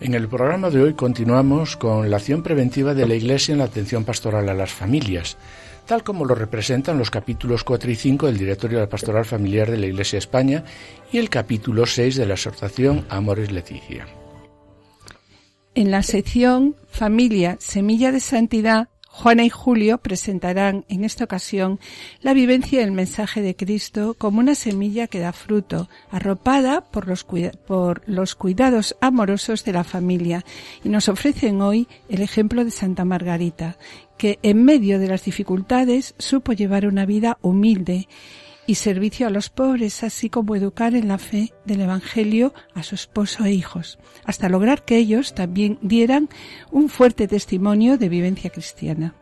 En 0.00 0.14
el 0.14 0.28
programa 0.28 0.70
de 0.70 0.80
hoy 0.80 0.94
continuamos 0.94 1.76
con 1.76 2.08
la 2.08 2.16
acción 2.16 2.42
preventiva 2.42 2.94
de 2.94 3.06
la 3.06 3.14
Iglesia 3.14 3.52
en 3.52 3.58
la 3.58 3.66
atención 3.66 4.06
pastoral 4.06 4.48
a 4.48 4.54
las 4.54 4.72
familias, 4.72 5.36
tal 5.84 6.02
como 6.02 6.24
lo 6.24 6.34
representan 6.34 6.96
los 6.96 7.10
capítulos 7.10 7.64
4 7.64 7.90
y 7.90 7.96
5 7.96 8.26
del 8.26 8.38
Directorio 8.38 8.78
de 8.78 8.84
la 8.84 8.88
Pastoral 8.88 9.26
Familiar 9.26 9.70
de 9.70 9.76
la 9.76 9.86
Iglesia 9.86 10.18
España 10.18 10.64
y 11.12 11.18
el 11.18 11.28
capítulo 11.28 11.84
6 11.84 12.16
de 12.16 12.24
la 12.24 12.32
exhortación 12.32 13.04
Amores 13.10 13.52
Leticia. 13.52 14.06
En 15.74 15.90
la 15.90 16.02
sección 16.02 16.76
Familia, 16.88 17.58
Semilla 17.60 18.10
de 18.10 18.20
Santidad, 18.20 18.88
Juana 19.12 19.44
y 19.44 19.50
Julio 19.50 19.98
presentarán 19.98 20.84
en 20.88 21.04
esta 21.04 21.24
ocasión 21.24 21.80
la 22.20 22.32
vivencia 22.32 22.78
del 22.80 22.92
mensaje 22.92 23.42
de 23.42 23.56
Cristo 23.56 24.14
como 24.16 24.38
una 24.38 24.54
semilla 24.54 25.08
que 25.08 25.18
da 25.18 25.32
fruto, 25.32 25.88
arropada 26.12 26.82
por 26.82 27.08
los, 27.08 27.26
por 27.66 28.02
los, 28.06 28.36
cuidados 28.36 28.96
amorosos 29.00 29.64
de 29.64 29.72
la 29.72 29.82
familia, 29.82 30.44
y 30.84 30.90
nos 30.90 31.08
ofrecen 31.08 31.60
hoy 31.60 31.88
el 32.08 32.22
ejemplo 32.22 32.64
de 32.64 32.70
Santa 32.70 33.04
Margarita, 33.04 33.76
que 34.16 34.38
en 34.42 34.64
medio 34.64 35.00
de 35.00 35.08
las 35.08 35.24
dificultades 35.24 36.14
supo 36.18 36.52
llevar 36.52 36.86
una 36.86 37.04
vida 37.04 37.36
humilde 37.42 38.06
y 38.70 38.76
servicio 38.76 39.26
a 39.26 39.30
los 39.30 39.50
pobres, 39.50 40.04
así 40.04 40.30
como 40.30 40.54
educar 40.54 40.94
en 40.94 41.08
la 41.08 41.18
fe 41.18 41.52
del 41.64 41.80
Evangelio 41.80 42.54
a 42.72 42.84
su 42.84 42.94
esposo 42.94 43.44
e 43.44 43.50
hijos, 43.50 43.98
hasta 44.24 44.48
lograr 44.48 44.84
que 44.84 44.96
ellos 44.96 45.34
también 45.34 45.80
dieran 45.82 46.28
un 46.70 46.88
fuerte 46.88 47.26
testimonio 47.26 47.98
de 47.98 48.08
vivencia 48.08 48.50
cristiana. 48.50 49.19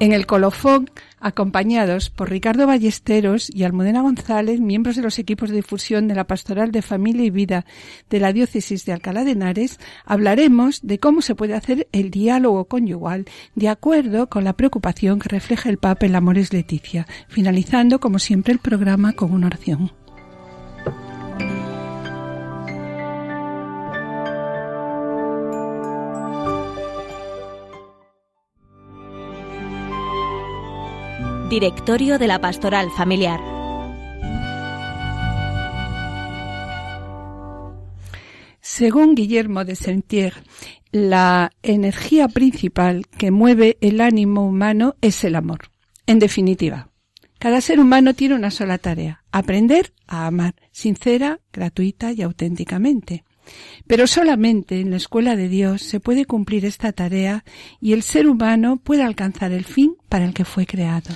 En 0.00 0.12
el 0.12 0.26
colofón, 0.26 0.88
acompañados 1.18 2.08
por 2.08 2.30
Ricardo 2.30 2.68
Ballesteros 2.68 3.50
y 3.52 3.64
Almudena 3.64 4.00
González, 4.00 4.60
miembros 4.60 4.94
de 4.94 5.02
los 5.02 5.18
equipos 5.18 5.50
de 5.50 5.56
difusión 5.56 6.06
de 6.06 6.14
la 6.14 6.28
Pastoral 6.28 6.70
de 6.70 6.82
Familia 6.82 7.24
y 7.24 7.30
Vida 7.30 7.66
de 8.08 8.20
la 8.20 8.32
Diócesis 8.32 8.84
de 8.84 8.92
Alcalá 8.92 9.24
de 9.24 9.32
Henares, 9.32 9.80
hablaremos 10.04 10.82
de 10.82 11.00
cómo 11.00 11.20
se 11.20 11.34
puede 11.34 11.54
hacer 11.54 11.88
el 11.90 12.12
diálogo 12.12 12.66
conyugal 12.66 13.24
de 13.56 13.70
acuerdo 13.70 14.28
con 14.28 14.44
la 14.44 14.52
preocupación 14.52 15.18
que 15.18 15.30
refleja 15.30 15.68
el 15.68 15.78
Papa 15.78 16.06
en 16.06 16.14
Amores 16.14 16.52
Leticia, 16.52 17.08
finalizando, 17.26 17.98
como 17.98 18.20
siempre, 18.20 18.52
el 18.52 18.60
programa 18.60 19.14
con 19.14 19.32
una 19.32 19.48
oración. 19.48 19.90
Directorio 31.48 32.18
de 32.18 32.26
la 32.26 32.42
Pastoral 32.42 32.90
Familiar. 32.90 33.40
Según 38.60 39.14
Guillermo 39.14 39.64
de 39.64 39.74
Sentier, 39.74 40.34
la 40.92 41.50
energía 41.62 42.28
principal 42.28 43.06
que 43.06 43.30
mueve 43.30 43.78
el 43.80 44.02
ánimo 44.02 44.46
humano 44.46 44.96
es 45.00 45.24
el 45.24 45.36
amor. 45.36 45.70
En 46.06 46.18
definitiva, 46.18 46.90
cada 47.38 47.62
ser 47.62 47.80
humano 47.80 48.12
tiene 48.12 48.34
una 48.34 48.50
sola 48.50 48.76
tarea, 48.76 49.24
aprender 49.32 49.94
a 50.06 50.26
amar, 50.26 50.54
sincera, 50.70 51.40
gratuita 51.50 52.12
y 52.12 52.20
auténticamente. 52.20 53.24
Pero 53.86 54.06
solamente 54.06 54.82
en 54.82 54.90
la 54.90 54.98
escuela 54.98 55.34
de 55.34 55.48
Dios 55.48 55.80
se 55.80 55.98
puede 55.98 56.26
cumplir 56.26 56.66
esta 56.66 56.92
tarea 56.92 57.42
y 57.80 57.94
el 57.94 58.02
ser 58.02 58.28
humano 58.28 58.76
puede 58.76 59.02
alcanzar 59.02 59.52
el 59.52 59.64
fin 59.64 59.96
para 60.10 60.26
el 60.26 60.34
que 60.34 60.44
fue 60.44 60.66
creado. 60.66 61.14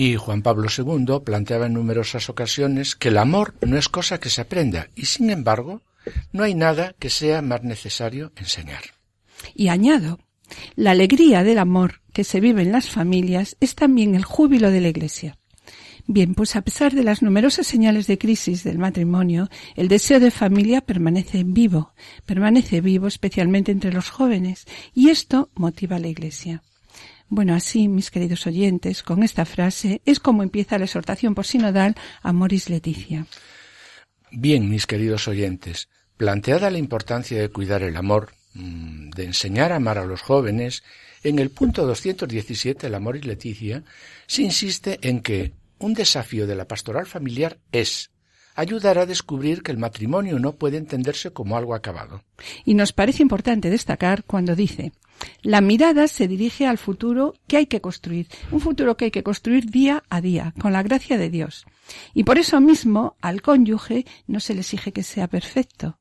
Y 0.00 0.14
Juan 0.14 0.42
Pablo 0.42 0.68
II 0.70 1.24
planteaba 1.24 1.66
en 1.66 1.72
numerosas 1.72 2.28
ocasiones 2.28 2.94
que 2.94 3.08
el 3.08 3.18
amor 3.18 3.56
no 3.66 3.76
es 3.76 3.88
cosa 3.88 4.20
que 4.20 4.30
se 4.30 4.42
aprenda 4.42 4.86
y 4.94 5.06
sin 5.06 5.28
embargo 5.28 5.82
no 6.30 6.44
hay 6.44 6.54
nada 6.54 6.94
que 7.00 7.10
sea 7.10 7.42
más 7.42 7.64
necesario 7.64 8.30
enseñar. 8.36 8.82
Y 9.56 9.70
añado, 9.70 10.20
la 10.76 10.92
alegría 10.92 11.42
del 11.42 11.58
amor 11.58 12.00
que 12.12 12.22
se 12.22 12.38
vive 12.38 12.62
en 12.62 12.70
las 12.70 12.88
familias 12.88 13.56
es 13.58 13.74
también 13.74 14.14
el 14.14 14.24
júbilo 14.24 14.70
de 14.70 14.82
la 14.82 14.88
Iglesia. 14.88 15.36
Bien, 16.06 16.36
pues 16.36 16.54
a 16.54 16.62
pesar 16.62 16.92
de 16.92 17.02
las 17.02 17.20
numerosas 17.20 17.66
señales 17.66 18.06
de 18.06 18.18
crisis 18.18 18.62
del 18.62 18.78
matrimonio, 18.78 19.48
el 19.74 19.88
deseo 19.88 20.20
de 20.20 20.30
familia 20.30 20.80
permanece 20.80 21.42
vivo, 21.42 21.92
permanece 22.24 22.80
vivo 22.80 23.08
especialmente 23.08 23.72
entre 23.72 23.92
los 23.92 24.10
jóvenes, 24.10 24.64
y 24.94 25.08
esto 25.08 25.50
motiva 25.56 25.96
a 25.96 25.98
la 25.98 26.06
Iglesia. 26.06 26.62
Bueno, 27.28 27.54
así, 27.54 27.88
mis 27.88 28.10
queridos 28.10 28.46
oyentes, 28.46 29.02
con 29.02 29.22
esta 29.22 29.44
frase 29.44 30.00
es 30.06 30.18
como 30.18 30.42
empieza 30.42 30.78
la 30.78 30.86
exhortación 30.86 31.34
por 31.34 31.46
sinodal 31.46 31.94
a 32.22 32.32
Moris 32.32 32.70
Leticia. 32.70 33.26
Bien, 34.30 34.68
mis 34.68 34.86
queridos 34.86 35.28
oyentes, 35.28 35.88
planteada 36.16 36.70
la 36.70 36.78
importancia 36.78 37.40
de 37.40 37.50
cuidar 37.50 37.82
el 37.82 37.96
amor, 37.96 38.32
mm, 38.54 39.10
de 39.10 39.24
enseñar 39.24 39.72
a 39.72 39.76
amar 39.76 39.98
a 39.98 40.06
los 40.06 40.22
jóvenes, 40.22 40.82
en 41.22 41.38
el 41.38 41.50
punto 41.50 41.86
217 41.86 42.88
la 42.88 43.00
Moris 43.00 43.26
Leticia 43.26 43.82
se 44.26 44.42
insiste 44.42 44.98
en 45.02 45.20
que 45.20 45.52
un 45.78 45.94
desafío 45.94 46.46
de 46.46 46.56
la 46.56 46.66
pastoral 46.66 47.06
familiar 47.06 47.58
es 47.72 48.10
ayudar 48.58 48.98
a 48.98 49.06
descubrir 49.06 49.62
que 49.62 49.70
el 49.70 49.78
matrimonio 49.78 50.38
no 50.38 50.56
puede 50.56 50.78
entenderse 50.78 51.32
como 51.32 51.56
algo 51.56 51.74
acabado. 51.74 52.24
Y 52.64 52.74
nos 52.74 52.92
parece 52.92 53.22
importante 53.22 53.70
destacar 53.70 54.24
cuando 54.24 54.56
dice 54.56 54.92
la 55.42 55.60
mirada 55.60 56.06
se 56.08 56.28
dirige 56.28 56.66
al 56.66 56.78
futuro 56.78 57.34
que 57.46 57.56
hay 57.56 57.66
que 57.66 57.80
construir, 57.80 58.28
un 58.52 58.60
futuro 58.60 58.96
que 58.96 59.06
hay 59.06 59.10
que 59.10 59.22
construir 59.22 59.70
día 59.70 60.04
a 60.08 60.20
día, 60.20 60.54
con 60.60 60.72
la 60.72 60.82
gracia 60.82 61.18
de 61.18 61.30
Dios. 61.30 61.66
Y 62.14 62.24
por 62.24 62.38
eso 62.38 62.60
mismo 62.60 63.16
al 63.20 63.42
cónyuge 63.42 64.06
no 64.26 64.40
se 64.40 64.54
le 64.54 64.60
exige 64.60 64.92
que 64.92 65.02
sea 65.02 65.26
perfecto. 65.26 65.98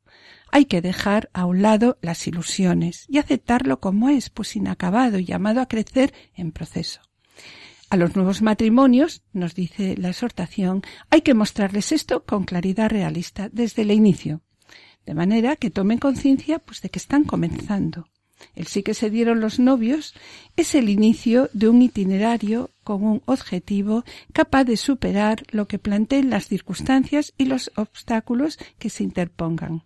Hay 0.52 0.66
que 0.66 0.82
dejar 0.82 1.30
a 1.34 1.46
un 1.46 1.62
lado 1.62 1.98
las 2.02 2.28
ilusiones 2.28 3.06
y 3.10 3.18
aceptarlo 3.18 3.80
como 3.80 4.10
es, 4.10 4.30
pues 4.30 4.56
inacabado 4.56 5.20
y 5.20 5.26
llamado 5.26 5.62
a 5.62 5.68
crecer 5.68 6.14
en 6.36 6.52
proceso. 6.52 7.02
A 7.90 7.98
los 7.98 8.16
nuevos 8.16 8.42
matrimonios, 8.42 9.24
nos 9.34 9.56
dice 9.56 9.96
la 9.98 10.10
exhortación, 10.10 10.82
hay 11.10 11.22
que 11.22 11.34
mostrarles 11.34 11.92
esto 11.92 12.26
con 12.26 12.44
claridad 12.44 12.90
realista 12.90 13.50
desde 13.52 13.84
el 13.84 13.92
inicio, 13.92 14.42
de 15.06 15.14
manera 15.14 15.56
que 15.56 15.70
tomen 15.70 15.98
conciencia 15.98 16.60
pues 16.60 16.82
de 16.82 16.90
que 16.90 17.00
están 17.00 17.24
comenzando 17.24 18.08
el 18.56 18.68
sí 18.68 18.84
que 18.84 18.94
se 18.94 19.10
dieron 19.10 19.40
los 19.40 19.60
novios 19.60 20.14
es 20.56 20.76
el 20.76 20.90
inicio 20.90 21.50
de 21.54 21.70
un 21.70 21.82
itinerario 21.82 22.72
con 22.84 23.04
un 23.04 23.22
objetivo 23.26 24.04
capaz 24.34 24.64
de 24.64 24.78
superar 24.78 25.44
lo 25.52 25.68
que 25.68 25.80
planteen 25.80 26.30
las 26.30 26.48
circunstancias 26.48 27.34
y 27.38 27.46
los 27.46 27.72
obstáculos 27.76 28.58
que 28.80 28.90
se 28.90 29.04
interpongan. 29.04 29.84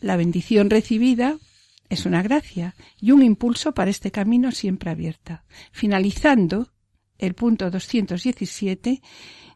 La 0.00 0.16
bendición 0.16 0.70
recibida 0.70 1.38
es 1.92 2.06
una 2.06 2.22
gracia 2.22 2.74
y 2.98 3.10
un 3.10 3.22
impulso 3.22 3.74
para 3.74 3.90
este 3.90 4.10
camino 4.10 4.50
siempre 4.50 4.90
abierta. 4.90 5.44
Finalizando 5.72 6.72
el 7.18 7.34
punto 7.34 7.70
217 7.70 9.02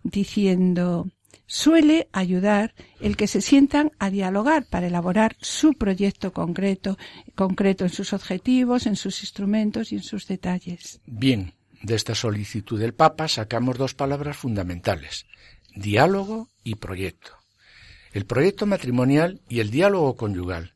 diciendo 0.03 1.09
suele 1.47 2.09
ayudar 2.13 2.75
el 3.01 3.17
que 3.17 3.27
se 3.27 3.41
sientan 3.41 3.91
a 3.99 4.11
dialogar 4.11 4.67
para 4.69 4.89
elaborar 4.89 5.37
su 5.41 5.73
proyecto 5.73 6.35
concreto, 6.35 6.99
concreto 7.35 7.85
en 7.85 7.91
sus 7.91 8.13
objetivos, 8.13 8.87
en 8.87 8.97
sus 8.97 9.23
instrumentos 9.23 9.93
y 9.93 9.97
en 9.97 10.03
sus 10.03 10.27
detalles. 10.27 11.01
Bien, 11.07 11.55
de 11.83 11.95
esta 11.95 12.15
solicitud 12.15 12.79
del 12.79 12.93
Papa 12.93 13.29
sacamos 13.29 13.79
dos 13.79 13.95
palabras 13.95 14.37
fundamentales, 14.37 15.25
diálogo 15.75 16.51
y 16.65 16.75
proyecto. 16.75 17.33
El 18.13 18.27
proyecto 18.27 18.67
matrimonial 18.67 19.41
y 19.49 19.61
el 19.61 19.71
diálogo 19.71 20.17
conyugal 20.17 20.75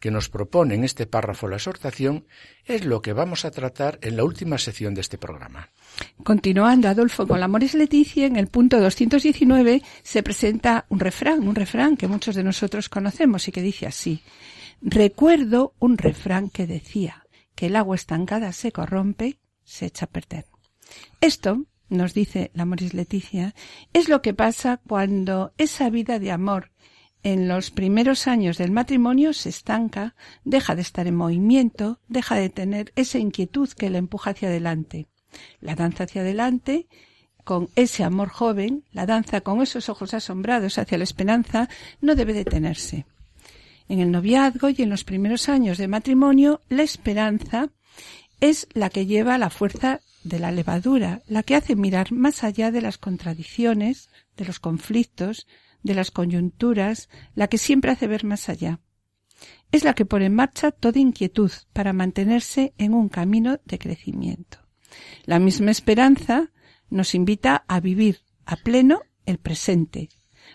que 0.00 0.10
nos 0.10 0.28
propone 0.28 0.74
en 0.74 0.82
este 0.82 1.06
párrafo 1.06 1.46
la 1.46 1.56
exhortación 1.56 2.26
es 2.64 2.84
lo 2.84 3.02
que 3.02 3.12
vamos 3.12 3.44
a 3.44 3.50
tratar 3.50 3.98
en 4.02 4.16
la 4.16 4.24
última 4.24 4.58
sección 4.58 4.94
de 4.94 5.02
este 5.02 5.18
programa. 5.18 5.68
Continuando, 6.24 6.88
Adolfo, 6.88 7.26
con 7.28 7.38
la 7.38 7.48
Moris 7.48 7.74
Leticia, 7.74 8.26
en 8.26 8.36
el 8.36 8.48
punto 8.48 8.80
219 8.80 9.82
se 10.02 10.22
presenta 10.22 10.86
un 10.88 10.98
refrán, 10.98 11.46
un 11.46 11.54
refrán 11.54 11.96
que 11.96 12.08
muchos 12.08 12.34
de 12.34 12.42
nosotros 12.42 12.88
conocemos 12.88 13.46
y 13.46 13.52
que 13.52 13.62
dice 13.62 13.86
así. 13.86 14.22
Recuerdo 14.80 15.74
un 15.78 15.98
refrán 15.98 16.48
que 16.48 16.66
decía 16.66 17.26
que 17.54 17.66
el 17.66 17.76
agua 17.76 17.94
estancada 17.94 18.52
se 18.52 18.72
corrompe, 18.72 19.38
se 19.62 19.86
echa 19.86 20.06
a 20.06 20.08
perder. 20.08 20.46
Esto, 21.20 21.66
nos 21.90 22.14
dice 22.14 22.50
la 22.54 22.64
Moris 22.64 22.94
Leticia, 22.94 23.54
es 23.92 24.08
lo 24.08 24.22
que 24.22 24.32
pasa 24.32 24.80
cuando 24.86 25.52
esa 25.58 25.90
vida 25.90 26.18
de 26.18 26.30
amor 26.32 26.70
en 27.22 27.48
los 27.48 27.70
primeros 27.70 28.26
años 28.26 28.56
del 28.56 28.70
matrimonio 28.70 29.32
se 29.32 29.50
estanca, 29.50 30.14
deja 30.44 30.74
de 30.74 30.82
estar 30.82 31.06
en 31.06 31.16
movimiento, 31.16 32.00
deja 32.08 32.36
de 32.36 32.48
tener 32.48 32.92
esa 32.96 33.18
inquietud 33.18 33.68
que 33.70 33.90
le 33.90 33.98
empuja 33.98 34.30
hacia 34.30 34.48
adelante. 34.48 35.08
La 35.60 35.74
danza 35.74 36.04
hacia 36.04 36.22
adelante, 36.22 36.88
con 37.44 37.68
ese 37.76 38.04
amor 38.04 38.28
joven, 38.28 38.84
la 38.92 39.06
danza 39.06 39.42
con 39.42 39.60
esos 39.60 39.88
ojos 39.88 40.14
asombrados 40.14 40.78
hacia 40.78 40.98
la 40.98 41.04
esperanza, 41.04 41.68
no 42.00 42.14
debe 42.14 42.32
detenerse. 42.32 43.06
En 43.88 44.00
el 44.00 44.10
noviazgo 44.10 44.70
y 44.70 44.82
en 44.82 44.90
los 44.90 45.04
primeros 45.04 45.48
años 45.48 45.76
de 45.76 45.88
matrimonio, 45.88 46.62
la 46.68 46.84
esperanza 46.84 47.70
es 48.40 48.66
la 48.72 48.88
que 48.88 49.06
lleva 49.06 49.36
la 49.36 49.50
fuerza 49.50 50.00
de 50.24 50.38
la 50.38 50.52
levadura, 50.52 51.22
la 51.26 51.42
que 51.42 51.56
hace 51.56 51.76
mirar 51.76 52.12
más 52.12 52.44
allá 52.44 52.70
de 52.70 52.80
las 52.80 52.98
contradicciones, 52.98 54.08
de 54.36 54.44
los 54.44 54.60
conflictos, 54.60 55.46
de 55.82 55.94
las 55.94 56.10
coyunturas, 56.10 57.08
la 57.34 57.48
que 57.48 57.58
siempre 57.58 57.90
hace 57.90 58.06
ver 58.06 58.24
más 58.24 58.48
allá. 58.48 58.80
Es 59.72 59.84
la 59.84 59.94
que 59.94 60.04
pone 60.04 60.26
en 60.26 60.34
marcha 60.34 60.70
toda 60.70 61.00
inquietud 61.00 61.50
para 61.72 61.92
mantenerse 61.92 62.74
en 62.78 62.94
un 62.94 63.08
camino 63.08 63.60
de 63.64 63.78
crecimiento. 63.78 64.58
La 65.24 65.38
misma 65.38 65.70
esperanza 65.70 66.50
nos 66.88 67.14
invita 67.14 67.64
a 67.68 67.80
vivir 67.80 68.20
a 68.44 68.56
pleno 68.56 69.00
el 69.26 69.38
presente, 69.38 70.08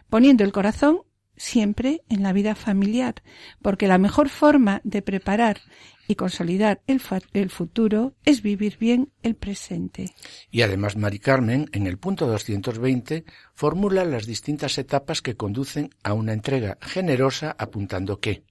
poniendo 0.09 0.43
el 0.43 0.51
corazón 0.51 1.01
siempre 1.37 2.03
en 2.09 2.23
la 2.23 2.33
vida 2.33 2.55
familiar, 2.55 3.15
porque 3.61 3.87
la 3.87 3.97
mejor 3.97 4.29
forma 4.29 4.81
de 4.83 5.01
preparar 5.01 5.59
y 6.07 6.15
consolidar 6.15 6.81
el, 6.87 6.99
futuro 7.49 8.15
es 8.25 8.41
vivir 8.41 8.77
bien 8.77 9.11
el 9.23 9.35
presente. 9.35 10.13
Y 10.51 10.61
además, 10.61 10.95
Mari 10.95 11.19
Carmen, 11.19 11.69
en 11.71 11.87
el 11.87 11.97
punto 11.97 12.27
220, 12.27 13.25
formula 13.53 14.05
las 14.05 14.25
distintas 14.25 14.77
etapas 14.77 15.21
que 15.21 15.35
conducen 15.35 15.89
a 16.03 16.13
una 16.13 16.33
entrega 16.33 16.77
generosa, 16.81 17.55
apuntando 17.57 18.19
que 18.19 18.43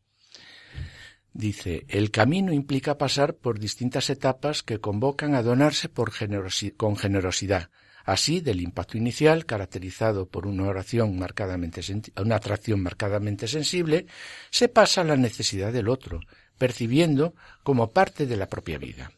Dice, 1.37 1.85
el 1.89 2.13
camino 2.13 2.53
implica 2.53 2.97
pasar 2.97 3.35
por 3.35 3.59
distintas 3.59 4.09
etapas 4.09 4.63
que 4.63 4.79
convocan 4.79 5.35
a 5.35 5.43
donarse 5.43 5.89
con 5.89 6.97
generosidad, 6.97 7.71
Así, 8.05 8.41
del 8.41 8.61
impacto 8.61 8.99
inicial, 8.99 9.47
caracterizado 9.47 10.29
por 10.29 10.47
una 10.47 10.65
oración 10.65 11.19
marcadamente 11.19 11.81
una 12.21 12.37
atracción 12.37 12.83
marcadamente 12.83 13.49
sensible, 13.49 14.07
se 14.51 14.69
pasa 14.69 15.01
a 15.01 15.05
la 15.05 15.17
necesidad 15.17 15.73
del 15.73 15.89
otro, 15.89 16.21
percibiendo 16.59 17.35
como 17.63 17.93
parte 17.93 18.27
de 18.27 18.37
la 18.37 18.49
propia 18.49 18.79
vida. 18.79 19.13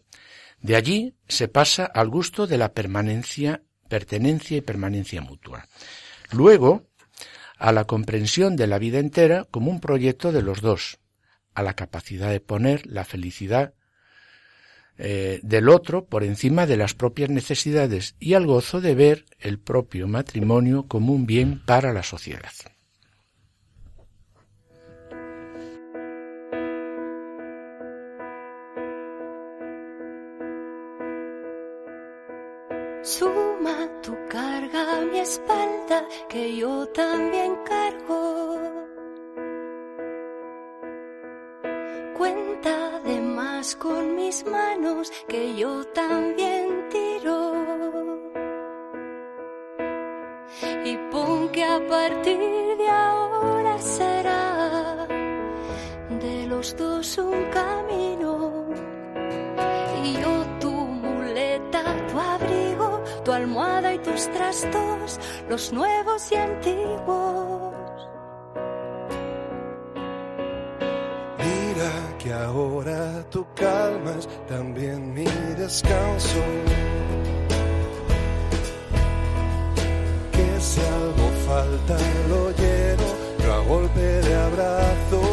De 0.60 0.76
allí 0.76 1.14
se 1.28 1.48
pasa 1.48 1.84
al 1.84 2.08
gusto 2.08 2.46
de 2.46 2.58
la 2.58 2.72
permanencia, 2.72 3.62
pertenencia 3.88 4.56
y 4.56 4.62
permanencia 4.62 5.20
mutua. 5.20 5.68
Luego, 6.32 6.86
a 7.58 7.72
la 7.72 7.84
comprensión 7.84 8.56
de 8.56 8.66
la 8.66 8.78
vida 8.78 8.98
entera 8.98 9.44
como 9.44 9.70
un 9.70 9.80
proyecto 9.80 10.32
de 10.32 10.42
los 10.42 10.60
dos, 10.60 10.98
a 11.54 11.62
la 11.62 11.74
capacidad 11.74 12.30
de 12.30 12.40
poner 12.40 12.86
la 12.86 13.04
felicidad 13.04 13.74
eh, 14.98 15.40
del 15.42 15.68
otro 15.68 16.06
por 16.06 16.24
encima 16.24 16.66
de 16.66 16.76
las 16.76 16.94
propias 16.94 17.28
necesidades 17.28 18.14
y 18.18 18.34
al 18.34 18.46
gozo 18.46 18.80
de 18.80 18.94
ver 18.94 19.24
el 19.38 19.58
propio 19.58 20.08
matrimonio 20.08 20.86
como 20.86 21.12
un 21.12 21.26
bien 21.26 21.62
para 21.64 21.92
la 21.92 22.02
sociedad. 22.02 22.52
Suma 33.06 33.88
tu 34.02 34.16
carga 34.28 34.98
a 34.98 35.00
mi 35.02 35.20
espalda, 35.20 36.08
que 36.28 36.56
yo 36.56 36.88
también 36.88 37.54
cargo. 37.64 38.58
Cuenta 42.18 42.98
de 43.04 43.20
más 43.20 43.76
con 43.76 44.16
mis 44.16 44.44
manos 44.44 45.12
que 45.28 45.54
yo 45.54 45.86
también 46.00 46.88
tiro. 46.88 47.52
Y 50.84 50.96
pon 51.12 51.48
que 51.50 51.62
a 51.62 51.78
partir 51.86 52.76
de 52.76 52.88
ahora 52.88 53.78
será 53.78 55.06
de 56.10 56.46
los 56.48 56.76
dos 56.76 57.18
un 57.18 57.44
camino. 57.52 58.25
Almohada 63.36 63.94
y 63.94 63.98
tus 63.98 64.30
trastos, 64.32 65.20
los 65.48 65.72
nuevos 65.72 66.32
y 66.32 66.34
antiguos. 66.36 67.76
que 72.18 72.32
ahora 72.32 73.24
tú 73.30 73.46
calmas 73.54 74.28
también 74.48 75.14
mi 75.14 75.26
descanso. 75.56 76.42
Que 80.32 80.60
si 80.60 80.80
algo 80.80 81.26
falta 81.46 81.96
lo 82.28 82.50
lleno 82.50 83.08
yo 83.44 83.54
a 83.54 83.58
golpe 83.60 84.00
de 84.00 84.34
abrazos. 84.34 85.25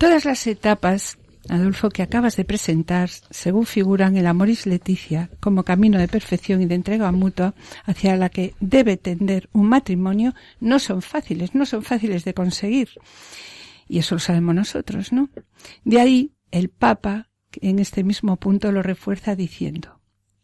Todas 0.00 0.24
las 0.24 0.46
etapas 0.46 1.18
Adolfo, 1.50 1.90
que 1.90 2.02
acabas 2.02 2.34
de 2.36 2.46
presentar, 2.46 3.10
según 3.28 3.66
figuran 3.66 4.16
el 4.16 4.26
Amoris 4.26 4.64
Leticia 4.64 5.28
como 5.40 5.62
camino 5.62 5.98
de 5.98 6.08
perfección 6.08 6.62
y 6.62 6.64
de 6.64 6.74
entrega 6.74 7.12
mutua 7.12 7.54
hacia 7.84 8.16
la 8.16 8.30
que 8.30 8.54
debe 8.60 8.96
tender 8.96 9.50
un 9.52 9.68
matrimonio, 9.68 10.34
no 10.58 10.78
son 10.78 11.02
fáciles, 11.02 11.54
no 11.54 11.66
son 11.66 11.82
fáciles 11.82 12.24
de 12.24 12.32
conseguir. 12.32 12.88
Y 13.88 13.98
eso 13.98 14.14
lo 14.14 14.20
sabemos 14.20 14.54
nosotros, 14.54 15.12
¿no? 15.12 15.28
De 15.84 16.00
ahí 16.00 16.32
el 16.50 16.70
Papa, 16.70 17.28
en 17.60 17.78
este 17.78 18.02
mismo 18.02 18.36
punto, 18.36 18.72
lo 18.72 18.82
refuerza 18.82 19.36
diciendo, 19.36 20.00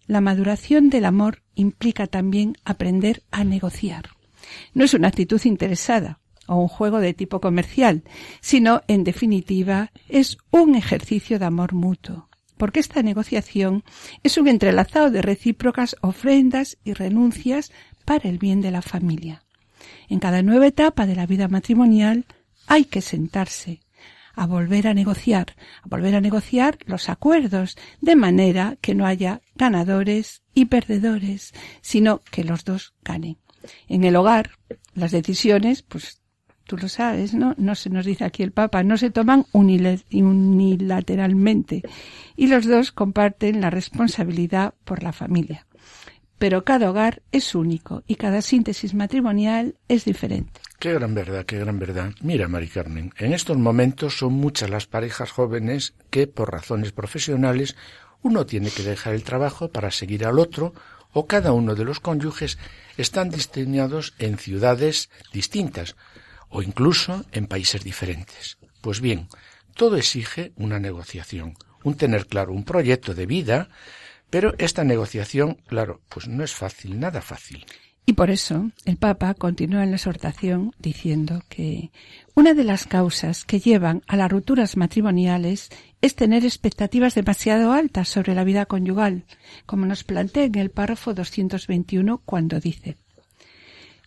la 0.06 0.20
maduración 0.20 0.90
del 0.90 1.06
amor 1.06 1.44
implica 1.54 2.06
también 2.06 2.58
aprender 2.62 3.22
a 3.30 3.42
negociar. 3.42 4.10
No 4.74 4.84
es 4.84 4.92
una 4.92 5.08
actitud 5.08 5.40
interesada, 5.44 6.20
o 6.46 6.56
un 6.56 6.68
juego 6.68 7.00
de 7.00 7.14
tipo 7.14 7.40
comercial, 7.40 8.02
sino, 8.40 8.82
en 8.88 9.04
definitiva, 9.04 9.92
es 10.08 10.38
un 10.50 10.74
ejercicio 10.74 11.38
de 11.38 11.46
amor 11.46 11.74
mutuo, 11.74 12.28
porque 12.56 12.80
esta 12.80 13.02
negociación 13.02 13.84
es 14.22 14.38
un 14.38 14.48
entrelazado 14.48 15.10
de 15.10 15.22
recíprocas 15.22 15.96
ofrendas 16.00 16.78
y 16.84 16.92
renuncias 16.92 17.72
para 18.04 18.28
el 18.28 18.38
bien 18.38 18.60
de 18.60 18.70
la 18.70 18.82
familia. 18.82 19.42
En 20.08 20.20
cada 20.20 20.42
nueva 20.42 20.66
etapa 20.66 21.06
de 21.06 21.16
la 21.16 21.26
vida 21.26 21.48
matrimonial 21.48 22.26
hay 22.66 22.84
que 22.84 23.00
sentarse, 23.00 23.80
a 24.34 24.46
volver 24.46 24.86
a 24.86 24.94
negociar, 24.94 25.56
a 25.82 25.88
volver 25.88 26.14
a 26.14 26.20
negociar 26.20 26.78
los 26.84 27.08
acuerdos, 27.08 27.76
de 28.00 28.16
manera 28.16 28.76
que 28.80 28.94
no 28.94 29.06
haya 29.06 29.40
ganadores 29.54 30.42
y 30.54 30.66
perdedores, 30.66 31.54
sino 31.80 32.20
que 32.30 32.44
los 32.44 32.64
dos 32.64 32.94
ganen. 33.02 33.38
En 33.88 34.04
el 34.04 34.14
hogar, 34.14 34.50
las 34.94 35.10
decisiones, 35.10 35.82
pues 35.82 36.20
tú 36.66 36.76
lo 36.76 36.88
sabes, 36.88 37.32
¿no? 37.32 37.54
No 37.56 37.74
se 37.74 37.88
nos 37.90 38.04
dice 38.04 38.24
aquí 38.24 38.42
el 38.42 38.52
Papa, 38.52 38.82
no 38.82 38.98
se 38.98 39.10
toman 39.10 39.46
unilateralmente 39.52 41.82
y 42.36 42.48
los 42.48 42.66
dos 42.66 42.92
comparten 42.92 43.60
la 43.60 43.70
responsabilidad 43.70 44.74
por 44.84 45.02
la 45.02 45.12
familia. 45.12 45.66
Pero 46.38 46.64
cada 46.64 46.90
hogar 46.90 47.22
es 47.32 47.54
único 47.54 48.02
y 48.06 48.16
cada 48.16 48.42
síntesis 48.42 48.92
matrimonial 48.92 49.76
es 49.88 50.04
diferente. 50.04 50.60
Qué 50.78 50.92
gran 50.92 51.14
verdad, 51.14 51.46
qué 51.46 51.58
gran 51.58 51.78
verdad. 51.78 52.12
Mira, 52.20 52.48
Mari 52.48 52.68
Carmen, 52.68 53.14
en 53.16 53.32
estos 53.32 53.56
momentos 53.56 54.18
son 54.18 54.34
muchas 54.34 54.68
las 54.68 54.86
parejas 54.86 55.30
jóvenes 55.30 55.94
que, 56.10 56.26
por 56.26 56.52
razones 56.52 56.92
profesionales, 56.92 57.76
uno 58.22 58.44
tiene 58.44 58.70
que 58.70 58.82
dejar 58.82 59.14
el 59.14 59.22
trabajo 59.22 59.70
para 59.70 59.90
seguir 59.90 60.26
al 60.26 60.38
otro 60.38 60.74
o 61.12 61.26
cada 61.26 61.52
uno 61.52 61.74
de 61.74 61.84
los 61.84 62.00
cónyuges 62.00 62.58
están 62.98 63.30
destinados 63.30 64.12
en 64.18 64.36
ciudades 64.36 65.08
distintas, 65.32 65.96
o 66.56 66.62
incluso 66.62 67.26
en 67.32 67.46
países 67.46 67.84
diferentes. 67.84 68.56
Pues 68.80 69.02
bien, 69.02 69.28
todo 69.74 69.98
exige 69.98 70.52
una 70.56 70.80
negociación, 70.80 71.54
un 71.84 71.96
tener 71.96 72.26
claro 72.26 72.54
un 72.54 72.64
proyecto 72.64 73.14
de 73.14 73.26
vida, 73.26 73.68
pero 74.30 74.54
esta 74.56 74.82
negociación, 74.82 75.58
claro, 75.66 76.00
pues 76.08 76.28
no 76.28 76.42
es 76.42 76.54
fácil, 76.54 76.98
nada 76.98 77.20
fácil. 77.20 77.66
Y 78.06 78.14
por 78.14 78.30
eso 78.30 78.70
el 78.86 78.96
Papa 78.96 79.34
continúa 79.34 79.82
en 79.84 79.90
la 79.90 79.96
exhortación 79.96 80.72
diciendo 80.78 81.42
que 81.50 81.90
una 82.34 82.54
de 82.54 82.64
las 82.64 82.86
causas 82.86 83.44
que 83.44 83.60
llevan 83.60 84.02
a 84.06 84.16
las 84.16 84.30
rupturas 84.30 84.78
matrimoniales 84.78 85.68
es 86.00 86.14
tener 86.14 86.42
expectativas 86.46 87.14
demasiado 87.14 87.74
altas 87.74 88.08
sobre 88.08 88.34
la 88.34 88.44
vida 88.44 88.64
conyugal, 88.64 89.24
como 89.66 89.84
nos 89.84 90.04
plantea 90.04 90.44
en 90.44 90.54
el 90.54 90.70
párrafo 90.70 91.12
221 91.12 92.22
cuando 92.24 92.60
dice 92.60 92.96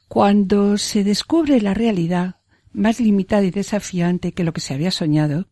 cuando 0.10 0.80
se 0.80 1.04
descubre 1.04 1.62
la 1.62 1.76
realidad 1.76 2.38
más 2.74 3.00
limitada 3.00 3.44
y 3.44 3.52
desafiante 3.52 4.32
que 4.32 4.44
lo 4.44 4.54
que 4.54 4.62
se 4.62 4.74
había 4.74 4.92
soñado, 4.92 5.48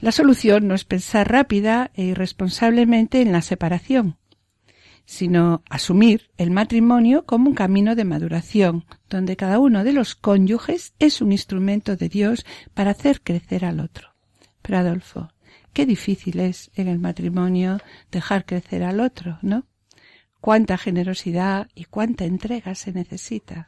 La 0.00 0.12
solución 0.12 0.68
no 0.68 0.74
es 0.74 0.84
pensar 0.84 1.30
rápida 1.30 1.90
e 1.94 2.04
irresponsablemente 2.04 3.22
en 3.22 3.32
la 3.32 3.40
separación, 3.40 4.18
sino 5.06 5.62
asumir 5.70 6.30
el 6.36 6.50
matrimonio 6.50 7.24
como 7.24 7.48
un 7.48 7.54
camino 7.54 7.94
de 7.94 8.04
maduración, 8.04 8.84
donde 9.08 9.36
cada 9.36 9.58
uno 9.58 9.84
de 9.84 9.92
los 9.92 10.14
cónyuges 10.14 10.92
es 10.98 11.22
un 11.22 11.32
instrumento 11.32 11.96
de 11.96 12.08
Dios 12.08 12.44
para 12.74 12.90
hacer 12.90 13.22
crecer 13.22 13.64
al 13.64 13.80
otro. 13.80 14.14
Pero 14.62 14.78
Adolfo, 14.78 15.30
qué 15.72 15.86
difícil 15.86 16.40
es 16.40 16.70
en 16.74 16.88
el 16.88 16.98
matrimonio 16.98 17.78
dejar 18.10 18.44
crecer 18.44 18.82
al 18.82 19.00
otro, 19.00 19.38
¿no? 19.42 19.64
Cuánta 20.40 20.76
generosidad 20.76 21.68
y 21.74 21.84
cuánta 21.84 22.26
entrega 22.26 22.74
se 22.74 22.92
necesita 22.92 23.64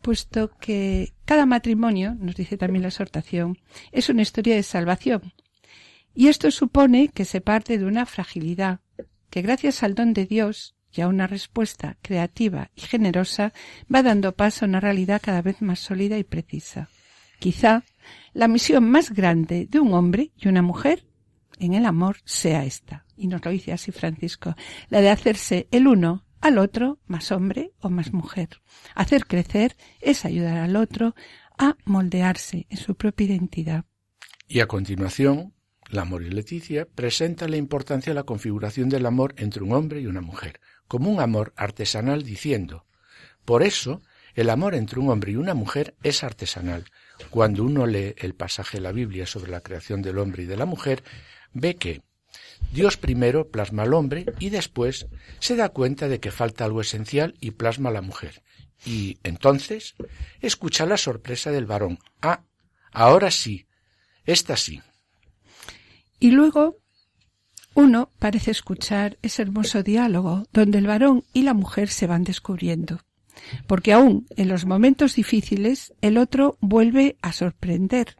puesto 0.00 0.50
que 0.58 1.12
cada 1.24 1.46
matrimonio, 1.46 2.14
nos 2.18 2.36
dice 2.36 2.56
también 2.56 2.82
la 2.82 2.88
exhortación, 2.88 3.58
es 3.92 4.08
una 4.08 4.22
historia 4.22 4.54
de 4.54 4.62
salvación. 4.62 5.32
Y 6.14 6.28
esto 6.28 6.50
supone 6.50 7.08
que 7.08 7.24
se 7.24 7.40
parte 7.40 7.78
de 7.78 7.84
una 7.84 8.06
fragilidad, 8.06 8.80
que 9.30 9.42
gracias 9.42 9.82
al 9.82 9.94
don 9.94 10.12
de 10.12 10.26
Dios 10.26 10.74
y 10.92 11.02
a 11.02 11.08
una 11.08 11.26
respuesta 11.26 11.96
creativa 12.02 12.70
y 12.74 12.82
generosa 12.82 13.52
va 13.92 14.02
dando 14.02 14.32
paso 14.32 14.64
a 14.64 14.68
una 14.68 14.80
realidad 14.80 15.20
cada 15.22 15.42
vez 15.42 15.62
más 15.62 15.78
sólida 15.78 16.18
y 16.18 16.24
precisa. 16.24 16.88
Quizá 17.38 17.84
la 18.32 18.48
misión 18.48 18.90
más 18.90 19.12
grande 19.12 19.66
de 19.70 19.80
un 19.80 19.94
hombre 19.94 20.32
y 20.36 20.48
una 20.48 20.62
mujer 20.62 21.06
en 21.58 21.74
el 21.74 21.86
amor 21.86 22.18
sea 22.24 22.64
esta. 22.64 23.04
Y 23.16 23.28
nos 23.28 23.44
lo 23.44 23.50
dice 23.50 23.72
así 23.72 23.92
Francisco, 23.92 24.56
la 24.88 25.00
de 25.00 25.10
hacerse 25.10 25.68
el 25.70 25.86
uno 25.86 26.24
al 26.40 26.58
otro 26.58 26.98
más 27.06 27.32
hombre 27.32 27.72
o 27.80 27.90
más 27.90 28.12
mujer. 28.12 28.48
Hacer 28.94 29.26
crecer 29.26 29.76
es 30.00 30.24
ayudar 30.24 30.58
al 30.58 30.76
otro 30.76 31.14
a 31.58 31.76
moldearse 31.84 32.66
en 32.70 32.78
su 32.78 32.94
propia 32.94 33.26
identidad. 33.26 33.84
Y 34.48 34.60
a 34.60 34.66
continuación, 34.66 35.54
la 35.90 36.02
Amor 36.02 36.22
y 36.22 36.30
Leticia 36.30 36.86
presenta 36.86 37.48
la 37.48 37.56
importancia 37.56 38.10
de 38.10 38.14
la 38.14 38.24
configuración 38.24 38.88
del 38.88 39.06
amor 39.06 39.34
entre 39.36 39.62
un 39.62 39.72
hombre 39.72 40.00
y 40.00 40.06
una 40.06 40.20
mujer, 40.20 40.60
como 40.88 41.10
un 41.10 41.20
amor 41.20 41.52
artesanal 41.56 42.22
diciendo, 42.22 42.86
por 43.44 43.62
eso 43.62 44.02
el 44.34 44.50
amor 44.50 44.74
entre 44.74 45.00
un 45.00 45.10
hombre 45.10 45.32
y 45.32 45.36
una 45.36 45.54
mujer 45.54 45.96
es 46.02 46.22
artesanal. 46.22 46.84
Cuando 47.30 47.64
uno 47.64 47.86
lee 47.86 48.14
el 48.18 48.34
pasaje 48.34 48.78
de 48.78 48.82
la 48.82 48.92
Biblia 48.92 49.26
sobre 49.26 49.50
la 49.50 49.60
creación 49.60 50.02
del 50.02 50.18
hombre 50.18 50.44
y 50.44 50.46
de 50.46 50.56
la 50.56 50.66
mujer, 50.66 51.02
ve 51.52 51.76
que 51.76 52.02
Dios 52.72 52.96
primero 52.96 53.48
plasma 53.48 53.82
al 53.82 53.94
hombre 53.94 54.26
y 54.38 54.50
después 54.50 55.06
se 55.38 55.56
da 55.56 55.70
cuenta 55.70 56.08
de 56.08 56.20
que 56.20 56.30
falta 56.30 56.64
algo 56.64 56.80
esencial 56.80 57.34
y 57.40 57.52
plasma 57.52 57.90
a 57.90 57.92
la 57.92 58.02
mujer. 58.02 58.42
Y 58.84 59.18
entonces 59.22 59.94
escucha 60.40 60.86
la 60.86 60.96
sorpresa 60.96 61.50
del 61.50 61.66
varón. 61.66 61.98
Ah, 62.22 62.44
ahora 62.92 63.30
sí, 63.30 63.66
esta 64.24 64.56
sí. 64.56 64.80
Y 66.18 66.30
luego 66.30 66.78
uno 67.74 68.10
parece 68.18 68.50
escuchar 68.50 69.18
ese 69.22 69.42
hermoso 69.42 69.82
diálogo 69.82 70.44
donde 70.52 70.78
el 70.78 70.86
varón 70.86 71.24
y 71.32 71.42
la 71.42 71.54
mujer 71.54 71.88
se 71.88 72.06
van 72.06 72.24
descubriendo 72.24 73.00
porque 73.66 73.92
aún 73.92 74.26
en 74.36 74.48
los 74.48 74.66
momentos 74.66 75.14
difíciles 75.14 75.92
el 76.00 76.18
otro 76.18 76.56
vuelve 76.60 77.16
a 77.22 77.32
sorprender 77.32 78.16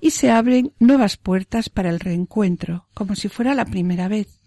y 0.00 0.10
se 0.10 0.30
abren 0.30 0.72
nuevas 0.78 1.16
puertas 1.16 1.68
para 1.68 1.90
el 1.90 2.00
reencuentro, 2.00 2.88
como 2.94 3.14
si 3.14 3.28
fuera 3.28 3.54
la 3.54 3.64
primera 3.64 4.08
vez. 4.08 4.40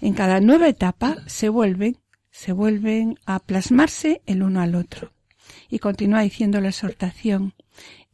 En 0.00 0.14
cada 0.14 0.40
nueva 0.40 0.68
etapa 0.68 1.16
se 1.26 1.48
vuelven, 1.48 1.98
se 2.30 2.52
vuelven 2.52 3.18
a 3.26 3.38
plasmarse 3.38 4.22
el 4.26 4.42
uno 4.42 4.60
al 4.60 4.74
otro. 4.74 5.12
Y 5.68 5.78
continúa 5.78 6.22
diciendo 6.22 6.60
la 6.60 6.68
exhortación. 6.68 7.54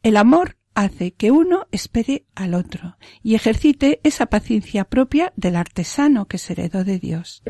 El 0.03 0.17
amor 0.17 0.56
hace 0.77 1.11
que 1.11 1.31
uno 1.31 1.65
espere 1.71 2.25
al 2.35 2.53
otro 2.53 2.97
y 3.23 3.33
ejercite 3.33 3.99
esa 4.03 4.27
paciencia 4.27 4.83
propia 4.83 5.33
del 5.35 5.55
artesano 5.55 6.27
que 6.27 6.37
se 6.37 6.53
heredó 6.53 6.83
de 6.83 6.99
Dios. 6.99 7.41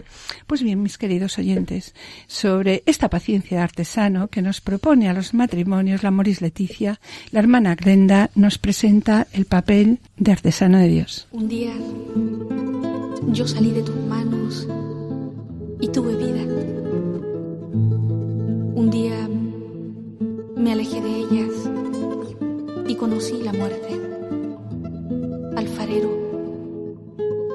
Pues 0.48 0.64
bien, 0.64 0.82
mis 0.82 0.98
queridos 0.98 1.38
oyentes, 1.38 1.94
sobre 2.28 2.84
esta 2.86 3.10
paciencia 3.10 3.58
de 3.58 3.64
artesano 3.64 4.30
que 4.30 4.42
nos 4.42 4.62
propone 4.62 5.10
a 5.10 5.14
los 5.14 5.34
matrimonios 5.34 6.04
la 6.04 6.12
Moris 6.12 6.42
Leticia, 6.42 7.02
la 7.32 7.42
hermana 7.42 7.76
Glenda 7.76 8.30
nos 8.34 8.58
presenta 8.58 9.28
el 9.34 9.44
papel 9.44 10.00
de 10.16 10.32
artesano 10.32 10.78
de 10.78 10.88
Dios. 10.88 11.28
Un 11.34 11.50
día 11.50 11.74
yo 13.28 13.46
salí 13.46 13.72
de 13.72 13.82
tus 13.82 13.98
manos 13.98 14.66
y 15.82 15.90
tuve 15.90 16.16
vida. 16.16 16.44
Un 18.74 18.90
día 18.90 19.28
me 20.56 20.72
alejé 20.72 21.02
de 21.02 21.16
ellas 21.18 21.67
y 22.88 22.96
conocí 22.96 23.42
la 23.44 23.54
muerte. 23.54 23.90
Alfarero, 25.56 26.10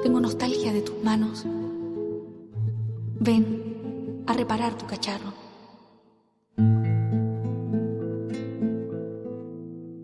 tengo 0.03 0.19
nostalgia 0.19 0.71
de 0.73 0.81
tus 0.81 1.03
manos. 1.03 1.45
Ven 3.19 4.23
a 4.27 4.33
reparar 4.33 4.77
tu 4.77 4.85
cacharro. 4.85 5.33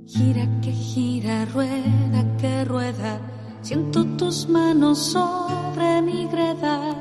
Gira 0.05 0.59
que 0.61 0.71
gira, 0.71 1.45
rueda 1.45 2.37
que 2.37 2.65
rueda, 2.65 3.19
siento 3.61 4.05
tus 4.17 4.47
manos 4.47 4.97
sobre 4.97 6.01
mi 6.01 6.25
greda. 6.27 6.95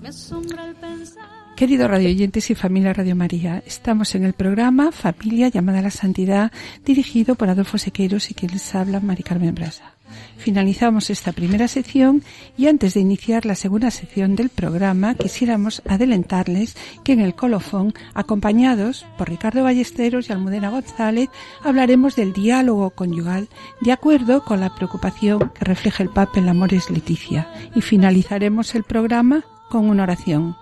Me 0.00 0.08
asombra 0.08 0.66
el 0.66 0.76
pensar. 0.76 1.33
Queridos 1.56 1.88
radioyentes 1.88 2.50
y 2.50 2.56
familia 2.56 2.92
Radio 2.92 3.14
María, 3.14 3.62
estamos 3.64 4.16
en 4.16 4.24
el 4.24 4.32
programa 4.32 4.90
Familia 4.90 5.48
llamada 5.48 5.78
a 5.78 5.82
la 5.82 5.90
Santidad, 5.92 6.50
dirigido 6.84 7.36
por 7.36 7.48
Adolfo 7.48 7.78
Sequeiros 7.78 8.28
y 8.32 8.34
quien 8.34 8.50
les 8.50 8.74
habla, 8.74 8.98
Mari 8.98 9.22
Carmen 9.22 9.54
Brasa. 9.54 9.94
Finalizamos 10.36 11.10
esta 11.10 11.30
primera 11.30 11.68
sección 11.68 12.24
y 12.56 12.66
antes 12.66 12.94
de 12.94 13.00
iniciar 13.00 13.46
la 13.46 13.54
segunda 13.54 13.92
sección 13.92 14.34
del 14.34 14.48
programa 14.48 15.14
quisiéramos 15.14 15.80
adelantarles 15.88 16.76
que 17.04 17.12
en 17.12 17.20
el 17.20 17.36
colofón, 17.36 17.94
acompañados 18.14 19.06
por 19.16 19.28
Ricardo 19.28 19.62
Ballesteros 19.62 20.28
y 20.28 20.32
Almudena 20.32 20.70
González, 20.70 21.28
hablaremos 21.62 22.16
del 22.16 22.32
diálogo 22.32 22.90
conyugal 22.90 23.48
de 23.80 23.92
acuerdo 23.92 24.42
con 24.42 24.58
la 24.58 24.74
preocupación 24.74 25.52
que 25.54 25.64
refleja 25.64 26.02
el 26.02 26.10
Papa 26.10 26.40
en 26.40 26.48
Amores 26.48 26.90
Leticia 26.90 27.48
y 27.76 27.80
finalizaremos 27.80 28.74
el 28.74 28.82
programa 28.82 29.44
con 29.70 29.88
una 29.88 30.02
oración. 30.02 30.56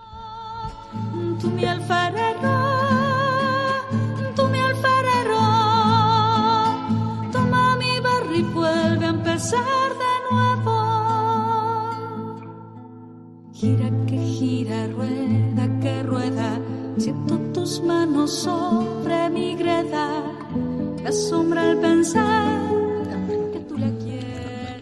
Tú 1.39 1.49
mi 1.49 1.65
alfarero, 1.65 2.55
tú 4.35 4.47
mi 4.47 4.59
alfarero, 4.59 5.41
toma 7.31 7.75
mi 7.77 7.99
barro 7.99 8.35
y 8.35 8.43
vuelve 8.43 9.05
a 9.05 9.09
empezar 9.09 9.89
de 10.03 10.13
nuevo. 10.31 10.77
Gira 13.53 13.89
que 14.07 14.17
gira, 14.17 14.87
rueda 14.87 15.79
que 15.81 16.03
rueda, 16.03 16.59
siento 16.97 17.37
tus 17.53 17.81
manos 17.81 18.43
sobre 18.43 19.29
mi 19.29 19.55
greda, 19.55 20.23
me 21.01 21.09
asombra 21.09 21.71
el 21.71 21.77
pensar 21.79 22.69
que 23.51 23.59
tú 23.67 23.77
la 23.77 23.89
quieras. 23.97 24.81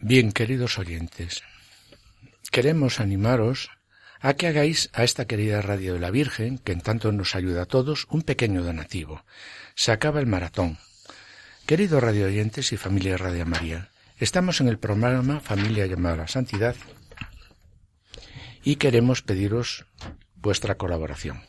Bien, 0.00 0.30
queridos 0.32 0.78
oyentes, 0.78 1.42
queremos 2.50 3.00
animaros 3.00 3.70
a 4.22 4.34
que 4.34 4.46
hagáis 4.46 4.88
a 4.94 5.02
esta 5.02 5.26
querida 5.26 5.60
Radio 5.62 5.94
de 5.94 6.00
la 6.00 6.10
Virgen, 6.10 6.58
que 6.58 6.72
en 6.72 6.80
tanto 6.80 7.10
nos 7.10 7.34
ayuda 7.34 7.62
a 7.62 7.66
todos, 7.66 8.06
un 8.08 8.22
pequeño 8.22 8.62
donativo. 8.62 9.24
Se 9.74 9.90
acaba 9.90 10.20
el 10.20 10.26
maratón. 10.26 10.78
Queridos 11.66 12.02
radio 12.02 12.26
oyentes 12.26 12.72
y 12.72 12.76
familia 12.76 13.16
Radio 13.16 13.44
María, 13.46 13.90
estamos 14.18 14.60
en 14.60 14.68
el 14.68 14.78
programa 14.78 15.40
Familia 15.40 15.86
llamada 15.86 16.14
a 16.14 16.18
la 16.18 16.28
Santidad 16.28 16.76
y 18.62 18.76
queremos 18.76 19.22
pediros 19.22 19.86
vuestra 20.36 20.76
colaboración. 20.76 21.42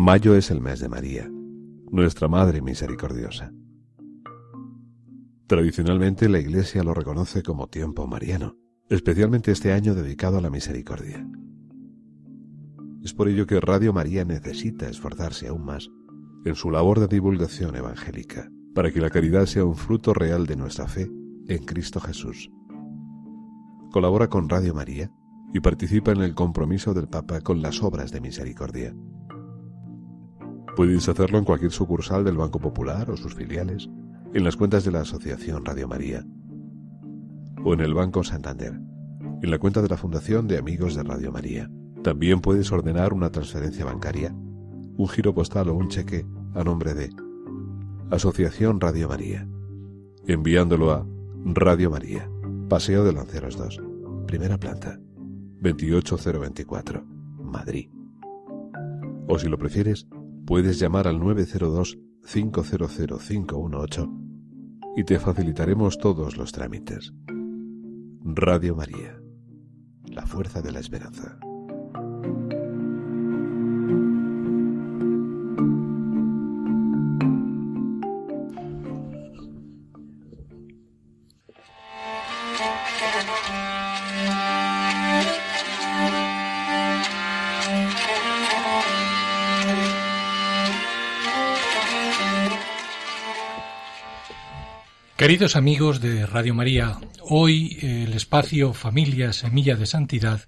Mayo 0.00 0.34
es 0.34 0.50
el 0.50 0.62
mes 0.62 0.80
de 0.80 0.88
María, 0.88 1.30
nuestra 1.90 2.26
Madre 2.26 2.62
Misericordiosa. 2.62 3.52
Tradicionalmente 5.46 6.26
la 6.30 6.38
Iglesia 6.38 6.82
lo 6.82 6.94
reconoce 6.94 7.42
como 7.42 7.66
tiempo 7.66 8.06
mariano, 8.06 8.56
especialmente 8.88 9.52
este 9.52 9.74
año 9.74 9.94
dedicado 9.94 10.38
a 10.38 10.40
la 10.40 10.48
misericordia. 10.48 11.28
Es 13.04 13.12
por 13.12 13.28
ello 13.28 13.46
que 13.46 13.60
Radio 13.60 13.92
María 13.92 14.24
necesita 14.24 14.88
esforzarse 14.88 15.48
aún 15.48 15.66
más 15.66 15.90
en 16.46 16.54
su 16.54 16.70
labor 16.70 16.98
de 16.98 17.06
divulgación 17.06 17.76
evangélica, 17.76 18.50
para 18.74 18.90
que 18.90 19.02
la 19.02 19.10
caridad 19.10 19.44
sea 19.44 19.66
un 19.66 19.76
fruto 19.76 20.14
real 20.14 20.46
de 20.46 20.56
nuestra 20.56 20.88
fe 20.88 21.10
en 21.46 21.62
Cristo 21.66 22.00
Jesús. 22.00 22.50
Colabora 23.92 24.28
con 24.30 24.48
Radio 24.48 24.72
María 24.72 25.12
y 25.52 25.60
participa 25.60 26.12
en 26.12 26.22
el 26.22 26.34
compromiso 26.34 26.94
del 26.94 27.06
Papa 27.06 27.42
con 27.42 27.60
las 27.60 27.82
obras 27.82 28.12
de 28.12 28.22
misericordia. 28.22 28.94
Puedes 30.76 31.08
hacerlo 31.08 31.38
en 31.38 31.44
cualquier 31.44 31.72
sucursal 31.72 32.24
del 32.24 32.36
Banco 32.36 32.58
Popular 32.58 33.10
o 33.10 33.16
sus 33.16 33.34
filiales, 33.34 33.88
en 34.32 34.44
las 34.44 34.56
cuentas 34.56 34.84
de 34.84 34.92
la 34.92 35.00
Asociación 35.00 35.64
Radio 35.64 35.88
María. 35.88 36.24
o 37.62 37.74
en 37.74 37.80
el 37.80 37.92
Banco 37.92 38.24
Santander, 38.24 38.80
en 39.42 39.50
la 39.50 39.58
cuenta 39.58 39.82
de 39.82 39.88
la 39.88 39.98
Fundación 39.98 40.48
de 40.48 40.56
Amigos 40.56 40.94
de 40.94 41.02
Radio 41.02 41.30
María. 41.30 41.70
También 42.02 42.40
puedes 42.40 42.72
ordenar 42.72 43.12
una 43.12 43.30
transferencia 43.30 43.84
bancaria, 43.84 44.34
un 44.96 45.08
giro 45.08 45.34
postal 45.34 45.68
o 45.68 45.74
un 45.74 45.88
cheque 45.88 46.24
a 46.54 46.64
nombre 46.64 46.94
de 46.94 47.10
Asociación 48.10 48.80
Radio 48.80 49.08
María, 49.08 49.46
enviándolo 50.26 50.92
a 50.92 51.06
Radio 51.44 51.90
María, 51.90 52.30
Paseo 52.68 53.04
de 53.04 53.12
Lanceros 53.12 53.58
2, 53.58 53.82
primera 54.26 54.56
planta, 54.56 54.98
28024, 55.60 57.04
Madrid. 57.42 57.90
O 59.28 59.38
si 59.38 59.48
lo 59.48 59.58
prefieres, 59.58 60.08
puedes 60.46 60.78
llamar 60.78 61.08
al 61.08 61.18
902 61.18 61.98
500 62.32 62.98
518 63.26 64.10
y 64.96 65.04
te 65.04 65.18
facilitaremos 65.18 65.98
todos 65.98 66.36
los 66.36 66.52
trámites. 66.52 67.12
Radio 68.22 68.76
María, 68.76 69.20
la 70.04 70.26
fuerza 70.26 70.60
de 70.60 70.72
la 70.72 70.80
esperanza. 70.80 71.38
Queridos 95.30 95.54
amigos 95.54 96.00
de 96.00 96.26
Radio 96.26 96.54
María, 96.54 96.98
hoy 97.20 97.78
el 97.82 98.14
espacio 98.14 98.72
Familia 98.72 99.32
Semilla 99.32 99.76
de 99.76 99.86
Santidad 99.86 100.40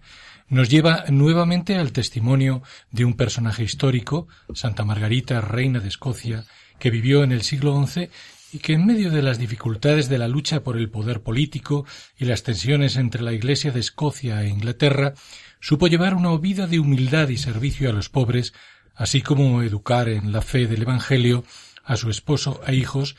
nos 0.48 0.68
lleva 0.68 1.04
nuevamente 1.08 1.76
al 1.76 1.92
testimonio 1.92 2.64
de 2.90 3.04
un 3.04 3.14
personaje 3.14 3.62
histórico, 3.62 4.26
Santa 4.54 4.84
Margarita, 4.84 5.40
reina 5.40 5.78
de 5.78 5.86
Escocia, 5.86 6.46
que 6.80 6.90
vivió 6.90 7.22
en 7.22 7.30
el 7.30 7.42
siglo 7.42 7.80
XI 7.86 8.08
y 8.52 8.58
que 8.58 8.72
en 8.72 8.84
medio 8.84 9.12
de 9.12 9.22
las 9.22 9.38
dificultades 9.38 10.08
de 10.08 10.18
la 10.18 10.26
lucha 10.26 10.64
por 10.64 10.76
el 10.76 10.90
poder 10.90 11.22
político 11.22 11.86
y 12.18 12.24
las 12.24 12.42
tensiones 12.42 12.96
entre 12.96 13.22
la 13.22 13.32
Iglesia 13.32 13.70
de 13.70 13.78
Escocia 13.78 14.42
e 14.42 14.48
Inglaterra, 14.48 15.14
supo 15.60 15.86
llevar 15.86 16.14
una 16.14 16.36
vida 16.38 16.66
de 16.66 16.80
humildad 16.80 17.28
y 17.28 17.36
servicio 17.36 17.88
a 17.88 17.92
los 17.92 18.08
pobres, 18.08 18.52
así 18.96 19.22
como 19.22 19.62
educar 19.62 20.08
en 20.08 20.32
la 20.32 20.42
fe 20.42 20.66
del 20.66 20.82
Evangelio 20.82 21.44
a 21.84 21.96
su 21.96 22.10
esposo 22.10 22.60
e 22.66 22.74
hijos, 22.74 23.14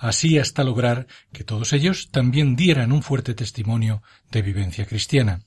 así 0.00 0.38
hasta 0.38 0.64
lograr 0.64 1.06
que 1.32 1.44
todos 1.44 1.72
ellos 1.72 2.10
también 2.10 2.56
dieran 2.56 2.90
un 2.90 3.02
fuerte 3.02 3.34
testimonio 3.34 4.02
de 4.30 4.42
vivencia 4.42 4.86
cristiana. 4.86 5.42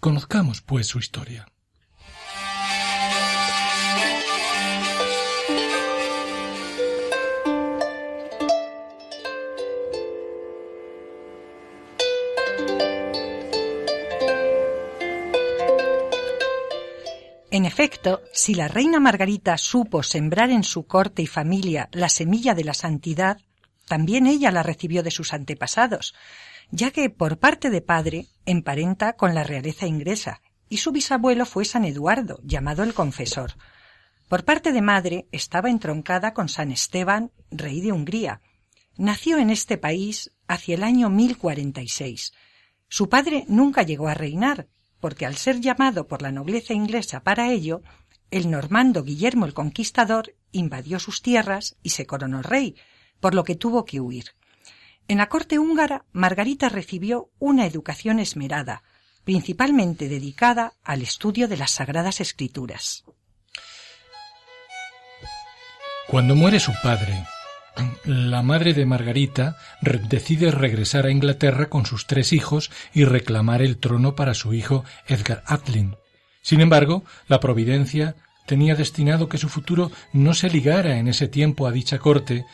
Conozcamos, 0.00 0.62
pues, 0.62 0.86
su 0.86 0.98
historia. 0.98 1.46
En 17.52 17.66
efecto, 17.66 18.22
si 18.32 18.54
la 18.54 18.68
reina 18.68 19.00
Margarita 19.00 19.58
supo 19.58 20.02
sembrar 20.02 20.50
en 20.50 20.62
su 20.62 20.86
corte 20.86 21.22
y 21.22 21.26
familia 21.26 21.88
la 21.92 22.08
semilla 22.08 22.54
de 22.54 22.64
la 22.64 22.74
santidad, 22.74 23.38
también 23.90 24.28
ella 24.28 24.52
la 24.52 24.62
recibió 24.62 25.02
de 25.02 25.10
sus 25.10 25.32
antepasados, 25.32 26.14
ya 26.70 26.92
que 26.92 27.10
por 27.10 27.40
parte 27.40 27.70
de 27.70 27.80
padre 27.80 28.28
emparenta 28.46 29.14
con 29.14 29.34
la 29.34 29.42
realeza 29.42 29.88
inglesa, 29.88 30.42
y 30.68 30.76
su 30.76 30.92
bisabuelo 30.92 31.44
fue 31.44 31.64
San 31.64 31.84
Eduardo, 31.84 32.38
llamado 32.44 32.84
el 32.84 32.94
Confesor. 32.94 33.54
Por 34.28 34.44
parte 34.44 34.70
de 34.70 34.80
madre 34.80 35.26
estaba 35.32 35.70
entroncada 35.70 36.34
con 36.34 36.48
San 36.48 36.70
Esteban, 36.70 37.32
rey 37.50 37.80
de 37.80 37.90
Hungría. 37.90 38.42
Nació 38.96 39.38
en 39.38 39.50
este 39.50 39.76
país 39.76 40.30
hacia 40.46 40.76
el 40.76 40.84
año 40.84 41.10
1046. 41.10 42.32
Su 42.86 43.08
padre 43.08 43.44
nunca 43.48 43.82
llegó 43.82 44.06
a 44.06 44.14
reinar, 44.14 44.68
porque 45.00 45.26
al 45.26 45.34
ser 45.34 45.58
llamado 45.58 46.06
por 46.06 46.22
la 46.22 46.30
nobleza 46.30 46.74
inglesa 46.74 47.24
para 47.24 47.50
ello, 47.50 47.82
el 48.30 48.52
normando 48.52 49.02
Guillermo 49.02 49.46
el 49.46 49.52
Conquistador 49.52 50.36
invadió 50.52 51.00
sus 51.00 51.22
tierras 51.22 51.74
y 51.82 51.90
se 51.90 52.06
coronó 52.06 52.40
rey, 52.40 52.76
por 53.20 53.34
lo 53.34 53.44
que 53.44 53.54
tuvo 53.54 53.84
que 53.84 54.00
huir. 54.00 54.34
En 55.08 55.18
la 55.18 55.28
corte 55.28 55.58
húngara, 55.58 56.04
Margarita 56.12 56.68
recibió 56.68 57.30
una 57.38 57.66
educación 57.66 58.18
esmerada, 58.18 58.82
principalmente 59.24 60.08
dedicada 60.08 60.74
al 60.82 61.02
estudio 61.02 61.48
de 61.48 61.56
las 61.56 61.72
Sagradas 61.72 62.20
Escrituras. 62.20 63.04
Cuando 66.08 66.34
muere 66.34 66.58
su 66.58 66.72
padre, 66.82 67.24
la 68.04 68.42
madre 68.42 68.74
de 68.74 68.86
Margarita 68.86 69.56
decide 70.08 70.50
regresar 70.50 71.06
a 71.06 71.10
Inglaterra 71.10 71.68
con 71.68 71.86
sus 71.86 72.06
tres 72.06 72.32
hijos 72.32 72.70
y 72.92 73.04
reclamar 73.04 73.62
el 73.62 73.78
trono 73.78 74.14
para 74.16 74.34
su 74.34 74.52
hijo 74.52 74.84
Edgar 75.06 75.42
Atlin. 75.46 75.96
Sin 76.42 76.60
embargo, 76.60 77.04
la 77.28 77.40
providencia 77.40 78.16
tenía 78.46 78.74
destinado 78.74 79.28
que 79.28 79.38
su 79.38 79.48
futuro 79.48 79.92
no 80.12 80.34
se 80.34 80.50
ligara 80.50 80.98
en 80.98 81.06
ese 81.06 81.28
tiempo 81.28 81.66
a 81.66 81.72
dicha 81.72 81.98
corte, 81.98 82.44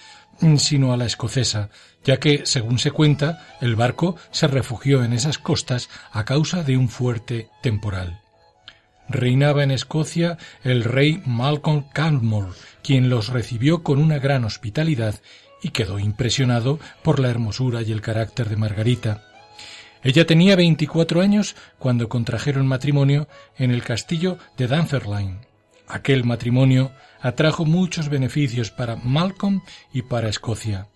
sino 0.59 0.93
a 0.93 0.97
la 0.97 1.07
escocesa, 1.07 1.71
ya 2.05 2.19
que, 2.19 2.47
según 2.47 2.79
se 2.79 2.91
cuenta, 2.91 3.47
el 3.61 3.77
barco 3.77 4.17
se 4.31 4.47
refugió 4.47 5.03
en 5.05 5.13
esas 5.13 5.39
costas 5.39 5.89
a 6.13 6.25
causa 6.25 6.63
de 6.63 6.77
un 6.77 6.89
fuerte 6.89 7.49
temporal. 7.63 8.21
Reinaba 9.09 9.63
en 9.63 9.71
Escocia 9.71 10.37
el 10.65 10.83
rey 10.83 11.23
Malcolm 11.25 11.85
Canmore, 11.93 12.53
quien 12.83 13.09
los 13.09 13.29
recibió 13.29 13.83
con 13.83 13.99
una 13.99 14.19
gran 14.19 14.45
hospitalidad 14.45 15.15
y 15.63 15.71
quedó 15.71 15.99
impresionado 15.99 16.79
por 17.03 17.21
la 17.21 17.29
hermosura 17.29 17.83
y 17.83 17.93
el 17.93 18.01
carácter 18.01 18.49
de 18.49 18.57
Margarita. 18.57 19.23
Ella 20.03 20.27
tenía 20.27 20.55
veinticuatro 20.55 21.21
años 21.21 21.57
cuando 21.79 22.09
contrajeron 22.09 22.67
matrimonio 22.67 23.29
en 23.57 23.71
el 23.71 23.83
castillo 23.83 24.39
de 24.57 24.67
Dunfermline. 24.69 25.41
Aquel 25.89 26.25
matrimonio 26.25 26.93
atrajo 27.27 27.65
muchos 27.65 28.09
beneficios 28.09 28.71
para 28.71 28.97
Malcolm 28.97 29.63
y 29.93 30.03
para 30.03 30.29
Escocia. 30.29 30.89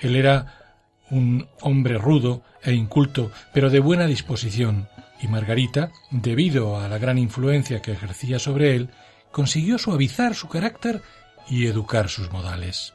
Él 0.00 0.16
era 0.16 0.76
un 1.10 1.48
hombre 1.60 1.98
rudo 1.98 2.42
e 2.62 2.72
inculto, 2.72 3.30
pero 3.52 3.70
de 3.70 3.80
buena 3.80 4.06
disposición, 4.06 4.88
y 5.20 5.28
Margarita, 5.28 5.90
debido 6.10 6.78
a 6.78 6.88
la 6.88 6.98
gran 6.98 7.18
influencia 7.18 7.82
que 7.82 7.92
ejercía 7.92 8.38
sobre 8.38 8.76
él, 8.76 8.90
consiguió 9.30 9.78
suavizar 9.78 10.34
su 10.34 10.48
carácter 10.48 11.02
y 11.48 11.66
educar 11.66 12.08
sus 12.08 12.30
modales. 12.30 12.94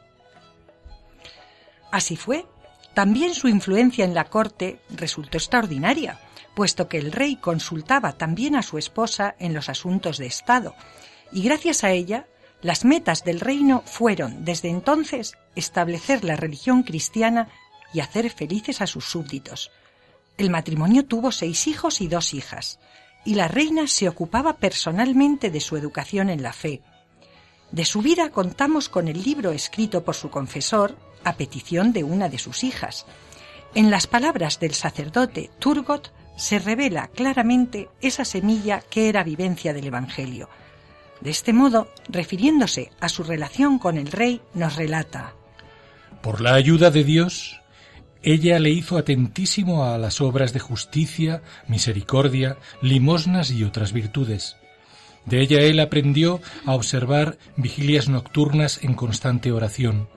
Así 1.91 2.15
fue. 2.15 2.45
También 2.93 3.33
su 3.33 3.47
influencia 3.47 4.05
en 4.05 4.13
la 4.13 4.25
corte 4.25 4.79
resultó 4.89 5.37
extraordinaria, 5.37 6.19
puesto 6.55 6.87
que 6.87 6.99
el 6.99 7.11
rey 7.11 7.35
consultaba 7.35 8.13
también 8.13 8.55
a 8.55 8.61
su 8.61 8.77
esposa 8.77 9.35
en 9.39 9.53
los 9.53 9.69
asuntos 9.69 10.17
de 10.17 10.27
Estado, 10.27 10.75
y 11.31 11.41
gracias 11.41 11.83
a 11.83 11.91
ella 11.91 12.27
las 12.63 12.85
metas 12.85 13.23
del 13.23 13.41
reino 13.41 13.83
fueron, 13.85 14.45
desde 14.45 14.69
entonces, 14.69 15.37
establecer 15.55 16.23
la 16.23 16.37
religión 16.37 16.83
cristiana 16.83 17.49
y 17.93 17.99
hacer 17.99 18.29
felices 18.31 18.81
a 18.81 18.87
sus 18.87 19.05
súbditos. 19.05 19.69
El 20.37 20.49
matrimonio 20.49 21.05
tuvo 21.05 21.31
seis 21.31 21.67
hijos 21.67 22.01
y 22.01 22.07
dos 22.07 22.33
hijas, 22.33 22.79
y 23.25 23.35
la 23.35 23.49
reina 23.49 23.87
se 23.87 24.07
ocupaba 24.07 24.57
personalmente 24.57 25.51
de 25.51 25.59
su 25.59 25.77
educación 25.77 26.29
en 26.29 26.41
la 26.41 26.53
fe. 26.53 26.81
De 27.71 27.85
su 27.85 28.01
vida 28.01 28.29
contamos 28.29 28.87
con 28.87 29.07
el 29.09 29.21
libro 29.21 29.51
escrito 29.51 30.03
por 30.03 30.15
su 30.15 30.29
confesor 30.29 30.97
a 31.23 31.35
petición 31.35 31.91
de 31.91 32.03
una 32.03 32.29
de 32.29 32.39
sus 32.39 32.63
hijas. 32.63 33.05
En 33.75 33.91
las 33.91 34.07
palabras 34.07 34.59
del 34.59 34.73
sacerdote 34.73 35.51
Turgot 35.59 36.13
se 36.37 36.59
revela 36.59 37.07
claramente 37.07 37.89
esa 38.01 38.23
semilla 38.23 38.81
que 38.89 39.09
era 39.09 39.23
vivencia 39.23 39.73
del 39.73 39.87
Evangelio, 39.87 40.49
de 41.23 41.29
este 41.29 41.53
modo, 41.53 41.87
refiriéndose 42.09 42.91
a 42.99 43.07
su 43.07 43.23
relación 43.23 43.79
con 43.79 43.97
el 43.97 44.11
rey, 44.11 44.41
nos 44.53 44.75
relata 44.75 45.33
Por 46.21 46.41
la 46.41 46.53
ayuda 46.53 46.91
de 46.91 47.05
Dios, 47.05 47.61
ella 48.21 48.59
le 48.59 48.71
hizo 48.71 48.97
atentísimo 48.97 49.85
a 49.85 49.97
las 49.97 50.19
obras 50.19 50.51
de 50.51 50.59
justicia, 50.59 51.41
misericordia, 51.67 52.57
limosnas 52.81 53.51
y 53.51 53.63
otras 53.63 53.93
virtudes. 53.93 54.57
De 55.25 55.39
ella 55.39 55.61
él 55.61 55.79
aprendió 55.79 56.41
a 56.65 56.73
observar 56.73 57.37
vigilias 57.55 58.09
nocturnas 58.09 58.83
en 58.83 58.93
constante 58.93 59.53
oración. 59.53 60.09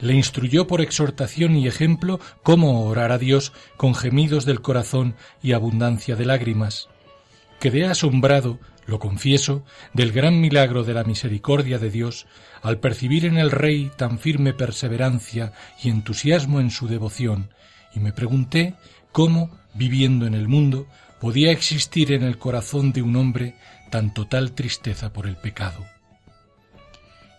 Le 0.00 0.14
instruyó 0.14 0.66
por 0.66 0.80
exhortación 0.80 1.56
y 1.56 1.68
ejemplo 1.68 2.18
cómo 2.42 2.84
orar 2.86 3.12
a 3.12 3.18
Dios 3.18 3.52
con 3.76 3.94
gemidos 3.94 4.46
del 4.46 4.62
corazón 4.62 5.16
y 5.42 5.52
abundancia 5.52 6.16
de 6.16 6.24
lágrimas. 6.24 6.88
Quedé 7.60 7.86
asombrado 7.86 8.58
lo 8.86 8.98
confieso, 8.98 9.64
del 9.92 10.12
gran 10.12 10.40
milagro 10.40 10.84
de 10.84 10.94
la 10.94 11.04
misericordia 11.04 11.78
de 11.78 11.90
Dios 11.90 12.26
al 12.62 12.78
percibir 12.78 13.24
en 13.24 13.36
el 13.36 13.50
Rey 13.50 13.90
tan 13.96 14.18
firme 14.18 14.52
perseverancia 14.52 15.52
y 15.82 15.90
entusiasmo 15.90 16.60
en 16.60 16.70
su 16.70 16.88
devoción, 16.88 17.50
y 17.94 18.00
me 18.00 18.12
pregunté 18.12 18.74
cómo, 19.12 19.50
viviendo 19.74 20.26
en 20.26 20.34
el 20.34 20.48
mundo, 20.48 20.86
podía 21.20 21.50
existir 21.50 22.12
en 22.12 22.22
el 22.22 22.38
corazón 22.38 22.92
de 22.92 23.02
un 23.02 23.16
hombre 23.16 23.54
tan 23.90 24.12
total 24.12 24.52
tristeza 24.52 25.12
por 25.12 25.26
el 25.26 25.36
pecado. 25.36 25.84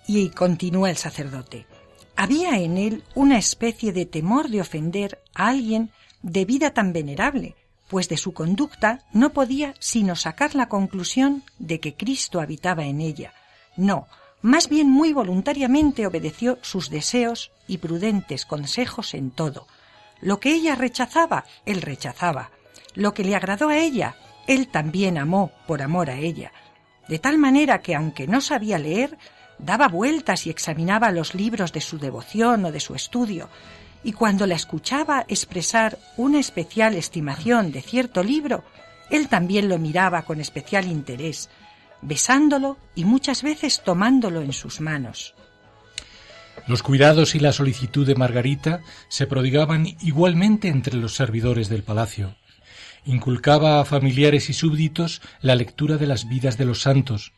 Y 0.07 0.29
continúa 0.29 0.89
el 0.89 0.97
sacerdote. 0.97 1.65
Había 2.15 2.57
en 2.59 2.77
él 2.77 3.03
una 3.13 3.37
especie 3.37 3.93
de 3.93 4.05
temor 4.05 4.49
de 4.49 4.61
ofender 4.61 5.21
a 5.35 5.49
alguien 5.49 5.91
de 6.23 6.45
vida 6.45 6.71
tan 6.71 6.93
venerable, 6.93 7.55
pues 7.87 8.09
de 8.09 8.17
su 8.17 8.33
conducta 8.33 9.01
no 9.13 9.31
podía 9.31 9.73
sino 9.79 10.15
sacar 10.15 10.55
la 10.55 10.69
conclusión 10.69 11.43
de 11.59 11.79
que 11.79 11.95
Cristo 11.95 12.41
habitaba 12.41 12.85
en 12.85 13.01
ella. 13.01 13.33
No, 13.75 14.07
más 14.41 14.69
bien 14.69 14.89
muy 14.89 15.13
voluntariamente 15.13 16.05
obedeció 16.05 16.59
sus 16.61 16.89
deseos 16.89 17.51
y 17.67 17.77
prudentes 17.77 18.45
consejos 18.45 19.13
en 19.13 19.31
todo. 19.31 19.67
Lo 20.21 20.39
que 20.39 20.53
ella 20.53 20.75
rechazaba, 20.75 21.45
él 21.65 21.81
rechazaba. 21.81 22.51
Lo 22.93 23.13
que 23.13 23.23
le 23.23 23.35
agradó 23.35 23.69
a 23.69 23.77
ella, 23.77 24.15
él 24.47 24.67
también 24.67 25.17
amó 25.17 25.51
por 25.67 25.81
amor 25.81 26.09
a 26.09 26.17
ella. 26.17 26.51
De 27.07 27.19
tal 27.19 27.37
manera 27.37 27.81
que, 27.81 27.95
aunque 27.95 28.27
no 28.27 28.41
sabía 28.41 28.79
leer, 28.79 29.17
daba 29.59 29.87
vueltas 29.87 30.45
y 30.45 30.49
examinaba 30.49 31.11
los 31.11 31.35
libros 31.35 31.71
de 31.71 31.81
su 31.81 31.99
devoción 31.99 32.65
o 32.65 32.71
de 32.71 32.79
su 32.79 32.95
estudio, 32.95 33.49
y 34.03 34.13
cuando 34.13 34.45
la 34.47 34.55
escuchaba 34.55 35.25
expresar 35.27 35.97
una 36.15 36.39
especial 36.39 36.95
estimación 36.95 37.71
de 37.71 37.81
cierto 37.81 38.23
libro, 38.23 38.63
él 39.09 39.27
también 39.27 39.69
lo 39.69 39.77
miraba 39.77 40.23
con 40.23 40.39
especial 40.39 40.87
interés, 40.87 41.49
besándolo 42.01 42.77
y 42.95 43.05
muchas 43.05 43.43
veces 43.43 43.81
tomándolo 43.83 44.41
en 44.41 44.53
sus 44.53 44.81
manos. 44.81 45.33
Los 46.67 46.83
cuidados 46.83 47.35
y 47.35 47.39
la 47.39 47.53
solicitud 47.53 48.05
de 48.05 48.15
Margarita 48.15 48.81
se 49.07 49.27
prodigaban 49.27 49.85
igualmente 50.01 50.67
entre 50.67 50.95
los 50.95 51.15
servidores 51.15 51.69
del 51.69 51.83
palacio. 51.83 52.35
Inculcaba 53.05 53.79
a 53.79 53.85
familiares 53.85 54.49
y 54.49 54.53
súbditos 54.53 55.21
la 55.41 55.55
lectura 55.55 55.97
de 55.97 56.07
las 56.07 56.27
vidas 56.27 56.57
de 56.57 56.65
los 56.65 56.81
santos, 56.81 57.31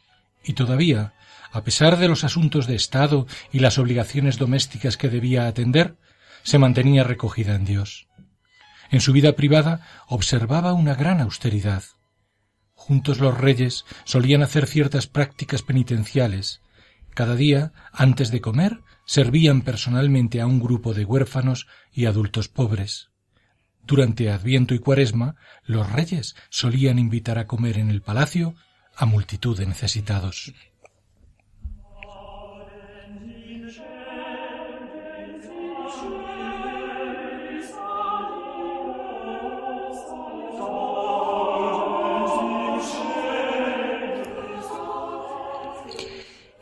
y 0.43 0.53
todavía, 0.53 1.13
a 1.51 1.63
pesar 1.63 1.97
de 1.97 2.07
los 2.07 2.23
asuntos 2.23 2.65
de 2.65 2.75
Estado 2.75 3.27
y 3.51 3.59
las 3.59 3.77
obligaciones 3.77 4.37
domésticas 4.37 4.97
que 4.97 5.09
debía 5.09 5.47
atender, 5.47 5.95
se 6.43 6.59
mantenía 6.59 7.03
recogida 7.03 7.55
en 7.55 7.65
Dios. 7.65 8.07
En 8.89 9.01
su 9.01 9.13
vida 9.13 9.35
privada 9.35 9.81
observaba 10.07 10.73
una 10.73 10.95
gran 10.95 11.21
austeridad. 11.21 11.83
Juntos 12.73 13.19
los 13.19 13.37
reyes 13.37 13.85
solían 14.03 14.41
hacer 14.41 14.65
ciertas 14.65 15.07
prácticas 15.07 15.61
penitenciales. 15.61 16.61
Cada 17.13 17.35
día, 17.35 17.73
antes 17.91 18.31
de 18.31 18.41
comer, 18.41 18.81
servían 19.05 19.61
personalmente 19.61 20.41
a 20.41 20.47
un 20.47 20.59
grupo 20.59 20.93
de 20.93 21.05
huérfanos 21.05 21.67
y 21.91 22.05
adultos 22.05 22.47
pobres. 22.47 23.09
Durante 23.83 24.31
Adviento 24.31 24.75
y 24.75 24.79
Cuaresma, 24.79 25.35
los 25.63 25.91
reyes 25.91 26.35
solían 26.49 26.99
invitar 26.99 27.37
a 27.39 27.47
comer 27.47 27.77
en 27.77 27.89
el 27.89 28.01
palacio 28.01 28.55
a 28.95 29.05
multitud 29.05 29.57
de 29.57 29.65
necesitados. 29.65 30.53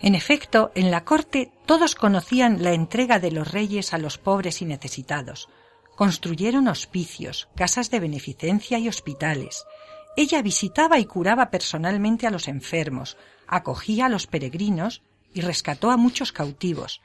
En 0.07 0.15
efecto, 0.15 0.71
en 0.73 0.89
la 0.89 1.03
corte 1.03 1.51
todos 1.65 1.93
conocían 1.93 2.63
la 2.63 2.71
entrega 2.71 3.19
de 3.19 3.29
los 3.29 3.51
reyes 3.51 3.93
a 3.93 3.97
los 3.97 4.17
pobres 4.17 4.61
y 4.61 4.65
necesitados. 4.65 5.49
Construyeron 5.97 6.69
hospicios, 6.69 7.49
casas 7.57 7.91
de 7.91 7.99
beneficencia 7.99 8.79
y 8.79 8.87
hospitales. 8.87 9.65
Ella 10.15 10.41
visitaba 10.41 10.97
y 10.97 11.03
curaba 11.03 11.49
personalmente 11.49 12.25
a 12.25 12.31
los 12.31 12.47
enfermos, 12.47 13.17
acogía 13.47 14.05
a 14.05 14.09
los 14.09 14.27
peregrinos 14.27 15.03
y 15.33 15.41
rescató 15.41 15.91
a 15.91 15.97
muchos 15.97 16.31
cautivos. 16.31 17.01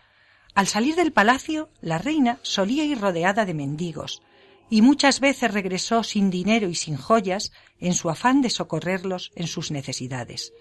Al 0.54 0.68
salir 0.68 0.94
del 0.94 1.12
palacio, 1.12 1.70
la 1.80 1.98
reina 1.98 2.38
solía 2.42 2.84
ir 2.84 3.00
rodeada 3.00 3.44
de 3.44 3.54
mendigos, 3.54 4.22
y 4.70 4.80
muchas 4.80 5.18
veces 5.18 5.52
regresó 5.52 6.04
sin 6.04 6.30
dinero 6.30 6.68
y 6.68 6.76
sin 6.76 6.96
joyas 6.96 7.50
en 7.80 7.94
su 7.94 8.10
afán 8.10 8.42
de 8.42 8.50
socorrerlos 8.50 9.32
en 9.34 9.48
sus 9.48 9.72
necesidades. 9.72 10.52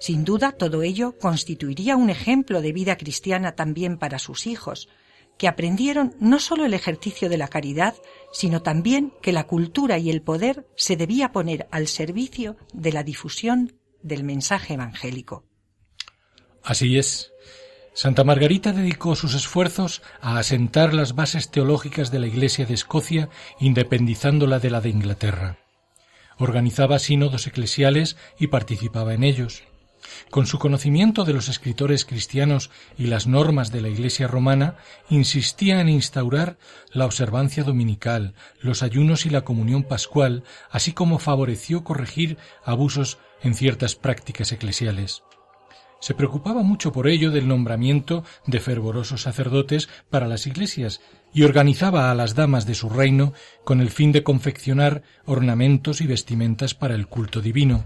Sin 0.00 0.24
duda, 0.24 0.52
todo 0.52 0.82
ello 0.82 1.18
constituiría 1.18 1.94
un 1.94 2.08
ejemplo 2.08 2.62
de 2.62 2.72
vida 2.72 2.96
cristiana 2.96 3.52
también 3.52 3.98
para 3.98 4.18
sus 4.18 4.46
hijos, 4.46 4.88
que 5.36 5.46
aprendieron 5.46 6.14
no 6.18 6.38
sólo 6.38 6.64
el 6.64 6.74
ejercicio 6.74 7.28
de 7.28 7.36
la 7.36 7.48
caridad, 7.48 7.94
sino 8.32 8.62
también 8.62 9.12
que 9.22 9.32
la 9.32 9.46
cultura 9.46 9.98
y 9.98 10.10
el 10.10 10.22
poder 10.22 10.66
se 10.74 10.96
debía 10.96 11.32
poner 11.32 11.68
al 11.70 11.86
servicio 11.86 12.56
de 12.72 12.92
la 12.92 13.02
difusión 13.02 13.74
del 14.02 14.24
mensaje 14.24 14.74
evangélico. 14.74 15.44
Así 16.62 16.98
es. 16.98 17.32
Santa 17.92 18.24
Margarita 18.24 18.72
dedicó 18.72 19.14
sus 19.16 19.34
esfuerzos 19.34 20.00
a 20.22 20.38
asentar 20.38 20.94
las 20.94 21.14
bases 21.14 21.50
teológicas 21.50 22.10
de 22.10 22.20
la 22.20 22.26
Iglesia 22.26 22.64
de 22.64 22.74
Escocia, 22.74 23.28
independizándola 23.58 24.60
de 24.60 24.70
la 24.70 24.80
de 24.80 24.88
Inglaterra. 24.88 25.58
Organizaba 26.38 26.98
sínodos 26.98 27.46
eclesiales 27.46 28.16
y 28.38 28.46
participaba 28.46 29.12
en 29.12 29.24
ellos. 29.24 29.64
Con 30.28 30.46
su 30.46 30.58
conocimiento 30.58 31.24
de 31.24 31.32
los 31.32 31.48
escritores 31.48 32.04
cristianos 32.04 32.70
y 32.98 33.06
las 33.06 33.26
normas 33.26 33.72
de 33.72 33.80
la 33.80 33.88
Iglesia 33.88 34.28
romana, 34.28 34.76
insistía 35.08 35.80
en 35.80 35.88
instaurar 35.88 36.58
la 36.92 37.06
observancia 37.06 37.64
dominical, 37.64 38.34
los 38.60 38.82
ayunos 38.82 39.26
y 39.26 39.30
la 39.30 39.42
comunión 39.42 39.82
pascual, 39.84 40.44
así 40.70 40.92
como 40.92 41.18
favoreció 41.18 41.82
corregir 41.84 42.36
abusos 42.64 43.18
en 43.42 43.54
ciertas 43.54 43.96
prácticas 43.96 44.52
eclesiales. 44.52 45.22
Se 46.00 46.14
preocupaba 46.14 46.62
mucho 46.62 46.92
por 46.92 47.08
ello 47.08 47.30
del 47.30 47.46
nombramiento 47.46 48.24
de 48.46 48.58
fervorosos 48.58 49.22
sacerdotes 49.22 49.90
para 50.08 50.26
las 50.26 50.46
iglesias 50.46 51.02
y 51.34 51.42
organizaba 51.42 52.10
a 52.10 52.14
las 52.14 52.34
damas 52.34 52.64
de 52.64 52.74
su 52.74 52.88
reino 52.88 53.34
con 53.64 53.82
el 53.82 53.90
fin 53.90 54.10
de 54.10 54.22
confeccionar 54.22 55.02
ornamentos 55.26 56.00
y 56.00 56.06
vestimentas 56.06 56.74
para 56.74 56.94
el 56.94 57.06
culto 57.06 57.42
divino. 57.42 57.84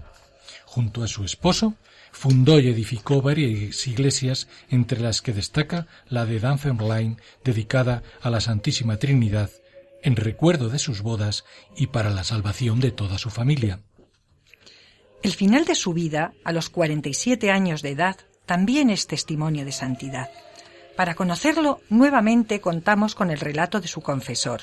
Junto 0.65 1.03
a 1.03 1.07
su 1.07 1.25
esposo, 1.25 1.75
fundó 2.15 2.59
y 2.59 2.69
edificó 2.69 3.21
varias 3.21 3.85
iglesias, 3.87 4.47
entre 4.69 5.01
las 5.01 5.21
que 5.21 5.33
destaca 5.33 5.85
la 6.07 6.25
de 6.25 6.39
Dunfermline, 6.39 7.17
dedicada 7.43 8.03
a 8.21 8.29
la 8.29 8.39
Santísima 8.39 8.97
Trinidad, 8.97 9.51
en 10.01 10.15
recuerdo 10.15 10.69
de 10.69 10.79
sus 10.79 11.01
bodas 11.01 11.43
y 11.75 11.87
para 11.87 12.09
la 12.09 12.23
salvación 12.23 12.79
de 12.79 12.91
toda 12.91 13.17
su 13.17 13.29
familia. 13.29 13.81
El 15.23 15.33
final 15.33 15.65
de 15.65 15.75
su 15.75 15.93
vida, 15.93 16.33
a 16.45 16.53
los 16.53 16.69
47 16.69 17.51
años 17.51 17.81
de 17.81 17.89
edad, 17.89 18.15
también 18.45 18.89
es 18.89 19.07
testimonio 19.07 19.65
de 19.65 19.73
santidad. 19.73 20.29
Para 20.95 21.15
conocerlo, 21.15 21.81
nuevamente 21.89 22.61
contamos 22.61 23.13
con 23.13 23.29
el 23.29 23.39
relato 23.39 23.81
de 23.81 23.89
su 23.89 23.99
confesor. 23.99 24.61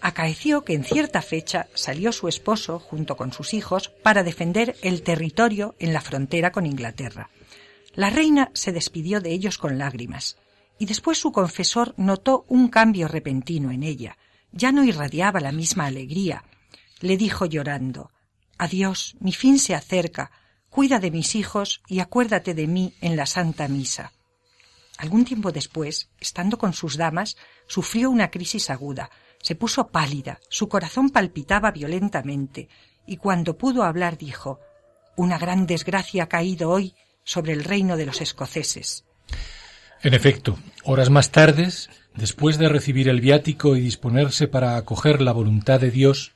Acaeció 0.00 0.64
que 0.64 0.74
en 0.74 0.84
cierta 0.84 1.22
fecha 1.22 1.66
salió 1.74 2.12
su 2.12 2.28
esposo, 2.28 2.78
junto 2.78 3.16
con 3.16 3.32
sus 3.32 3.52
hijos, 3.52 3.88
para 4.02 4.22
defender 4.22 4.76
el 4.82 5.02
territorio 5.02 5.74
en 5.78 5.92
la 5.92 6.00
frontera 6.00 6.52
con 6.52 6.66
Inglaterra. 6.66 7.30
La 7.94 8.10
reina 8.10 8.50
se 8.54 8.72
despidió 8.72 9.20
de 9.20 9.32
ellos 9.32 9.58
con 9.58 9.76
lágrimas, 9.76 10.36
y 10.78 10.86
después 10.86 11.18
su 11.18 11.32
confesor 11.32 11.94
notó 11.96 12.44
un 12.48 12.68
cambio 12.68 13.08
repentino 13.08 13.72
en 13.72 13.82
ella. 13.82 14.16
Ya 14.52 14.70
no 14.70 14.84
irradiaba 14.84 15.40
la 15.40 15.50
misma 15.50 15.86
alegría. 15.86 16.44
Le 17.00 17.16
dijo 17.16 17.46
llorando 17.46 18.12
Adiós, 18.56 19.16
mi 19.20 19.32
fin 19.32 19.58
se 19.58 19.74
acerca. 19.74 20.30
Cuida 20.68 21.00
de 21.00 21.10
mis 21.10 21.34
hijos 21.34 21.82
y 21.88 22.00
acuérdate 22.00 22.54
de 22.54 22.66
mí 22.66 22.94
en 23.00 23.16
la 23.16 23.26
Santa 23.26 23.66
Misa. 23.68 24.12
Algún 24.98 25.24
tiempo 25.24 25.52
después, 25.52 26.10
estando 26.20 26.58
con 26.58 26.72
sus 26.72 26.96
damas, 26.96 27.36
sufrió 27.66 28.10
una 28.10 28.30
crisis 28.30 28.68
aguda, 28.68 29.10
se 29.42 29.54
puso 29.54 29.88
pálida, 29.88 30.40
su 30.48 30.68
corazón 30.68 31.10
palpitaba 31.10 31.70
violentamente, 31.70 32.68
y 33.06 33.16
cuando 33.16 33.56
pudo 33.56 33.82
hablar 33.84 34.18
dijo 34.18 34.60
Una 35.16 35.38
gran 35.38 35.66
desgracia 35.66 36.24
ha 36.24 36.28
caído 36.28 36.70
hoy 36.70 36.94
sobre 37.24 37.52
el 37.52 37.64
reino 37.64 37.96
de 37.96 38.06
los 38.06 38.20
escoceses. 38.20 39.04
En 40.02 40.14
efecto, 40.14 40.58
horas 40.84 41.10
más 41.10 41.30
tarde, 41.30 41.68
después 42.14 42.58
de 42.58 42.68
recibir 42.68 43.08
el 43.08 43.20
viático 43.20 43.76
y 43.76 43.80
disponerse 43.80 44.46
para 44.46 44.76
acoger 44.76 45.20
la 45.20 45.32
voluntad 45.32 45.80
de 45.80 45.90
Dios, 45.90 46.32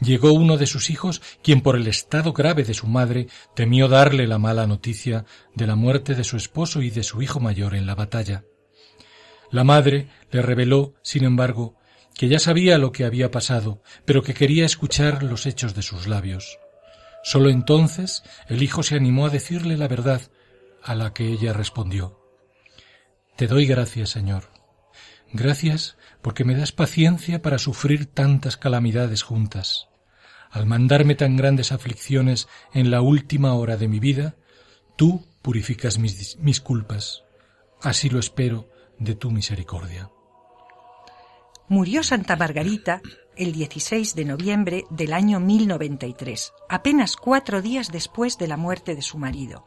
llegó 0.00 0.32
uno 0.32 0.56
de 0.56 0.66
sus 0.66 0.90
hijos, 0.90 1.22
quien 1.42 1.62
por 1.62 1.76
el 1.76 1.86
estado 1.86 2.32
grave 2.32 2.64
de 2.64 2.74
su 2.74 2.86
madre 2.86 3.28
temió 3.54 3.88
darle 3.88 4.26
la 4.26 4.38
mala 4.38 4.66
noticia 4.66 5.24
de 5.54 5.66
la 5.66 5.76
muerte 5.76 6.14
de 6.14 6.24
su 6.24 6.36
esposo 6.36 6.82
y 6.82 6.90
de 6.90 7.02
su 7.02 7.22
hijo 7.22 7.40
mayor 7.40 7.74
en 7.74 7.86
la 7.86 7.94
batalla. 7.94 8.44
La 9.50 9.64
madre 9.64 10.08
le 10.30 10.42
reveló, 10.42 10.94
sin 11.02 11.24
embargo, 11.24 11.76
que 12.16 12.28
ya 12.28 12.38
sabía 12.38 12.78
lo 12.78 12.92
que 12.92 13.04
había 13.04 13.30
pasado, 13.30 13.82
pero 14.04 14.22
que 14.22 14.34
quería 14.34 14.64
escuchar 14.64 15.22
los 15.22 15.46
hechos 15.46 15.74
de 15.74 15.82
sus 15.82 16.06
labios. 16.06 16.58
Sólo 17.22 17.50
entonces 17.50 18.22
el 18.48 18.62
hijo 18.62 18.82
se 18.82 18.96
animó 18.96 19.26
a 19.26 19.30
decirle 19.30 19.76
la 19.76 19.88
verdad, 19.88 20.22
a 20.82 20.94
la 20.94 21.12
que 21.12 21.26
ella 21.26 21.52
respondió 21.52 22.20
Te 23.36 23.48
doy 23.48 23.66
gracias, 23.66 24.10
Señor. 24.10 24.44
Gracias 25.32 25.96
porque 26.22 26.44
me 26.44 26.54
das 26.54 26.72
paciencia 26.72 27.42
para 27.42 27.58
sufrir 27.58 28.06
tantas 28.06 28.56
calamidades 28.56 29.22
juntas. 29.22 29.88
Al 30.50 30.64
mandarme 30.64 31.16
tan 31.16 31.36
grandes 31.36 31.72
aflicciones 31.72 32.48
en 32.72 32.90
la 32.90 33.02
última 33.02 33.54
hora 33.54 33.76
de 33.76 33.88
mi 33.88 33.98
vida, 33.98 34.36
tú 34.96 35.26
purificas 35.42 35.98
mis, 35.98 36.38
mis 36.38 36.60
culpas. 36.60 37.24
Así 37.82 38.08
lo 38.08 38.20
espero 38.20 38.70
de 38.98 39.16
tu 39.16 39.30
misericordia. 39.30 40.10
Murió 41.68 42.04
Santa 42.04 42.36
Margarita 42.36 43.02
el 43.34 43.50
16 43.52 44.14
de 44.14 44.24
noviembre 44.24 44.84
del 44.88 45.12
año 45.12 45.40
1093, 45.40 46.52
apenas 46.68 47.16
cuatro 47.16 47.60
días 47.60 47.90
después 47.90 48.38
de 48.38 48.46
la 48.46 48.56
muerte 48.56 48.94
de 48.94 49.02
su 49.02 49.18
marido. 49.18 49.66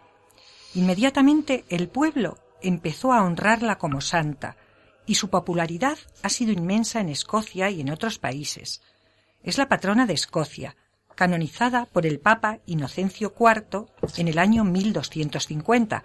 Inmediatamente 0.76 1.66
el 1.68 1.90
pueblo 1.90 2.38
empezó 2.62 3.12
a 3.12 3.22
honrarla 3.22 3.78
como 3.78 4.00
santa, 4.00 4.56
y 5.06 5.16
su 5.16 5.30
popularidad 5.30 5.98
ha 6.24 6.30
sido 6.30 6.54
inmensa 6.54 7.02
en 7.02 7.10
Escocia 7.10 7.70
y 7.70 7.82
en 7.82 7.90
otros 7.90 8.18
países. 8.18 8.82
Es 9.44 9.58
la 9.58 9.68
patrona 9.68 10.06
de 10.06 10.14
Escocia, 10.14 10.78
canonizada 11.16 11.86
por 11.86 12.06
el 12.06 12.22
Papa 12.22 12.60
Inocencio 12.66 13.34
IV 13.38 13.88
en 14.16 14.30
el 14.30 14.40
año 14.40 14.64
1250, 14.64 16.04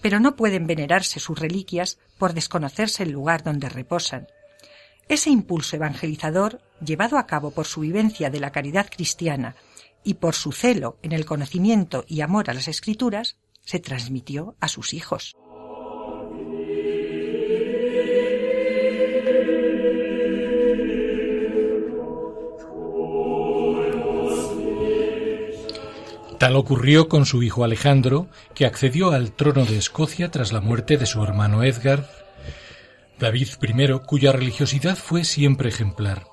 pero 0.00 0.20
no 0.20 0.36
pueden 0.36 0.66
venerarse 0.66 1.20
sus 1.20 1.38
reliquias 1.38 1.98
por 2.16 2.32
desconocerse 2.32 3.02
el 3.02 3.10
lugar 3.10 3.42
donde 3.42 3.68
reposan. 3.68 4.26
Ese 5.08 5.30
impulso 5.30 5.76
evangelizador, 5.76 6.60
llevado 6.84 7.18
a 7.18 7.26
cabo 7.26 7.50
por 7.50 7.66
su 7.66 7.80
vivencia 7.80 8.30
de 8.30 8.40
la 8.40 8.52
caridad 8.52 8.88
cristiana 8.90 9.56
y 10.02 10.14
por 10.14 10.34
su 10.34 10.52
celo 10.52 10.98
en 11.02 11.12
el 11.12 11.24
conocimiento 11.24 12.04
y 12.08 12.20
amor 12.20 12.50
a 12.50 12.54
las 12.54 12.68
escrituras, 12.68 13.36
se 13.64 13.80
transmitió 13.80 14.56
a 14.60 14.68
sus 14.68 14.94
hijos. 14.94 15.36
Tal 26.38 26.56
ocurrió 26.56 27.08
con 27.08 27.24
su 27.24 27.42
hijo 27.42 27.64
Alejandro, 27.64 28.28
que 28.54 28.66
accedió 28.66 29.12
al 29.12 29.32
trono 29.32 29.64
de 29.64 29.78
Escocia 29.78 30.30
tras 30.30 30.52
la 30.52 30.60
muerte 30.60 30.98
de 30.98 31.06
su 31.06 31.22
hermano 31.22 31.62
Edgar, 31.62 32.23
David 33.24 33.48
I, 33.62 34.00
cuya 34.06 34.32
religiosidad 34.32 34.98
fue 34.98 35.24
siempre 35.24 35.70
ejemplar. 35.70 36.26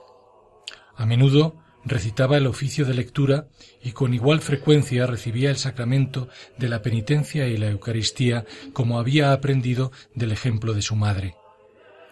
A 0.98 1.06
menudo 1.06 1.56
recitaba 1.86 2.36
el 2.36 2.48
oficio 2.48 2.84
de 2.84 2.94
lectura 2.94 3.48
y 3.82 3.94
con 3.94 4.14
igual 4.14 4.42
frecuencia 4.42 5.08
recibía 5.08 5.52
el 5.52 5.56
sacramento 5.56 6.28
de 6.58 6.68
la 6.68 6.82
penitencia 6.82 7.48
y 7.48 7.56
la 7.56 7.70
Eucaristía 7.70 8.44
como 8.74 9.00
había 9.00 9.32
aprendido 9.32 9.94
del 10.16 10.34
ejemplo 10.34 10.74
de 10.74 10.82
su 10.82 10.98
madre. 10.98 11.36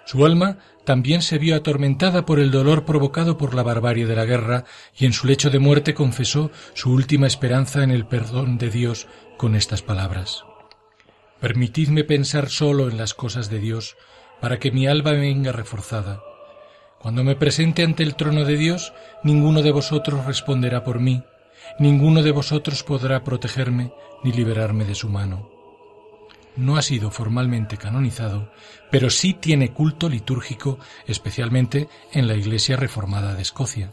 Su 0.05 0.25
alma 0.25 0.59
también 0.85 1.23
se 1.23 1.39
vio 1.39 1.57
atormentada 1.57 2.25
por 2.25 2.39
el 2.39 2.49
dolor 2.49 2.85
provocado 2.85 3.37
por 3.37 3.55
la 3.55 3.63
barbarie 3.63 4.05
de 4.05 4.15
la 4.15 4.23
guerra 4.23 4.63
y 4.97 5.05
en 5.05 5.11
su 5.11 5.27
lecho 5.27 5.49
de 5.49 5.59
muerte 5.59 5.93
confesó 5.93 6.51
su 6.73 6.93
última 6.93 7.27
esperanza 7.27 7.83
en 7.83 7.91
el 7.91 8.07
perdón 8.07 8.57
de 8.57 8.69
Dios 8.69 9.07
con 9.37 9.57
estas 9.57 9.81
palabras. 9.81 10.45
Permitidme 11.41 12.05
pensar 12.05 12.49
solo 12.49 12.89
en 12.89 12.97
las 12.97 13.13
cosas 13.13 13.49
de 13.49 13.59
Dios 13.59 13.97
para 14.41 14.59
que 14.59 14.71
mi 14.71 14.87
alma 14.87 15.11
venga 15.11 15.51
reforzada. 15.51 16.21
Cuando 16.99 17.23
me 17.23 17.35
presente 17.35 17.83
ante 17.83 18.03
el 18.03 18.15
trono 18.15 18.43
de 18.45 18.57
Dios, 18.57 18.93
ninguno 19.23 19.61
de 19.61 19.71
vosotros 19.71 20.25
responderá 20.25 20.83
por 20.83 20.99
mí, 20.99 21.23
ninguno 21.79 22.23
de 22.23 22.31
vosotros 22.31 22.83
podrá 22.83 23.23
protegerme 23.23 23.93
ni 24.23 24.33
liberarme 24.33 24.85
de 24.85 24.95
su 24.95 25.09
mano 25.09 25.59
no 26.59 26.77
ha 26.77 26.81
sido 26.81 27.09
formalmente 27.09 27.77
canonizado, 27.77 28.51
pero 28.91 29.09
sí 29.09 29.33
tiene 29.33 29.71
culto 29.71 30.09
litúrgico, 30.09 30.77
especialmente 31.07 31.87
en 32.11 32.27
la 32.27 32.35
Iglesia 32.35 32.75
Reformada 32.75 33.33
de 33.33 33.41
Escocia. 33.41 33.91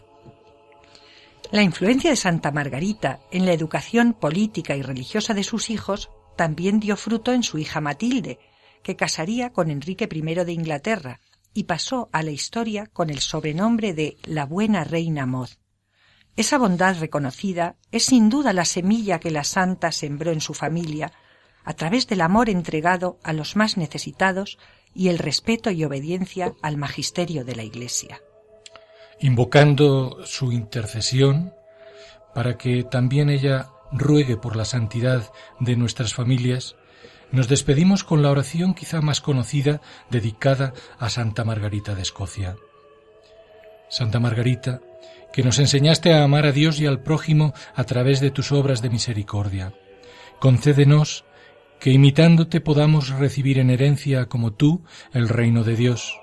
La 1.53 1.63
influencia 1.63 2.11
de 2.11 2.17
Santa 2.17 2.51
Margarita 2.51 3.21
en 3.31 3.47
la 3.47 3.53
educación 3.53 4.15
política 4.15 4.77
y 4.77 4.83
religiosa 4.83 5.33
de 5.33 5.45
sus 5.45 5.71
hijos 5.71 6.11
también 6.35 6.81
dio 6.81 6.97
fruto 6.97 7.33
en 7.33 7.45
su 7.45 7.59
hija 7.59 7.81
Matilde, 7.81 8.39
que 8.87 8.95
casaría 8.95 9.51
con 9.51 9.69
Enrique 9.69 10.09
I 10.09 10.21
de 10.45 10.53
Inglaterra 10.53 11.19
y 11.53 11.65
pasó 11.65 12.09
a 12.13 12.23
la 12.23 12.31
historia 12.31 12.87
con 12.87 13.11
el 13.11 13.19
sobrenombre 13.19 13.95
de 13.95 14.17
la 14.23 14.47
buena 14.47 14.85
reina 14.85 15.27
Maud. 15.27 15.49
Esa 16.37 16.57
bondad 16.57 16.97
reconocida 17.01 17.75
es 17.91 18.05
sin 18.05 18.29
duda 18.29 18.53
la 18.53 18.65
semilla 18.65 19.19
que 19.19 19.33
la 19.33 19.43
santa 19.43 19.91
sembró 19.91 20.31
en 20.31 20.41
su 20.41 20.55
familia 20.55 21.11
a 21.65 21.75
través 21.75 22.07
del 22.07 22.21
amor 22.21 22.49
entregado 22.49 23.19
a 23.25 23.33
los 23.33 23.57
más 23.57 23.77
necesitados 23.77 24.57
y 24.95 25.09
el 25.09 25.19
respeto 25.19 25.73
y 25.73 25.83
obediencia 25.83 26.55
al 26.63 26.77
magisterio 26.77 27.45
de 27.45 27.57
la 27.57 27.65
Iglesia. 27.65 28.21
Invocando 29.19 30.25
su 30.25 30.53
intercesión 30.53 31.53
para 32.37 32.57
que 32.57 32.85
también 32.85 33.31
ella 33.31 33.69
ruegue 33.91 34.37
por 34.37 34.55
la 34.55 34.65
santidad 34.65 35.33
de 35.59 35.75
nuestras 35.75 36.15
familias, 36.15 36.77
nos 37.37 37.49
despedimos 37.49 38.03
con 38.03 38.23
la 38.23 38.31
oración 38.31 38.73
quizá 38.73 39.03
más 39.03 39.21
conocida 39.21 39.83
dedicada 40.11 40.73
a 40.99 41.11
Santa 41.11 41.45
Margarita 41.45 41.95
de 41.95 42.01
Escocia. 42.01 42.57
Santa 43.91 44.19
Margarita, 44.19 44.81
que 45.35 45.43
nos 45.43 45.59
enseñaste 45.59 46.15
a 46.15 46.25
amar 46.25 46.47
a 46.47 46.53
Dios 46.53 46.81
y 46.81 46.87
al 46.87 47.03
prójimo 47.03 47.53
a 47.75 47.85
través 47.85 48.21
de 48.21 48.31
tus 48.31 48.53
obras 48.53 48.81
de 48.81 48.89
misericordia, 48.89 49.75
concédenos 50.41 51.27
que 51.79 51.91
imitándote 51.91 52.63
podamos 52.63 53.11
recibir 53.11 53.59
en 53.59 53.69
herencia 53.69 54.27
como 54.27 54.55
tú 54.55 54.83
el 55.13 55.29
reino 55.29 55.63
de 55.63 55.77
Dios. 55.77 56.19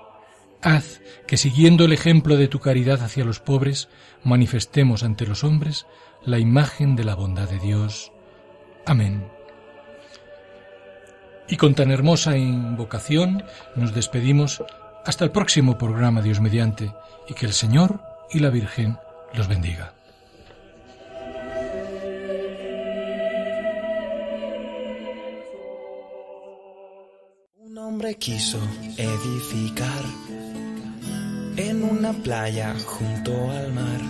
Haz 0.62 1.00
que 1.28 1.36
siguiendo 1.36 1.84
el 1.84 1.92
ejemplo 1.92 2.36
de 2.36 2.48
tu 2.48 2.58
caridad 2.58 3.02
hacia 3.02 3.24
los 3.24 3.38
pobres, 3.38 3.88
manifestemos 4.24 5.04
ante 5.04 5.26
los 5.26 5.44
hombres 5.44 5.86
la 6.24 6.40
imagen 6.40 6.96
de 6.96 7.04
la 7.04 7.14
bondad 7.14 7.48
de 7.48 7.60
Dios. 7.60 8.10
Amén. 8.84 9.33
Y 11.48 11.56
con 11.56 11.74
tan 11.74 11.90
hermosa 11.90 12.36
invocación 12.36 13.44
nos 13.76 13.94
despedimos 13.94 14.62
hasta 15.04 15.24
el 15.24 15.30
próximo 15.30 15.76
programa 15.76 16.22
Dios 16.22 16.40
mediante, 16.40 16.92
y 17.28 17.34
que 17.34 17.46
el 17.46 17.52
Señor 17.52 18.00
y 18.30 18.38
la 18.38 18.50
Virgen 18.50 18.98
los 19.34 19.48
bendiga. 19.48 19.94
hombre 27.94 28.16
quiso 28.16 28.58
edificar 28.96 30.02
en 31.56 31.84
una 31.84 32.12
playa 32.12 32.74
junto 32.84 33.50
al 33.52 33.72
mar. 33.72 34.00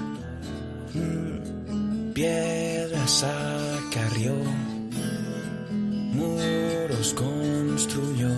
Piedras 2.15 3.25
acarrió, 3.25 4.37
construyó. 7.13 8.31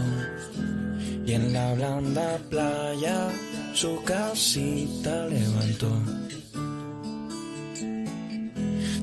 Y 1.25 1.33
en 1.33 1.53
la 1.53 1.75
blanda 1.75 2.39
playa 2.51 3.29
su 3.75 4.03
casita 4.03 5.27
levantó. 5.27 5.93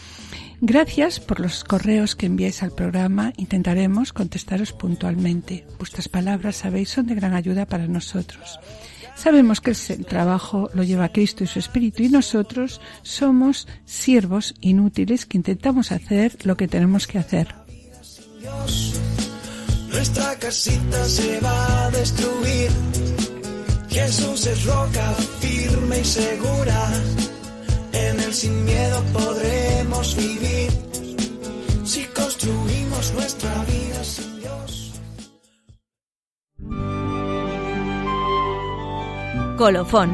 Gracias 0.60 1.18
por 1.20 1.40
los 1.40 1.64
correos 1.64 2.16
que 2.16 2.24
enviáis 2.24 2.62
al 2.62 2.70
programa. 2.70 3.34
Intentaremos 3.36 4.14
contestaros 4.14 4.72
puntualmente. 4.72 5.66
Vuestras 5.78 6.08
palabras, 6.08 6.56
sabéis, 6.56 6.88
son 6.88 7.04
de 7.06 7.14
gran 7.14 7.34
ayuda 7.34 7.66
para 7.66 7.86
nosotros. 7.86 8.58
Sabemos 9.14 9.60
que 9.60 9.70
el 9.70 10.06
trabajo 10.06 10.70
lo 10.74 10.82
lleva 10.82 11.08
Cristo 11.08 11.44
y 11.44 11.46
su 11.46 11.58
Espíritu 11.58 12.02
y 12.02 12.08
nosotros 12.08 12.80
somos 13.02 13.68
siervos 13.84 14.54
inútiles 14.60 15.24
que 15.26 15.38
intentamos 15.38 15.92
hacer 15.92 16.36
lo 16.44 16.56
que 16.56 16.68
tenemos 16.68 17.06
que 17.06 17.18
hacer. 17.18 17.54
nuestra 19.90 20.34
casita 20.38 21.04
se 21.04 21.40
va 21.40 21.86
a 21.86 21.90
destruir. 21.90 22.70
Jesús 23.88 24.46
es 24.46 24.64
roca 24.64 25.14
firme 25.40 26.00
y 26.00 26.04
segura 26.04 26.90
en 27.92 28.20
él 28.20 28.34
sin 28.34 28.64
miedo 28.64 29.04
podremos 29.12 30.16
vivir 30.16 30.70
si 31.84 32.04
construimos 32.06 33.14
nuestra 33.14 33.64
vida 33.64 34.02
sin 34.02 34.33
Colofón. 39.56 40.10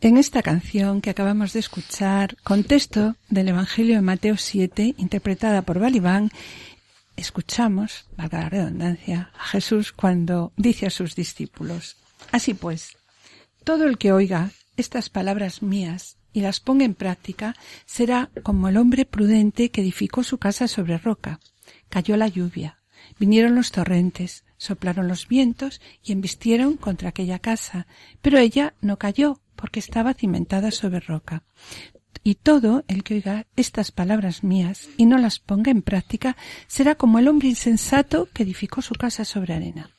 En 0.00 0.16
esta 0.16 0.42
canción 0.42 1.00
que 1.00 1.10
acabamos 1.10 1.52
de 1.52 1.60
escuchar, 1.60 2.36
contexto 2.42 3.14
del 3.28 3.48
Evangelio 3.48 3.94
de 3.94 4.02
Mateo 4.02 4.36
7, 4.36 4.96
interpretada 4.98 5.62
por 5.62 5.78
Balibán, 5.78 6.30
escuchamos, 7.16 8.06
valga 8.16 8.40
la 8.40 8.48
redundancia, 8.48 9.30
a 9.38 9.44
Jesús 9.44 9.92
cuando 9.92 10.52
dice 10.56 10.86
a 10.86 10.90
sus 10.90 11.14
discípulos, 11.14 11.96
Así 12.32 12.54
pues, 12.54 12.96
todo 13.62 13.84
el 13.84 13.98
que 13.98 14.10
oiga 14.10 14.50
estas 14.76 15.10
palabras 15.10 15.62
mías 15.62 16.16
y 16.32 16.40
las 16.40 16.58
ponga 16.58 16.84
en 16.84 16.94
práctica 16.94 17.54
será 17.86 18.30
como 18.42 18.68
el 18.68 18.76
hombre 18.76 19.04
prudente 19.04 19.70
que 19.70 19.80
edificó 19.80 20.24
su 20.24 20.38
casa 20.38 20.66
sobre 20.66 20.98
roca. 20.98 21.38
Cayó 21.88 22.16
la 22.16 22.28
lluvia, 22.28 22.78
vinieron 23.18 23.54
los 23.54 23.72
torrentes, 23.72 24.44
soplaron 24.56 25.08
los 25.08 25.28
vientos 25.28 25.80
y 26.02 26.12
embistieron 26.12 26.76
contra 26.76 27.10
aquella 27.10 27.38
casa, 27.38 27.86
pero 28.22 28.38
ella 28.38 28.74
no 28.80 28.98
cayó 28.98 29.40
porque 29.54 29.80
estaba 29.80 30.14
cimentada 30.14 30.70
sobre 30.70 31.00
roca. 31.00 31.42
Y 32.22 32.34
todo 32.34 32.84
el 32.88 33.04
que 33.04 33.14
oiga 33.14 33.46
estas 33.56 33.92
palabras 33.92 34.42
mías 34.42 34.88
y 34.96 35.06
no 35.06 35.18
las 35.18 35.38
ponga 35.38 35.70
en 35.70 35.82
práctica 35.82 36.36
será 36.66 36.94
como 36.96 37.18
el 37.18 37.28
hombre 37.28 37.48
insensato 37.48 38.28
que 38.32 38.42
edificó 38.42 38.82
su 38.82 38.94
casa 38.94 39.24
sobre 39.24 39.54
arena. 39.54 39.90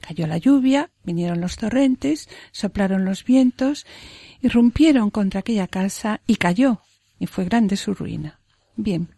Cayó 0.00 0.26
la 0.26 0.38
lluvia, 0.38 0.90
vinieron 1.02 1.40
los 1.40 1.56
torrentes, 1.56 2.28
soplaron 2.52 3.04
los 3.04 3.24
vientos, 3.24 3.86
irrumpieron 4.40 5.10
contra 5.10 5.40
aquella 5.40 5.66
casa 5.66 6.20
y 6.26 6.36
cayó, 6.36 6.80
y 7.18 7.26
fue 7.26 7.44
grande 7.44 7.76
su 7.76 7.92
ruina. 7.92 8.40
Bien, 8.76 9.08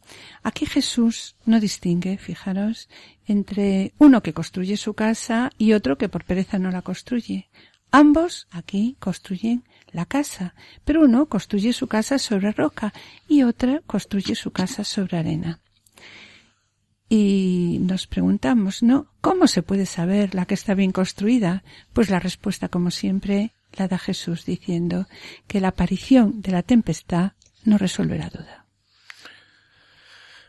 aquí 0.42 0.66
Jesús 0.66 1.36
no 1.46 1.60
distingue, 1.60 2.18
fijaros, 2.18 2.88
entre 3.26 3.94
uno 3.98 4.22
que 4.22 4.34
construye 4.34 4.76
su 4.76 4.92
casa 4.94 5.50
y 5.56 5.72
otro 5.72 5.96
que 5.96 6.10
por 6.10 6.24
pereza 6.24 6.58
no 6.58 6.70
la 6.70 6.82
construye. 6.82 7.48
Ambos 7.90 8.46
aquí 8.50 8.96
construyen 8.98 9.64
la 9.92 10.04
casa, 10.04 10.54
pero 10.84 11.02
uno 11.02 11.26
construye 11.26 11.72
su 11.72 11.86
casa 11.86 12.18
sobre 12.18 12.52
roca 12.52 12.92
y 13.28 13.44
otra 13.44 13.80
construye 13.86 14.34
su 14.34 14.50
casa 14.50 14.84
sobre 14.84 15.16
arena. 15.16 15.60
Y 17.08 17.78
nos 17.82 18.06
preguntamos, 18.06 18.82
¿no? 18.82 19.06
¿Cómo 19.20 19.46
se 19.46 19.62
puede 19.62 19.86
saber 19.86 20.34
la 20.34 20.44
que 20.44 20.54
está 20.54 20.74
bien 20.74 20.90
construida? 20.90 21.62
Pues 21.92 22.10
la 22.10 22.18
respuesta, 22.18 22.68
como 22.68 22.90
siempre, 22.90 23.52
la 23.72 23.88
da 23.88 23.96
Jesús 23.96 24.44
diciendo 24.44 25.06
que 25.46 25.60
la 25.60 25.68
aparición 25.68 26.42
de 26.42 26.52
la 26.52 26.62
tempestad 26.62 27.32
no 27.64 27.78
resuelve 27.78 28.18
la 28.18 28.28
duda. 28.28 28.55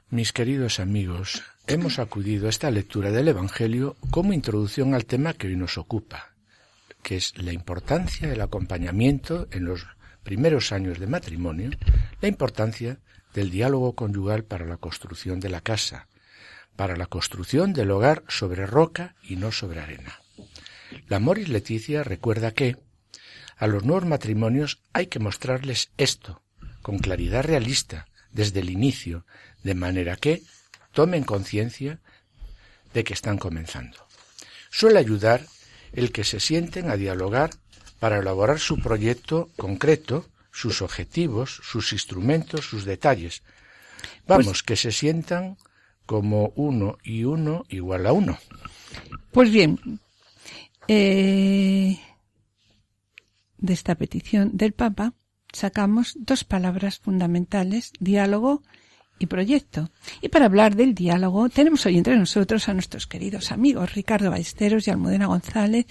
Mis 0.09 0.31
queridos 0.31 0.79
amigos, 0.79 1.43
hemos 1.67 1.99
acudido 1.99 2.47
a 2.47 2.49
esta 2.49 2.71
lectura 2.71 3.11
del 3.11 3.27
Evangelio 3.27 3.97
como 4.09 4.31
introducción 4.31 4.93
al 4.93 5.05
tema 5.05 5.33
que 5.33 5.47
hoy 5.47 5.57
nos 5.57 5.77
ocupa, 5.77 6.33
que 7.03 7.17
es 7.17 7.37
la 7.37 7.51
importancia 7.51 8.29
del 8.29 8.39
acompañamiento 8.39 9.49
en 9.51 9.65
los 9.65 9.85
primeros 10.23 10.71
años 10.71 10.99
de 10.99 11.07
matrimonio, 11.07 11.71
la 12.21 12.29
importancia 12.29 12.99
del 13.33 13.51
diálogo 13.51 13.95
conyugal 13.95 14.45
para 14.45 14.65
la 14.65 14.77
construcción 14.77 15.41
de 15.41 15.49
la 15.49 15.59
casa, 15.59 16.07
para 16.77 16.95
la 16.95 17.07
construcción 17.07 17.73
del 17.73 17.91
hogar 17.91 18.23
sobre 18.29 18.65
roca 18.65 19.13
y 19.23 19.35
no 19.35 19.51
sobre 19.51 19.81
arena. 19.81 20.21
La 21.09 21.19
Moris 21.19 21.49
Leticia 21.49 22.03
recuerda 22.03 22.51
que 22.51 22.77
a 23.57 23.67
los 23.67 23.83
nuevos 23.83 24.05
matrimonios 24.05 24.79
hay 24.93 25.07
que 25.07 25.19
mostrarles 25.19 25.91
esto, 25.97 26.43
con 26.81 26.97
claridad 26.97 27.43
realista, 27.43 28.07
desde 28.31 28.59
el 28.59 28.69
inicio, 28.69 29.25
de 29.63 29.75
manera 29.75 30.15
que 30.15 30.43
tomen 30.91 31.23
conciencia 31.23 31.99
de 32.93 33.03
que 33.03 33.13
están 33.13 33.37
comenzando. 33.37 33.97
Suele 34.69 34.99
ayudar 34.99 35.45
el 35.93 36.11
que 36.11 36.23
se 36.23 36.39
sienten 36.39 36.89
a 36.89 36.97
dialogar 36.97 37.51
para 37.99 38.19
elaborar 38.19 38.59
su 38.59 38.79
proyecto 38.79 39.49
concreto, 39.55 40.25
sus 40.51 40.81
objetivos, 40.81 41.61
sus 41.63 41.93
instrumentos, 41.93 42.65
sus 42.65 42.85
detalles. 42.85 43.43
Vamos, 44.27 44.45
pues, 44.45 44.63
que 44.63 44.75
se 44.75 44.91
sientan 44.91 45.57
como 46.05 46.53
uno 46.55 46.97
y 47.03 47.23
uno 47.23 47.65
igual 47.69 48.07
a 48.07 48.13
uno. 48.13 48.37
Pues 49.31 49.51
bien, 49.51 49.99
eh, 50.87 51.99
de 53.57 53.73
esta 53.73 53.95
petición 53.95 54.55
del 54.55 54.73
Papa 54.73 55.13
sacamos 55.51 56.15
dos 56.17 56.43
palabras 56.43 56.99
fundamentales, 56.99 57.91
diálogo 57.99 58.63
y 59.19 59.25
proyecto. 59.25 59.89
Y 60.21 60.29
para 60.29 60.45
hablar 60.45 60.75
del 60.75 60.93
diálogo 60.93 61.49
tenemos 61.49 61.85
hoy 61.85 61.97
entre 61.97 62.17
nosotros 62.17 62.69
a 62.69 62.73
nuestros 62.73 63.07
queridos 63.07 63.51
amigos 63.51 63.93
Ricardo 63.93 64.29
Ballesteros 64.29 64.87
y 64.87 64.91
Almudena 64.91 65.27
González, 65.27 65.85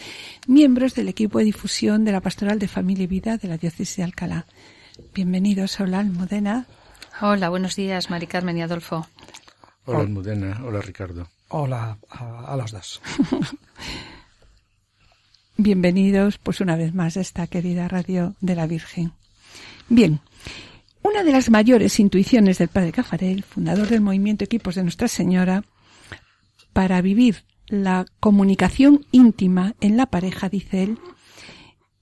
miembros 0.47 0.95
del 0.95 1.09
equipo 1.09 1.39
de 1.39 1.47
difusión 1.47 2.05
de 2.05 2.13
la 2.13 2.21
Pastoral 2.21 2.59
de 2.59 2.69
Familia 2.69 3.05
y 3.05 3.09
Vida 3.09 3.37
de 3.37 3.49
la 3.49 3.59
Diócesis 3.59 3.97
de 3.97 4.03
Alcalá. 4.05 4.47
Bienvenidos, 5.15 5.79
hola 5.81 6.01
Almudena. 6.01 6.67
Hola, 7.21 7.49
buenos 7.49 7.77
días, 7.77 8.11
Mari 8.11 8.27
Carmen 8.27 8.59
y 8.59 8.63
Adolfo. 8.63 9.07
Hola 9.85 10.01
Almudena, 10.01 10.61
hola 10.65 10.81
Ricardo. 10.81 11.29
Hola 11.49 11.99
a, 12.11 12.53
a 12.53 12.57
los 12.57 12.73
dos. 12.73 13.01
Bienvenidos 15.57 16.39
pues 16.39 16.61
una 16.61 16.77
vez 16.77 16.93
más 16.95 17.17
a 17.17 17.21
esta 17.21 17.47
querida 17.47 17.89
radio 17.89 18.35
de 18.41 18.55
la 18.55 18.67
Virgen. 18.67 19.13
Bien, 19.89 20.21
una 21.07 21.23
de 21.23 21.31
las 21.31 21.51
mayores 21.51 22.01
intuiciones 22.01 22.59
del 22.59 22.67
padre 22.67 22.91
Cafarel, 22.91 23.45
fundador 23.45 23.87
del 23.87 24.01
movimiento 24.01 24.45
Equipos 24.45 24.75
de 24.75 24.83
Nuestra 24.83 25.07
Señora, 25.07 25.63
para 26.73 27.01
vivir 27.01 27.45
la 27.69 28.07
comunicación 28.19 29.07
íntima 29.13 29.77
en 29.81 29.97
la 29.97 30.07
pareja, 30.07 30.49
dice 30.49 30.83
él, 30.83 30.99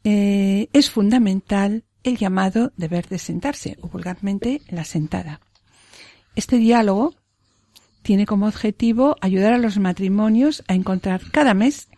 eh, 0.05 0.68
es 0.72 0.90
fundamental 0.90 1.84
el 2.02 2.16
llamado 2.16 2.72
deber 2.78 3.07
de 3.09 3.18
sentarse, 3.18 3.76
o 3.82 3.88
vulgarmente 3.88 4.62
la 4.68 4.84
sentada. 4.84 5.40
Este 6.34 6.57
diálogo 6.57 7.14
tiene 8.02 8.24
como 8.24 8.46
objetivo 8.46 9.16
ayudar 9.20 9.52
a 9.52 9.59
los 9.59 9.78
matrimonios 9.78 10.64
a 10.66 10.74
encontrar 10.74 11.30
cada 11.30 11.52
mes 11.52 11.88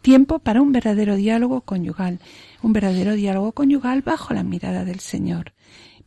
tiempo 0.00 0.38
para 0.38 0.62
un 0.62 0.72
verdadero 0.72 1.16
diálogo 1.16 1.60
conyugal, 1.60 2.20
un 2.62 2.72
verdadero 2.72 3.12
diálogo 3.12 3.52
conyugal 3.52 4.00
bajo 4.00 4.32
la 4.32 4.42
mirada 4.42 4.86
del 4.86 5.00
Señor 5.00 5.53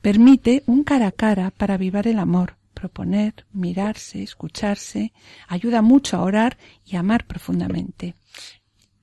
Permite 0.07 0.63
un 0.67 0.85
cara 0.85 1.07
a 1.07 1.11
cara 1.11 1.51
para 1.51 1.73
avivar 1.73 2.07
el 2.07 2.17
amor, 2.17 2.55
proponer, 2.73 3.45
mirarse, 3.51 4.23
escucharse, 4.23 5.11
ayuda 5.49 5.81
mucho 5.81 6.15
a 6.15 6.21
orar 6.21 6.57
y 6.85 6.95
a 6.95 7.01
amar 7.01 7.27
profundamente. 7.27 8.15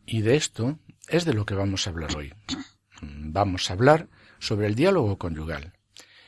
Y 0.07 0.23
de 0.23 0.37
esto 0.37 0.79
es 1.09 1.27
de 1.27 1.35
lo 1.35 1.45
que 1.45 1.55
vamos 1.55 1.87
a 1.87 1.91
hablar 1.91 2.17
hoy. 2.17 2.33
Vamos 3.03 3.69
a 3.69 3.75
hablar 3.75 4.09
sobre 4.39 4.67
el 4.67 4.75
diálogo 4.75 5.19
conyugal. 5.19 5.75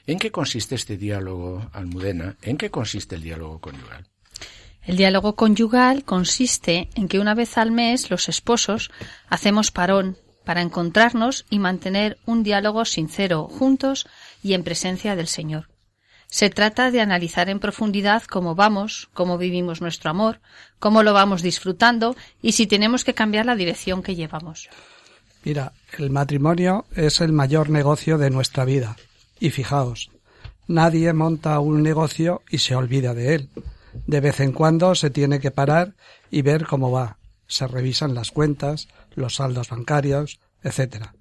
¿En 0.06 0.18
qué 0.18 0.30
consiste 0.30 0.74
este 0.74 0.98
diálogo, 0.98 1.70
Almudena? 1.72 2.36
¿En 2.42 2.58
qué 2.58 2.70
consiste 2.70 3.14
el 3.14 3.22
diálogo 3.22 3.62
conyugal? 3.62 4.06
El 4.82 4.98
diálogo 4.98 5.36
conyugal 5.36 6.04
consiste 6.04 6.90
en 6.96 7.08
que 7.08 7.18
una 7.18 7.34
vez 7.34 7.56
al 7.56 7.72
mes 7.72 8.10
los 8.10 8.28
esposos 8.28 8.90
hacemos 9.30 9.70
parón 9.70 10.18
para 10.46 10.62
encontrarnos 10.62 11.44
y 11.50 11.58
mantener 11.58 12.18
un 12.24 12.42
diálogo 12.42 12.84
sincero 12.84 13.48
juntos 13.48 14.06
y 14.46 14.54
en 14.54 14.62
presencia 14.62 15.16
del 15.16 15.26
Señor. 15.26 15.68
Se 16.28 16.50
trata 16.50 16.90
de 16.90 17.00
analizar 17.00 17.48
en 17.48 17.58
profundidad 17.58 18.22
cómo 18.24 18.54
vamos, 18.54 19.08
cómo 19.12 19.38
vivimos 19.38 19.80
nuestro 19.80 20.10
amor, 20.10 20.40
cómo 20.78 21.02
lo 21.02 21.12
vamos 21.12 21.42
disfrutando 21.42 22.16
y 22.42 22.52
si 22.52 22.66
tenemos 22.66 23.04
que 23.04 23.14
cambiar 23.14 23.46
la 23.46 23.56
dirección 23.56 24.02
que 24.02 24.14
llevamos. 24.14 24.68
Mira, 25.44 25.72
el 25.98 26.10
matrimonio 26.10 26.86
es 26.94 27.20
el 27.20 27.32
mayor 27.32 27.70
negocio 27.70 28.18
de 28.18 28.30
nuestra 28.30 28.64
vida. 28.64 28.96
Y 29.38 29.50
fijaos, 29.50 30.10
nadie 30.66 31.12
monta 31.12 31.58
un 31.60 31.82
negocio 31.82 32.42
y 32.50 32.58
se 32.58 32.74
olvida 32.74 33.14
de 33.14 33.34
él. 33.34 33.50
De 34.06 34.20
vez 34.20 34.40
en 34.40 34.52
cuando 34.52 34.94
se 34.94 35.10
tiene 35.10 35.40
que 35.40 35.50
parar 35.50 35.94
y 36.30 36.42
ver 36.42 36.66
cómo 36.66 36.90
va. 36.90 37.18
Se 37.48 37.66
revisan 37.66 38.14
las 38.14 38.30
cuentas, 38.30 38.88
los 39.14 39.36
saldos 39.36 39.70
bancarios, 39.70 40.40
etcétera, 40.62 41.14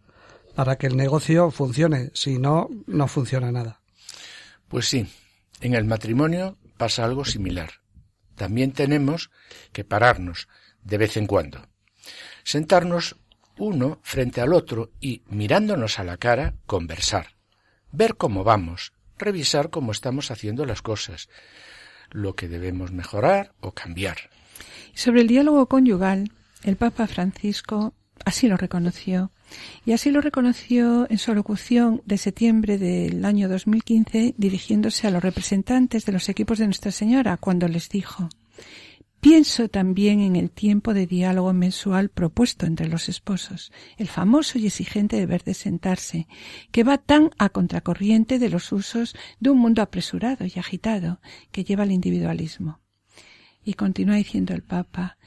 para 0.56 0.78
que 0.78 0.88
el 0.88 0.98
negocio 0.98 1.52
funcione. 1.52 2.12
Si 2.14 2.40
no, 2.40 2.70
no 2.88 3.08
funciona 3.08 3.52
nada. 3.52 3.82
Pues 4.68 4.88
sí, 4.88 5.08
en 5.62 5.76
el 5.76 5.86
matrimonio 5.86 6.58
pasa 6.78 7.06
algo 7.06 7.26
similar. 7.26 7.72
También 8.36 8.72
tenemos 8.72 9.30
que 9.72 9.84
pararnos 9.84 10.48
de 10.84 10.98
vez 10.98 11.18
en 11.18 11.28
cuando. 11.28 11.68
Sentarnos 12.44 13.18
uno 13.58 14.00
frente 14.04 14.42
al 14.42 14.54
otro 14.54 14.92
y, 15.00 15.24
mirándonos 15.28 16.00
a 16.00 16.04
la 16.04 16.18
cara, 16.18 16.56
conversar. 16.66 17.36
Ver 17.92 18.16
cómo 18.18 18.44
vamos, 18.44 18.94
revisar 19.18 19.70
cómo 19.70 19.92
estamos 19.92 20.32
haciendo 20.32 20.66
las 20.66 20.82
cosas, 20.82 21.30
lo 22.12 22.36
que 22.36 22.50
debemos 22.50 22.92
mejorar 22.92 23.54
o 23.62 23.72
cambiar. 23.72 24.30
Sobre 24.94 25.22
el 25.22 25.28
diálogo 25.28 25.68
conyugal, 25.68 26.32
el 26.64 26.76
Papa 26.76 27.08
Francisco 27.08 27.94
así 28.26 28.48
lo 28.48 28.58
reconoció. 28.58 29.32
Y 29.86 29.92
así 29.92 30.12
lo 30.12 30.22
reconoció 30.22 31.08
en 31.10 31.18
su 31.18 31.34
locución 31.34 32.02
de 32.06 32.18
septiembre 32.18 32.78
del 32.78 33.24
año 33.26 33.48
2015 33.48 34.36
dirigiéndose 34.38 35.08
a 35.08 35.12
los 35.12 35.24
representantes 35.24 36.06
de 36.06 36.12
los 36.12 36.30
equipos 36.30 36.58
de 36.58 36.66
Nuestra 36.66 36.92
Señora 36.92 37.38
cuando 37.38 37.68
les 37.68 37.90
dijo 37.90 38.30
Pienso 39.26 39.70
también 39.70 40.20
en 40.20 40.36
el 40.36 40.52
tiempo 40.52 40.94
de 40.94 41.08
diálogo 41.08 41.52
mensual 41.52 42.10
propuesto 42.10 42.68
entre 42.68 42.88
los 42.88 43.10
esposos, 43.10 43.72
el 43.98 44.08
famoso 44.08 44.60
y 44.60 44.68
exigente 44.68 45.16
deber 45.16 45.44
de 45.44 45.56
sentarse, 45.56 46.28
que 46.72 46.84
va 46.84 47.00
tan 47.00 47.32
a 47.40 47.50
contracorriente 47.50 48.38
de 48.38 48.50
los 48.50 48.72
usos 48.72 49.16
de 49.40 49.50
un 49.50 49.58
mundo 49.58 49.82
apresurado 49.82 50.46
y 50.46 50.60
agitado 50.60 51.22
que 51.52 51.64
lleva 51.64 51.82
al 51.82 51.92
individualismo. 51.92 52.82
Y 53.64 53.74
continúa 53.74 54.18
diciendo 54.18 54.54
el 54.54 54.62
Papa, 54.62 55.18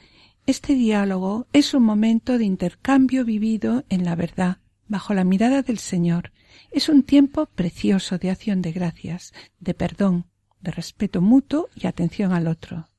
este 0.45 0.73
diálogo 0.73 1.47
es 1.53 1.73
un 1.73 1.83
momento 1.83 2.37
de 2.37 2.45
intercambio 2.45 3.23
vivido 3.25 3.83
en 3.89 4.05
la 4.05 4.15
verdad, 4.15 4.57
bajo 4.87 5.13
la 5.13 5.23
mirada 5.23 5.61
del 5.61 5.77
Señor. 5.77 6.31
Es 6.71 6.89
un 6.89 7.03
tiempo 7.03 7.45
precioso 7.45 8.17
de 8.17 8.31
acción 8.31 8.61
de 8.61 8.71
gracias, 8.71 9.33
de 9.59 9.73
perdón, 9.73 10.25
de 10.61 10.71
respeto 10.71 11.21
mutuo 11.21 11.69
y 11.75 11.87
atención 11.87 12.33
al 12.33 12.47
otro. 12.47 12.89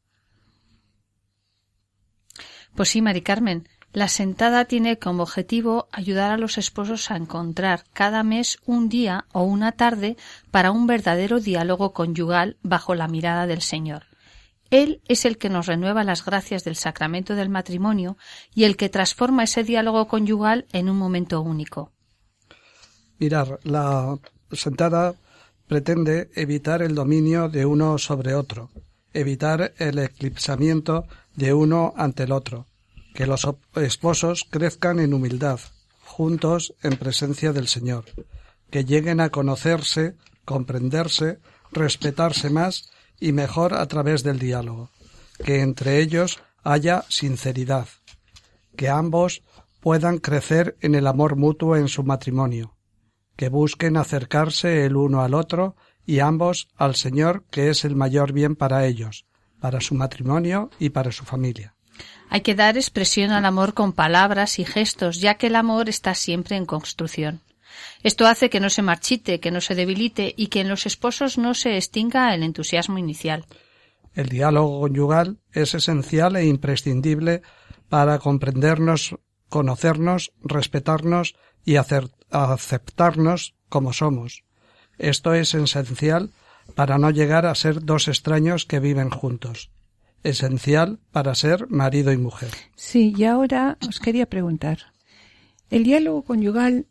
Pues 2.74 2.88
sí, 2.88 3.02
Mari 3.02 3.22
Carmen, 3.22 3.68
la 3.92 4.06
sentada 4.06 4.66
tiene 4.66 4.98
como 4.98 5.24
objetivo 5.24 5.88
ayudar 5.90 6.30
a 6.30 6.38
los 6.38 6.58
esposos 6.58 7.10
a 7.10 7.16
encontrar 7.16 7.84
cada 7.92 8.22
mes 8.22 8.58
un 8.64 8.88
día 8.88 9.26
o 9.32 9.42
una 9.42 9.72
tarde 9.72 10.16
para 10.52 10.70
un 10.70 10.86
verdadero 10.86 11.40
diálogo 11.40 11.92
conyugal 11.92 12.56
bajo 12.62 12.94
la 12.94 13.08
mirada 13.08 13.48
del 13.48 13.62
Señor. 13.62 14.09
Él 14.70 15.02
es 15.08 15.24
el 15.24 15.36
que 15.36 15.50
nos 15.50 15.66
renueva 15.66 16.04
las 16.04 16.24
gracias 16.24 16.64
del 16.64 16.76
sacramento 16.76 17.34
del 17.34 17.48
matrimonio 17.48 18.16
y 18.54 18.64
el 18.64 18.76
que 18.76 18.88
transforma 18.88 19.44
ese 19.44 19.64
diálogo 19.64 20.06
conyugal 20.06 20.66
en 20.72 20.88
un 20.88 20.96
momento 20.96 21.40
único. 21.40 21.92
Mirar, 23.18 23.58
la 23.64 24.16
sentada 24.52 25.14
pretende 25.66 26.30
evitar 26.34 26.82
el 26.82 26.94
dominio 26.94 27.48
de 27.48 27.66
uno 27.66 27.98
sobre 27.98 28.34
otro, 28.34 28.70
evitar 29.12 29.72
el 29.78 29.98
eclipsamiento 29.98 31.06
de 31.34 31.52
uno 31.52 31.92
ante 31.96 32.24
el 32.24 32.32
otro, 32.32 32.66
que 33.14 33.26
los 33.26 33.46
esposos 33.74 34.46
crezcan 34.48 35.00
en 35.00 35.14
humildad, 35.14 35.60
juntos 36.04 36.74
en 36.82 36.96
presencia 36.96 37.52
del 37.52 37.68
Señor, 37.68 38.04
que 38.70 38.84
lleguen 38.84 39.20
a 39.20 39.30
conocerse, 39.30 40.16
comprenderse, 40.44 41.38
respetarse 41.72 42.50
más 42.50 42.90
y 43.20 43.32
mejor 43.32 43.74
a 43.74 43.86
través 43.86 44.22
del 44.22 44.38
diálogo, 44.38 44.90
que 45.44 45.60
entre 45.60 46.00
ellos 46.00 46.40
haya 46.64 47.04
sinceridad, 47.08 47.88
que 48.76 48.88
ambos 48.88 49.42
puedan 49.80 50.18
crecer 50.18 50.76
en 50.80 50.94
el 50.94 51.06
amor 51.06 51.36
mutuo 51.36 51.76
en 51.76 51.88
su 51.88 52.02
matrimonio, 52.02 52.74
que 53.36 53.48
busquen 53.48 53.96
acercarse 53.96 54.84
el 54.84 54.96
uno 54.96 55.22
al 55.22 55.34
otro 55.34 55.76
y 56.04 56.20
ambos 56.20 56.68
al 56.76 56.94
Señor, 56.96 57.44
que 57.50 57.70
es 57.70 57.84
el 57.84 57.96
mayor 57.96 58.32
bien 58.32 58.56
para 58.56 58.86
ellos, 58.86 59.26
para 59.60 59.80
su 59.80 59.94
matrimonio 59.94 60.70
y 60.78 60.90
para 60.90 61.12
su 61.12 61.24
familia. 61.24 61.74
Hay 62.28 62.42
que 62.42 62.54
dar 62.54 62.76
expresión 62.76 63.30
al 63.30 63.44
amor 63.44 63.74
con 63.74 63.92
palabras 63.92 64.58
y 64.58 64.64
gestos, 64.64 65.20
ya 65.20 65.34
que 65.34 65.48
el 65.48 65.56
amor 65.56 65.88
está 65.88 66.14
siempre 66.14 66.56
en 66.56 66.66
construcción. 66.66 67.40
Esto 68.02 68.26
hace 68.26 68.50
que 68.50 68.60
no 68.60 68.70
se 68.70 68.82
marchite, 68.82 69.40
que 69.40 69.50
no 69.50 69.60
se 69.60 69.74
debilite 69.74 70.34
y 70.36 70.48
que 70.48 70.60
en 70.60 70.68
los 70.68 70.86
esposos 70.86 71.38
no 71.38 71.54
se 71.54 71.76
extinga 71.76 72.34
el 72.34 72.42
entusiasmo 72.42 72.98
inicial. 72.98 73.46
El 74.14 74.28
diálogo 74.28 74.80
conyugal 74.80 75.38
es 75.52 75.74
esencial 75.74 76.36
e 76.36 76.46
imprescindible 76.46 77.42
para 77.88 78.18
comprendernos, 78.18 79.16
conocernos, 79.48 80.32
respetarnos 80.42 81.36
y 81.64 81.76
aceptarnos 81.76 83.54
como 83.68 83.92
somos. 83.92 84.44
Esto 84.98 85.34
es 85.34 85.54
esencial 85.54 86.30
para 86.74 86.98
no 86.98 87.10
llegar 87.10 87.46
a 87.46 87.54
ser 87.54 87.84
dos 87.84 88.08
extraños 88.08 88.64
que 88.64 88.80
viven 88.80 89.10
juntos. 89.10 89.70
Esencial 90.22 90.98
para 91.12 91.34
ser 91.34 91.68
marido 91.70 92.12
y 92.12 92.18
mujer. 92.18 92.50
Sí, 92.76 93.14
y 93.16 93.24
ahora 93.24 93.78
os 93.88 94.00
quería 94.00 94.26
preguntar. 94.26 94.92
¿El 95.70 95.84
diálogo 95.84 96.24
conyugal 96.24 96.86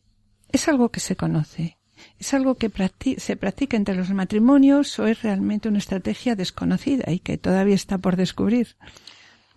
es 0.52 0.68
algo 0.68 0.90
que 0.90 1.00
se 1.00 1.16
conoce? 1.16 1.78
¿Es 2.18 2.34
algo 2.34 2.56
que 2.56 2.72
se 3.18 3.36
practica 3.36 3.78
entre 3.78 3.96
los 3.96 4.10
matrimonios 4.12 4.98
o 5.00 5.08
es 5.08 5.22
realmente 5.22 5.70
una 5.70 5.80
estrategia 5.80 6.36
desconocida 6.36 7.12
y 7.12 7.20
que 7.20 7.38
todavía 7.38 7.76
está 7.76 7.98
por 7.98 8.16
descubrir? 8.16 8.76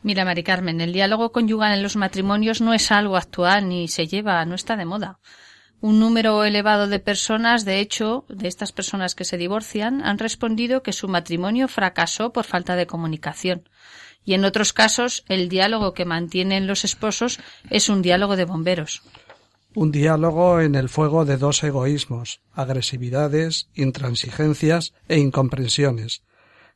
Mira, 0.03 0.25
Mari 0.25 0.43
Carmen, 0.43 0.81
el 0.81 0.93
diálogo 0.93 1.31
conyugal 1.31 1.75
en 1.75 1.83
los 1.83 1.97
matrimonios 1.97 2.61
no 2.61 2.75
es 2.75 2.91
algo 2.91 3.17
actual 3.17 3.69
ni 3.69 3.87
se 3.89 4.07
lleva, 4.07 4.45
no 4.45 4.55
está 4.55 4.77
de 4.77 4.85
moda. 4.85 5.21
Un 5.81 5.99
número 5.99 6.45
elevado 6.45 6.87
de 6.87 7.01
personas, 7.01 7.65
de 7.65 7.81
hecho, 7.81 8.25
de 8.29 8.49
estas 8.49 8.73
personas 8.73 9.15
que 9.15 9.25
se 9.25 9.37
divorcian, 9.37 10.03
han 10.05 10.19
respondido 10.19 10.83
que 10.83 10.93
su 10.93 11.09
matrimonio 11.09 11.67
fracasó 11.69 12.33
por 12.33 12.45
falta 12.45 12.77
de 12.77 12.87
comunicación. 12.87 13.69
Y 14.25 14.35
en 14.35 14.45
otros 14.45 14.73
casos, 14.73 15.25
el 15.29 15.49
diálogo 15.49 15.95
que 15.95 16.05
mantienen 16.05 16.69
los 16.69 16.85
esposos 16.85 17.41
es 17.71 17.89
un 17.89 18.03
diálogo 18.03 18.37
de 18.37 18.45
bomberos. 18.45 19.03
Un 19.75 19.91
diálogo 19.91 20.61
en 20.61 20.75
el 20.75 20.91
fuego 20.91 21.25
de 21.25 21.39
dos 21.39 21.65
egoísmos, 21.65 22.43
agresividades, 22.53 23.71
intransigencias 23.75 24.93
e 25.09 25.19
incomprensiones. 25.19 26.25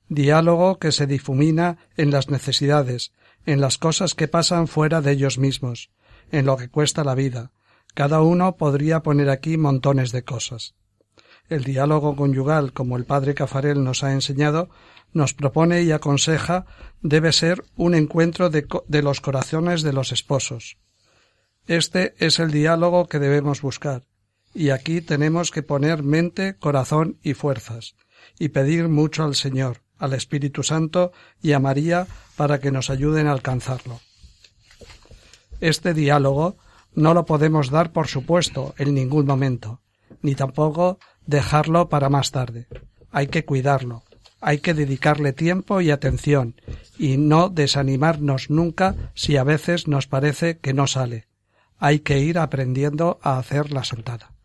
Diálogo 0.09 0.79
que 0.79 0.93
se 0.93 1.07
difumina 1.07 1.77
en 1.99 2.11
las 2.11 2.31
necesidades, 2.31 3.13
en 3.45 3.61
las 3.61 3.77
cosas 3.77 4.15
que 4.15 4.29
pasan 4.29 4.67
fuera 4.67 5.03
de 5.03 5.13
ellos 5.13 5.37
mismos, 5.37 5.91
en 6.33 6.47
lo 6.47 6.57
que 6.57 6.71
cuesta 6.71 7.05
la 7.05 7.15
vida. 7.15 7.53
Cada 7.93 8.23
uno 8.23 8.57
podría 8.57 9.03
poner 9.03 9.29
aquí 9.29 9.59
montones 9.59 10.11
de 10.11 10.25
cosas. 10.25 10.75
El 11.51 11.65
diálogo 11.65 12.17
conyugal, 12.17 12.73
como 12.73 12.97
el 12.97 13.05
padre 13.05 13.35
Cafarel 13.35 13.85
nos 13.85 14.05
ha 14.05 14.13
enseñado, 14.13 14.71
nos 15.13 15.35
propone 15.35 15.83
y 15.83 15.93
aconseja 15.93 16.65
debe 17.03 17.33
ser 17.33 17.63
un 17.77 17.95
encuentro 17.95 18.49
de, 18.49 18.67
de 18.89 19.03
los 19.03 19.21
corazones 19.21 19.83
de 19.83 19.93
los 19.93 20.13
esposos, 20.13 20.79
este 21.67 22.15
es 22.19 22.39
el 22.39 22.53
diálogo 22.53 23.09
que 23.09 23.19
debemos 23.19 23.61
buscar, 23.61 24.05
y 24.55 24.71
aquí 24.71 25.01
tenemos 25.01 25.51
que 25.51 25.63
poner 25.63 26.03
mente, 26.03 26.57
corazón 26.57 27.19
y 27.23 27.35
fuerzas, 27.35 27.97
y 28.39 28.49
pedir 28.51 28.89
mucho 28.89 29.25
al 29.25 29.35
Señor, 29.35 29.83
al 29.99 30.13
Espíritu 30.13 30.63
Santo 30.63 31.13
y 31.43 31.53
a 31.53 31.59
María 31.59 32.07
para 32.37 32.61
que 32.61 32.71
nos 32.71 32.89
ayuden 32.89 33.27
a 33.27 33.33
alcanzarlo. 33.33 34.01
Este 35.61 35.93
diálogo 35.93 36.57
no 36.95 37.15
lo 37.15 37.27
podemos 37.27 37.71
dar 37.71 37.93
por 37.93 38.07
supuesto 38.07 38.75
en 38.79 38.95
ningún 38.95 39.27
momento, 39.27 39.81
ni 40.23 40.35
tampoco 40.35 40.99
dejarlo 41.27 41.89
para 41.89 42.09
más 42.09 42.31
tarde. 42.31 42.69
Hay 43.11 43.27
que 43.27 43.45
cuidarlo, 43.45 44.05
hay 44.41 44.59
que 44.59 44.75
dedicarle 44.75 45.33
tiempo 45.33 45.81
y 45.81 45.91
atención, 45.91 46.55
y 46.97 47.17
no 47.17 47.49
desanimarnos 47.49 48.51
nunca 48.51 48.95
si 49.15 49.37
a 49.37 49.45
veces 49.45 49.89
nos 49.89 50.07
parece 50.07 50.59
que 50.59 50.73
no 50.73 50.87
sale 50.87 51.27
hay 51.79 52.01
que 52.01 52.19
ir 52.21 52.39
aprendiendo 52.39 53.19
a 53.23 53.39
hacer 53.39 53.73
la 53.73 53.85
sentada. 53.85 54.36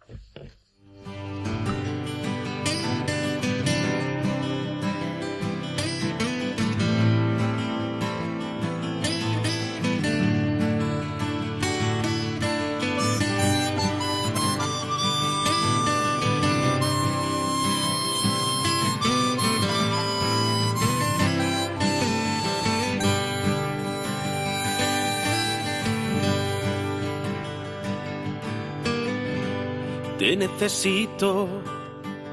Te 30.31 30.37
necesito 30.37 31.49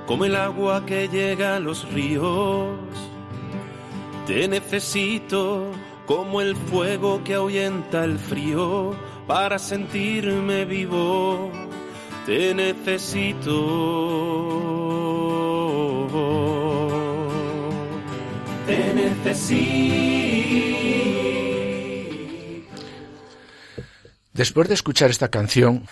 como 0.06 0.24
el 0.24 0.36
agua 0.36 0.86
que 0.86 1.08
llega 1.08 1.56
a 1.56 1.58
los 1.58 1.92
ríos. 1.92 2.78
Te 4.24 4.46
necesito 4.46 5.72
como 6.06 6.40
el 6.40 6.54
fuego 6.54 7.24
que 7.24 7.34
ahuyenta 7.34 8.04
el 8.04 8.20
frío 8.20 8.94
para 9.26 9.58
sentirme 9.58 10.64
vivo. 10.64 11.50
Te 12.24 12.54
necesito. 12.54 13.66
Te 18.64 18.94
necesito. 18.94 19.98
Después 24.34 24.68
de 24.68 24.74
escuchar 24.74 25.10
esta 25.10 25.30
canción, 25.30 25.88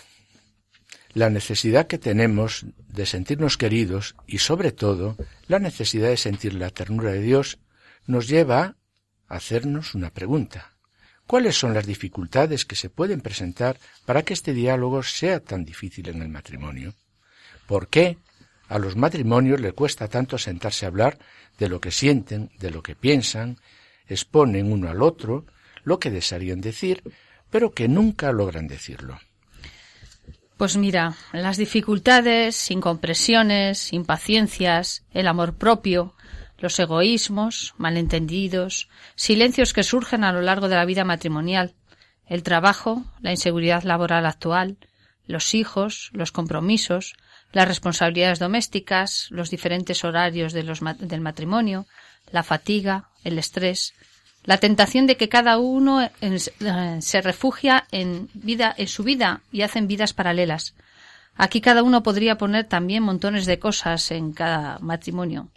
la 1.17 1.31
necesidad 1.31 1.87
que 1.87 1.97
tenemos 1.97 2.67
de 2.89 3.07
sentirnos 3.07 3.57
queridos 3.57 4.17
y 4.27 4.37
sobre 4.37 4.71
todo 4.71 5.17
la 5.49 5.59
necesidad 5.59 6.09
de 6.09 6.19
sentir 6.19 6.53
la 6.53 6.69
ternura 6.69 7.12
de 7.12 7.23
Dios 7.23 7.59
nos 8.07 8.29
lleva 8.29 8.77
a 9.27 9.37
hacernos 9.37 9.95
una 9.95 10.11
pregunta. 10.11 10.77
¿Cuáles 11.27 11.59
son 11.59 11.73
las 11.73 11.87
dificultades 11.87 12.67
que 12.67 12.77
se 12.77 12.91
pueden 12.91 13.23
presentar 13.23 13.79
para 14.05 14.25
que 14.25 14.35
este 14.35 14.53
diálogo 14.53 15.03
sea 15.03 15.41
tan 15.41 15.64
difícil 15.64 16.11
en 16.11 16.21
el 16.21 16.29
matrimonio? 16.29 16.93
¿Por 17.67 17.89
qué 17.89 18.19
a 18.69 18.79
los 18.79 18.95
matrimonios 18.95 19.59
les 19.59 19.73
cuesta 19.73 20.09
tanto 20.09 20.37
sentarse 20.37 20.85
a 20.85 20.89
hablar 20.89 21.19
de 21.59 21.71
lo 21.71 21.81
que 21.81 21.93
sienten, 21.93 22.51
de 22.59 22.71
lo 22.71 22.83
que 22.83 22.95
piensan, 22.95 23.57
exponen 24.07 24.71
uno 24.71 24.91
al 24.91 25.01
otro 25.01 25.47
lo 25.83 25.99
que 25.99 26.11
desearían 26.11 26.61
decir, 26.61 27.03
pero 27.49 27.73
que 27.73 27.89
nunca 27.89 28.33
logran 28.33 28.67
decirlo. 28.67 29.19
Pues 30.57 30.79
mira, 30.79 31.15
las 31.33 31.59
dificultades, 31.59 32.71
incompresiones, 32.71 33.93
impaciencias, 33.93 35.05
el 35.13 35.29
amor 35.29 35.57
propio, 35.57 36.15
los 36.59 36.79
egoísmos, 36.79 37.75
malentendidos, 37.77 38.89
silencios 39.17 39.75
que 39.75 39.83
surgen 39.83 40.25
a 40.25 40.33
lo 40.33 40.41
largo 40.41 40.71
de 40.71 40.77
la 40.77 40.87
vida 40.87 41.05
matrimonial, 41.05 41.75
el 42.27 42.43
trabajo, 42.43 43.05
la 43.21 43.33
inseguridad 43.33 43.83
laboral 43.83 44.25
actual, 44.25 44.79
los 45.27 45.55
hijos, 45.55 46.11
los 46.15 46.33
compromisos, 46.33 47.17
las 47.53 47.69
responsabilidades 47.69 48.39
domésticas, 48.39 49.27
los 49.31 49.51
diferentes 49.51 50.05
horarios 50.05 50.55
de 50.55 50.63
los, 50.63 50.81
del 50.99 51.21
matrimonio, 51.21 51.87
la 52.31 52.43
fatiga, 52.43 53.11
el 53.25 53.39
estrés, 53.39 53.93
la 54.47 54.59
tentación 54.59 55.07
de 55.07 55.17
que 55.17 55.29
cada 55.29 55.59
uno 55.59 56.09
eh, 56.21 56.39
se 57.01 57.21
refugia 57.21 57.87
en 57.91 58.29
vida 58.33 58.75
en 58.77 58.89
su 58.89 59.03
vida 59.03 59.43
y 59.53 59.63
hacen 59.63 59.89
vidas 59.89 60.15
paralelas. 60.15 60.75
Aquí 61.35 61.61
cada 61.61 61.83
uno 61.83 62.03
podría 62.03 62.39
poner 62.39 62.65
también 62.65 63.03
montones 63.03 63.45
de 63.45 63.59
cosas 63.59 64.11
en 64.11 64.33
cada 64.33 64.79
matrimonio. 64.79 65.49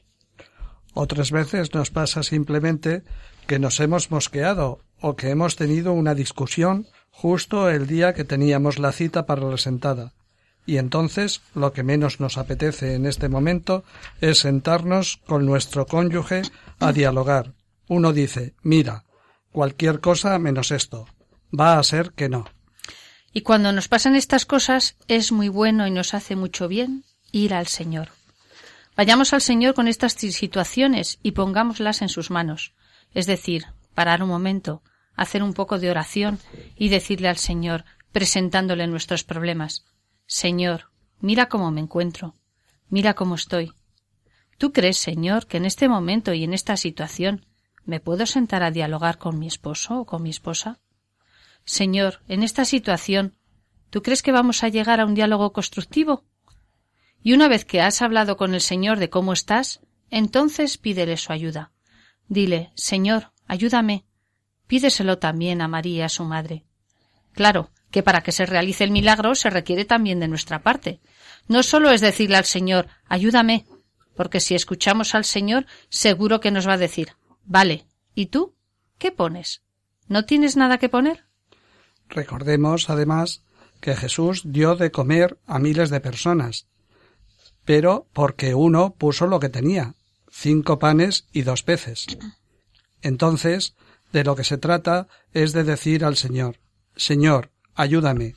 Otras 0.94 1.32
veces 1.32 1.74
nos 1.74 1.92
pasa 1.92 2.24
simplemente 2.24 3.04
que 3.48 3.60
nos 3.60 3.80
hemos 3.80 4.12
mosqueado 4.12 4.82
o 5.00 5.16
que 5.16 5.30
hemos 5.30 5.56
tenido 5.56 5.94
una 5.94 6.16
discusión 6.16 6.88
justo 7.12 7.70
el 7.70 7.88
día 7.88 8.14
que 8.14 8.26
teníamos 8.26 8.80
la 8.80 8.92
cita 8.92 9.26
para 9.26 9.44
la 9.44 9.58
sentada. 9.58 10.14
Y 10.66 10.78
entonces 10.78 11.42
lo 11.56 11.74
que 11.74 11.84
menos 11.84 12.20
nos 12.20 12.38
apetece 12.38 12.96
en 12.96 13.06
este 13.06 13.30
momento 13.30 13.84
es 14.20 14.40
sentarnos 14.40 15.22
con 15.26 15.46
nuestro 15.46 15.86
cónyuge 15.86 16.42
a 16.80 16.92
dialogar, 16.92 17.54
uno 17.90 18.14
dice, 18.14 18.56
mira, 18.62 19.04
cualquier 19.52 20.00
cosa 20.00 20.40
menos 20.40 20.72
esto. 20.72 21.08
Va 21.58 21.78
a 21.78 21.84
ser 21.84 22.14
que 22.14 22.30
no. 22.30 22.46
Y 23.34 23.42
cuando 23.42 23.74
nos 23.74 23.88
pasan 23.88 24.16
estas 24.16 24.46
cosas, 24.46 24.96
es 25.08 25.32
muy 25.32 25.50
bueno 25.50 25.86
y 25.88 25.92
nos 25.92 26.14
hace 26.14 26.36
mucho 26.36 26.68
bien 26.68 27.04
ir 27.32 27.54
al 27.54 27.68
Señor. 27.68 28.10
Vayamos 28.96 29.34
al 29.34 29.42
Señor 29.42 29.74
con 29.74 29.88
estas 29.88 30.14
situaciones 30.14 31.20
y 31.24 31.32
pongámoslas 31.32 32.02
en 32.02 32.10
sus 32.10 32.32
manos. 32.32 32.74
Es 33.14 33.26
decir, 33.26 33.66
parar 33.96 34.22
un 34.22 34.30
momento, 34.30 34.84
hacer 35.16 35.42
un 35.42 35.54
poco 35.54 35.80
de 35.80 35.90
oración 35.90 36.40
y 36.76 36.90
decirle 36.90 37.28
al 37.28 37.38
Señor, 37.38 37.86
presentándole 38.12 38.88
nuestros 38.88 39.24
problemas, 39.24 39.86
Señor, 40.26 40.92
mira 41.20 41.50
cómo 41.50 41.72
me 41.72 41.82
encuentro, 41.82 42.36
mira 42.88 43.16
cómo 43.16 43.36
estoy. 43.36 43.74
¿Tú 44.60 44.74
crees, 44.74 44.98
Señor, 44.98 45.48
que 45.48 45.58
en 45.58 45.66
este 45.66 45.90
momento 45.90 46.34
y 46.34 46.44
en 46.44 46.54
esta 46.54 46.78
situación 46.78 47.46
¿Me 47.90 48.00
puedo 48.00 48.28
sentar 48.28 48.62
a 48.62 48.70
dialogar 48.70 49.18
con 49.18 49.40
mi 49.40 49.48
esposo 49.48 50.02
o 50.02 50.06
con 50.06 50.22
mi 50.22 50.30
esposa? 50.30 50.80
Señor, 51.66 52.22
en 52.28 52.44
esta 52.44 52.64
situación, 52.64 53.36
¿tú 53.90 54.04
crees 54.04 54.22
que 54.22 54.32
vamos 54.32 54.64
a 54.64 54.68
llegar 54.68 55.00
a 55.00 55.08
un 55.08 55.16
diálogo 55.16 55.54
constructivo? 55.54 56.24
Y 57.24 57.34
una 57.34 57.48
vez 57.48 57.66
que 57.66 57.82
has 57.82 58.04
hablado 58.04 58.38
con 58.38 58.54
el 58.54 58.62
Señor 58.62 59.00
de 59.00 59.10
cómo 59.10 59.34
estás, 59.34 59.80
entonces 60.12 60.78
pídele 60.78 61.18
su 61.18 61.34
ayuda. 61.34 61.72
Dile, 62.28 62.72
Señor, 62.76 63.32
ayúdame. 63.48 64.06
Pídeselo 64.68 65.18
también 65.18 65.60
a 65.60 65.68
María, 65.68 66.10
su 66.10 66.26
madre. 66.26 66.66
Claro, 67.34 67.72
que 67.90 68.04
para 68.04 68.22
que 68.22 68.32
se 68.32 68.46
realice 68.46 68.84
el 68.84 68.92
milagro 68.92 69.34
se 69.34 69.50
requiere 69.50 69.84
también 69.84 70.20
de 70.20 70.28
nuestra 70.28 70.62
parte. 70.62 71.02
No 71.48 71.64
solo 71.64 71.90
es 71.90 72.02
decirle 72.02 72.38
al 72.38 72.46
Señor, 72.46 72.88
ayúdame, 73.08 73.66
porque 74.16 74.42
si 74.42 74.54
escuchamos 74.54 75.16
al 75.16 75.26
Señor, 75.26 75.66
seguro 75.90 76.40
que 76.40 76.52
nos 76.52 76.68
va 76.68 76.74
a 76.74 76.78
decir, 76.78 77.16
Vale. 77.50 77.88
¿Y 78.14 78.28
tú? 78.28 78.54
¿Qué 79.00 79.12
pones? 79.12 79.64
¿No 80.08 80.24
tienes 80.26 80.56
nada 80.56 80.78
que 80.78 80.88
poner? 80.88 81.26
Recordemos, 82.08 82.92
además, 82.92 83.42
que 83.82 83.96
Jesús 83.96 84.44
dio 84.46 84.76
de 84.76 84.92
comer 84.92 85.40
a 85.48 85.58
miles 85.58 85.90
de 85.90 86.00
personas, 86.00 86.68
pero 87.66 88.08
porque 88.14 88.54
uno 88.54 88.94
puso 88.94 89.26
lo 89.26 89.40
que 89.40 89.50
tenía, 89.50 89.96
cinco 90.30 90.78
panes 90.78 91.28
y 91.32 91.42
dos 91.42 91.64
peces. 91.64 92.06
Entonces, 93.02 93.76
de 94.12 94.24
lo 94.24 94.36
que 94.36 94.44
se 94.44 94.60
trata 94.60 95.08
es 95.34 95.52
de 95.52 95.64
decir 95.64 96.06
al 96.06 96.18
Señor, 96.18 96.60
Señor, 96.96 97.50
ayúdame. 97.74 98.36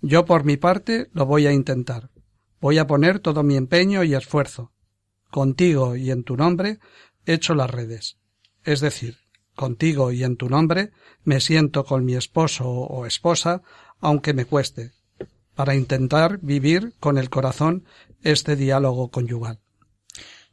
Yo 0.00 0.24
por 0.24 0.44
mi 0.44 0.56
parte 0.56 1.10
lo 1.12 1.26
voy 1.26 1.46
a 1.46 1.52
intentar. 1.52 2.08
Voy 2.62 2.78
a 2.78 2.86
poner 2.86 3.18
todo 3.18 3.42
mi 3.42 3.56
empeño 3.56 4.04
y 4.04 4.14
esfuerzo. 4.14 4.72
Contigo 5.30 5.96
y 5.96 6.10
en 6.10 6.24
tu 6.24 6.38
nombre 6.38 6.78
echo 7.26 7.54
las 7.54 7.70
redes 7.70 8.16
es 8.64 8.80
decir, 8.80 9.18
contigo 9.54 10.12
y 10.12 10.24
en 10.24 10.36
tu 10.36 10.48
nombre, 10.48 10.90
me 11.22 11.40
siento 11.40 11.84
con 11.84 12.04
mi 12.04 12.14
esposo 12.14 12.68
o 12.68 13.06
esposa, 13.06 13.62
aunque 14.00 14.34
me 14.34 14.44
cueste, 14.44 14.92
para 15.54 15.74
intentar 15.74 16.38
vivir 16.40 16.94
con 17.00 17.18
el 17.18 17.30
corazón 17.30 17.84
este 18.22 18.56
diálogo 18.56 19.10
conyugal. 19.10 19.60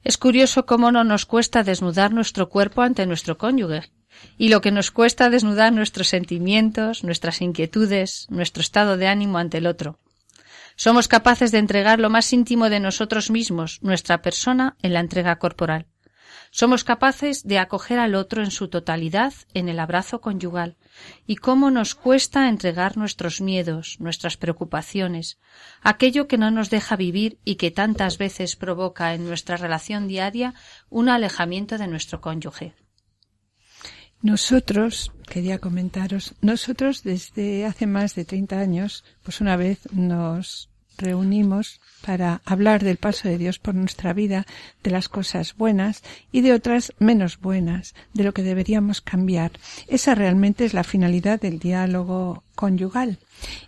Es 0.03 0.17
curioso 0.17 0.65
cómo 0.65 0.91
no 0.91 1.03
nos 1.03 1.25
cuesta 1.25 1.63
desnudar 1.63 2.11
nuestro 2.11 2.49
cuerpo 2.49 2.81
ante 2.81 3.05
nuestro 3.05 3.37
cónyuge, 3.37 3.91
y 4.37 4.49
lo 4.49 4.61
que 4.61 4.71
nos 4.71 4.91
cuesta 4.91 5.29
desnudar 5.29 5.73
nuestros 5.73 6.07
sentimientos, 6.07 7.03
nuestras 7.03 7.41
inquietudes, 7.41 8.27
nuestro 8.29 8.61
estado 8.61 8.97
de 8.97 9.07
ánimo 9.07 9.37
ante 9.37 9.59
el 9.59 9.67
otro. 9.67 9.99
Somos 10.75 11.07
capaces 11.07 11.51
de 11.51 11.59
entregar 11.59 11.99
lo 11.99 12.09
más 12.09 12.31
íntimo 12.33 12.69
de 12.69 12.79
nosotros 12.79 13.29
mismos, 13.29 13.79
nuestra 13.81 14.21
persona, 14.21 14.75
en 14.81 14.93
la 14.93 14.99
entrega 14.99 15.37
corporal. 15.37 15.85
Somos 16.53 16.83
capaces 16.83 17.47
de 17.47 17.59
acoger 17.59 17.97
al 17.97 18.13
otro 18.13 18.43
en 18.43 18.51
su 18.51 18.67
totalidad 18.67 19.33
en 19.53 19.69
el 19.69 19.79
abrazo 19.79 20.19
conyugal. 20.19 20.75
Y 21.25 21.37
cómo 21.37 21.71
nos 21.71 21.95
cuesta 21.95 22.49
entregar 22.49 22.97
nuestros 22.97 23.39
miedos, 23.39 23.95
nuestras 23.99 24.35
preocupaciones, 24.35 25.39
aquello 25.81 26.27
que 26.27 26.37
no 26.37 26.51
nos 26.51 26.69
deja 26.69 26.97
vivir 26.97 27.39
y 27.45 27.55
que 27.55 27.71
tantas 27.71 28.17
veces 28.17 28.57
provoca 28.57 29.13
en 29.13 29.25
nuestra 29.25 29.55
relación 29.55 30.09
diaria 30.09 30.53
un 30.89 31.07
alejamiento 31.07 31.77
de 31.77 31.87
nuestro 31.87 32.19
cónyuge. 32.19 32.73
Nosotros, 34.21 35.11
quería 35.27 35.57
comentaros, 35.57 36.35
nosotros 36.41 37.01
desde 37.01 37.65
hace 37.65 37.87
más 37.87 38.13
de 38.13 38.25
30 38.25 38.59
años, 38.59 39.03
pues 39.23 39.39
una 39.39 39.55
vez 39.55 39.79
nos 39.93 40.70
reunimos 41.01 41.81
para 42.05 42.41
hablar 42.45 42.83
del 42.83 42.97
paso 42.97 43.27
de 43.27 43.37
Dios 43.37 43.59
por 43.59 43.75
nuestra 43.75 44.13
vida, 44.13 44.45
de 44.83 44.91
las 44.91 45.09
cosas 45.09 45.55
buenas 45.55 46.03
y 46.31 46.41
de 46.41 46.53
otras 46.53 46.93
menos 46.99 47.39
buenas, 47.39 47.93
de 48.13 48.23
lo 48.23 48.33
que 48.33 48.43
deberíamos 48.43 49.01
cambiar. 49.01 49.51
Esa 49.87 50.15
realmente 50.15 50.65
es 50.65 50.73
la 50.73 50.83
finalidad 50.83 51.41
del 51.41 51.59
diálogo 51.59 52.43
conyugal. 52.55 53.17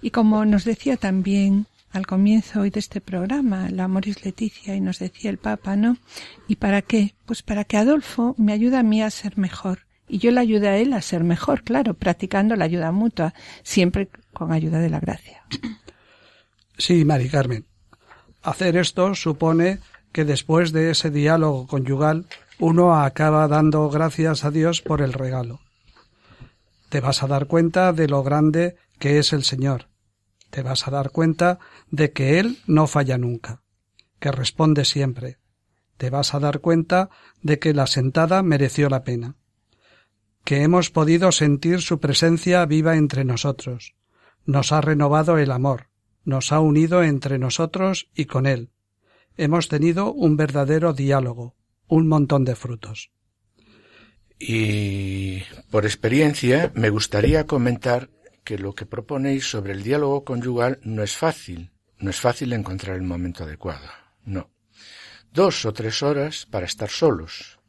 Y 0.02 0.12
como 0.12 0.46
nos 0.46 0.66
decía 0.66 0.98
también 0.98 1.68
al 1.92 2.08
comienzo 2.08 2.62
hoy 2.62 2.72
de 2.72 2.80
este 2.80 3.02
programa, 3.02 3.70
la 3.70 3.88
Moris 3.88 4.26
Leticia, 4.26 4.76
y 4.76 4.82
nos 4.82 5.00
decía 5.00 5.30
el 5.30 5.38
Papa, 5.38 5.76
¿no? 5.76 5.98
¿Y 6.48 6.56
para 6.56 6.82
qué? 6.82 7.14
Pues 7.26 7.44
para 7.44 7.66
que 7.66 7.78
Adolfo 7.78 8.34
me 8.38 8.52
ayude 8.52 8.78
a 8.78 8.84
mí 8.84 9.02
a 9.04 9.12
ser 9.12 9.38
mejor. 9.38 9.80
Y 10.08 10.18
yo 10.18 10.32
le 10.32 10.42
ayude 10.42 10.68
a 10.68 10.78
él 10.78 10.94
a 10.94 11.02
ser 11.02 11.24
mejor, 11.24 11.64
claro, 11.64 11.94
practicando 11.94 12.56
la 12.56 12.66
ayuda 12.66 12.92
mutua, 12.92 13.34
siempre 13.62 14.10
con 14.34 14.52
ayuda 14.52 14.80
de 14.80 14.90
la 14.90 15.00
gracia. 15.00 15.44
Sí, 16.78 17.05
Mari 17.05 17.30
Carmen. 17.30 17.65
Hacer 18.41 18.78
esto 18.78 19.15
supone 19.15 19.80
que 20.11 20.26
después 20.26 20.71
de 20.71 20.91
ese 20.91 21.09
diálogo 21.09 21.67
conyugal 21.67 22.28
uno 22.59 22.95
acaba 22.95 23.47
dando 23.47 23.89
gracias 23.89 24.43
a 24.43 24.51
Dios 24.51 24.82
por 24.82 25.01
el 25.01 25.13
regalo. 25.13 25.59
Te 26.89 27.01
vas 27.01 27.24
a 27.24 27.28
dar 27.28 27.47
cuenta 27.47 27.93
de 27.93 28.07
lo 28.07 28.21
grande 28.24 28.76
que 28.99 29.17
es 29.17 29.34
el 29.34 29.43
Señor. 29.43 29.88
Te 30.49 30.61
vas 30.61 30.88
a 30.88 30.91
dar 30.91 31.09
cuenta 31.09 31.59
de 31.89 32.11
que 32.11 32.39
Él 32.39 32.59
no 32.67 32.86
falla 32.86 33.17
nunca, 33.17 33.63
que 34.19 34.32
responde 34.32 34.86
siempre. 34.86 35.39
Te 35.97 36.09
vas 36.09 36.34
a 36.34 36.39
dar 36.39 36.59
cuenta 36.59 37.09
de 37.41 37.59
que 37.59 37.74
la 37.74 37.88
sentada 37.88 38.43
mereció 38.43 38.89
la 38.89 39.03
pena, 39.03 39.36
que 40.43 40.61
hemos 40.61 40.91
podido 40.91 41.32
sentir 41.32 41.82
su 41.82 41.99
presencia 41.99 42.65
viva 42.65 42.97
entre 42.97 43.26
nosotros. 43.26 43.95
Nos 44.45 44.71
ha 44.71 44.82
renovado 44.82 45.38
el 45.38 45.51
amor, 45.51 45.88
nos 46.24 46.51
ha 46.51 46.59
unido 46.59 47.03
entre 47.03 47.38
nosotros 47.39 48.09
y 48.15 48.26
con 48.26 48.45
Él. 48.45 48.69
Hemos 49.36 49.67
tenido 49.67 50.13
un 50.13 50.38
verdadero 50.38 50.93
diálogo, 50.93 51.55
un 51.88 52.07
montón 52.07 52.45
de 52.45 52.55
frutos. 52.55 53.11
Y 54.39 55.41
por 55.71 55.86
experiencia 55.86 56.71
me 56.76 56.89
gustaría 56.89 57.45
comentar 57.45 58.09
que 58.43 58.57
lo 58.57 58.76
que 58.76 58.86
proponéis 58.86 59.49
sobre 59.49 59.74
el 59.74 59.84
diálogo 59.84 60.24
conyugal 60.24 60.80
no 60.84 61.03
es 61.03 61.15
fácil, 61.15 61.71
no 61.97 62.09
es 62.09 62.19
fácil 62.19 62.53
encontrar 62.53 62.97
el 62.97 63.03
momento 63.03 63.45
adecuado, 63.45 63.88
no. 64.26 64.49
Dos 65.32 65.65
o 65.65 65.74
tres 65.74 66.03
horas 66.03 66.45
para 66.45 66.65
estar 66.65 66.89
solos, 66.89 67.59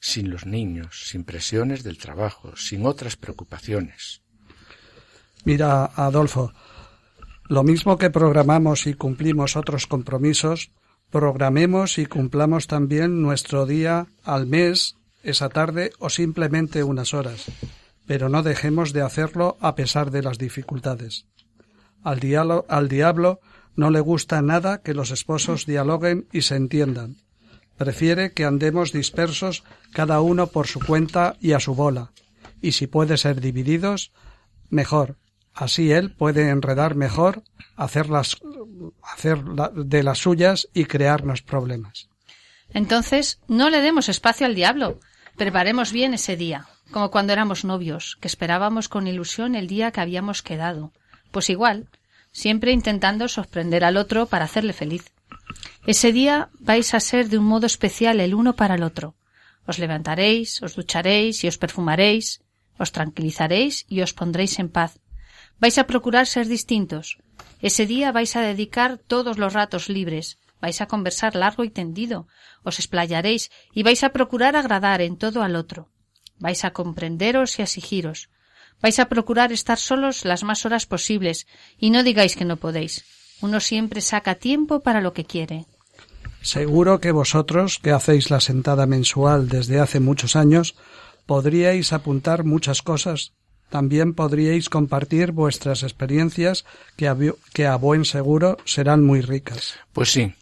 sin 0.00 0.30
los 0.30 0.46
niños, 0.46 1.08
sin 1.08 1.24
presiones 1.24 1.82
del 1.82 1.98
trabajo, 1.98 2.56
sin 2.56 2.86
otras 2.86 3.16
preocupaciones. 3.16 4.22
Mira, 5.44 5.86
Adolfo, 5.86 6.52
lo 7.48 7.64
mismo 7.64 7.98
que 7.98 8.10
programamos 8.10 8.86
y 8.86 8.94
cumplimos 8.94 9.56
otros 9.56 9.86
compromisos, 9.86 10.70
programemos 11.10 11.98
y 11.98 12.06
cumplamos 12.06 12.66
también 12.66 13.22
nuestro 13.22 13.66
día 13.66 14.06
al 14.22 14.46
mes, 14.46 14.96
esa 15.22 15.48
tarde 15.48 15.92
o 15.98 16.10
simplemente 16.10 16.84
unas 16.84 17.14
horas 17.14 17.46
pero 18.08 18.30
no 18.30 18.42
dejemos 18.42 18.94
de 18.94 19.02
hacerlo 19.02 19.58
a 19.60 19.74
pesar 19.74 20.10
de 20.10 20.22
las 20.22 20.38
dificultades. 20.38 21.26
Al, 22.02 22.20
al 22.66 22.88
diablo 22.88 23.40
no 23.76 23.90
le 23.90 24.00
gusta 24.00 24.40
nada 24.40 24.80
que 24.80 24.94
los 24.94 25.10
esposos 25.10 25.66
dialoguen 25.66 26.26
y 26.32 26.40
se 26.40 26.56
entiendan. 26.56 27.18
Prefiere 27.76 28.32
que 28.32 28.46
andemos 28.46 28.92
dispersos 28.92 29.62
cada 29.92 30.22
uno 30.22 30.46
por 30.46 30.66
su 30.66 30.80
cuenta 30.80 31.36
y 31.38 31.52
a 31.52 31.60
su 31.60 31.74
bola, 31.74 32.12
y 32.62 32.72
si 32.72 32.86
puede 32.86 33.18
ser 33.18 33.42
divididos, 33.42 34.10
mejor. 34.70 35.16
Así 35.58 35.90
él 35.90 36.12
puede 36.12 36.50
enredar 36.50 36.94
mejor, 36.94 37.42
hacer, 37.76 38.06
hacer 39.02 39.42
de 39.44 40.02
las 40.04 40.18
suyas 40.18 40.68
y 40.72 40.84
crearnos 40.84 41.42
problemas. 41.42 42.08
Entonces, 42.70 43.40
no 43.48 43.68
le 43.68 43.80
demos 43.80 44.08
espacio 44.08 44.46
al 44.46 44.54
diablo. 44.54 45.00
Preparemos 45.36 45.90
bien 45.90 46.14
ese 46.14 46.36
día 46.36 46.68
como 46.90 47.10
cuando 47.10 47.32
éramos 47.32 47.64
novios, 47.64 48.16
que 48.20 48.28
esperábamos 48.28 48.88
con 48.88 49.06
ilusión 49.06 49.54
el 49.54 49.66
día 49.66 49.90
que 49.90 50.00
habíamos 50.00 50.42
quedado. 50.42 50.92
Pues 51.30 51.50
igual, 51.50 51.88
siempre 52.32 52.72
intentando 52.72 53.28
sorprender 53.28 53.84
al 53.84 53.96
otro 53.96 54.26
para 54.26 54.46
hacerle 54.46 54.72
feliz. 54.72 55.12
Ese 55.86 56.12
día 56.12 56.48
vais 56.58 56.94
a 56.94 57.00
ser 57.00 57.28
de 57.28 57.38
un 57.38 57.44
modo 57.44 57.66
especial 57.66 58.20
el 58.20 58.34
uno 58.34 58.54
para 58.54 58.76
el 58.76 58.82
otro. 58.82 59.14
Os 59.66 59.78
levantaréis, 59.78 60.62
os 60.62 60.76
ducharéis 60.76 61.44
y 61.44 61.48
os 61.48 61.58
perfumaréis, 61.58 62.40
os 62.78 62.92
tranquilizaréis 62.92 63.84
y 63.88 64.00
os 64.00 64.14
pondréis 64.14 64.58
en 64.58 64.70
paz. 64.70 64.98
Vais 65.60 65.78
a 65.78 65.86
procurar 65.86 66.26
ser 66.26 66.46
distintos. 66.46 67.18
Ese 67.60 67.86
día 67.86 68.12
vais 68.12 68.36
a 68.36 68.42
dedicar 68.42 68.98
todos 68.98 69.38
los 69.38 69.52
ratos 69.52 69.88
libres, 69.88 70.38
vais 70.60 70.80
a 70.80 70.86
conversar 70.86 71.34
largo 71.34 71.64
y 71.64 71.70
tendido, 71.70 72.28
os 72.62 72.78
explayaréis 72.78 73.50
y 73.72 73.82
vais 73.82 74.02
a 74.04 74.10
procurar 74.10 74.56
agradar 74.56 75.00
en 75.00 75.16
todo 75.16 75.42
al 75.42 75.56
otro 75.56 75.88
vais 76.38 76.64
a 76.64 76.70
comprenderos 76.70 77.58
y 77.58 77.62
exigiros. 77.62 78.30
Vais 78.80 78.98
a 78.98 79.08
procurar 79.08 79.52
estar 79.52 79.78
solos 79.78 80.24
las 80.24 80.44
más 80.44 80.64
horas 80.64 80.86
posibles 80.86 81.46
y 81.78 81.90
no 81.90 82.02
digáis 82.02 82.36
que 82.36 82.44
no 82.44 82.56
podéis. 82.56 83.04
Uno 83.40 83.60
siempre 83.60 84.00
saca 84.00 84.36
tiempo 84.36 84.80
para 84.80 85.00
lo 85.00 85.12
que 85.12 85.24
quiere. 85.24 85.66
Seguro 86.42 87.00
que 87.00 87.10
vosotros, 87.10 87.78
que 87.78 87.90
hacéis 87.90 88.30
la 88.30 88.40
sentada 88.40 88.86
mensual 88.86 89.48
desde 89.48 89.80
hace 89.80 89.98
muchos 89.98 90.36
años, 90.36 90.76
podríais 91.26 91.92
apuntar 91.92 92.44
muchas 92.44 92.82
cosas. 92.82 93.32
También 93.68 94.14
podríais 94.14 94.68
compartir 94.68 95.32
vuestras 95.32 95.82
experiencias 95.82 96.64
que 96.96 97.08
a, 97.08 97.16
que 97.52 97.66
a 97.66 97.76
buen 97.76 98.04
seguro 98.04 98.56
serán 98.64 99.04
muy 99.04 99.20
ricas. 99.20 99.74
Pues 99.92 100.10
sí, 100.10 100.34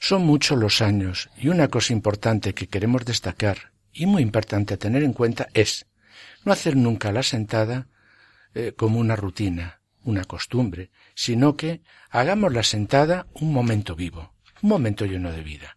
son 0.00 0.22
muchos 0.22 0.58
los 0.58 0.82
años 0.82 1.30
y 1.36 1.48
una 1.48 1.68
cosa 1.68 1.92
importante 1.92 2.54
que 2.54 2.68
queremos 2.68 3.04
destacar 3.04 3.72
y 3.92 4.06
muy 4.06 4.22
importante 4.22 4.74
a 4.74 4.76
tener 4.76 5.02
en 5.02 5.12
cuenta 5.12 5.48
es 5.54 5.86
no 6.44 6.52
hacer 6.52 6.76
nunca 6.76 7.12
la 7.12 7.22
sentada 7.22 7.88
eh, 8.54 8.72
como 8.76 8.98
una 8.98 9.16
rutina, 9.16 9.80
una 10.02 10.24
costumbre, 10.24 10.90
sino 11.14 11.56
que 11.56 11.80
hagamos 12.10 12.52
la 12.52 12.62
sentada 12.62 13.26
un 13.34 13.52
momento 13.52 13.96
vivo, 13.96 14.34
un 14.62 14.68
momento 14.68 15.06
lleno 15.06 15.32
de 15.32 15.42
vida, 15.42 15.76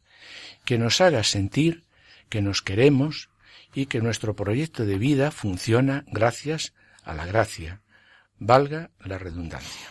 que 0.65 0.77
nos 0.77 0.99
haga 1.01 1.23
sentir 1.23 1.85
que 2.29 2.41
nos 2.41 2.61
queremos 2.61 3.29
y 3.73 3.85
que 3.85 4.01
nuestro 4.01 4.35
proyecto 4.35 4.85
de 4.85 4.97
vida 4.97 5.31
funciona 5.31 6.03
gracias 6.07 6.73
a 7.07 7.13
la 7.13 7.25
gracia, 7.25 7.81
valga 8.37 8.91
la 9.03 9.17
redundancia. 9.17 9.87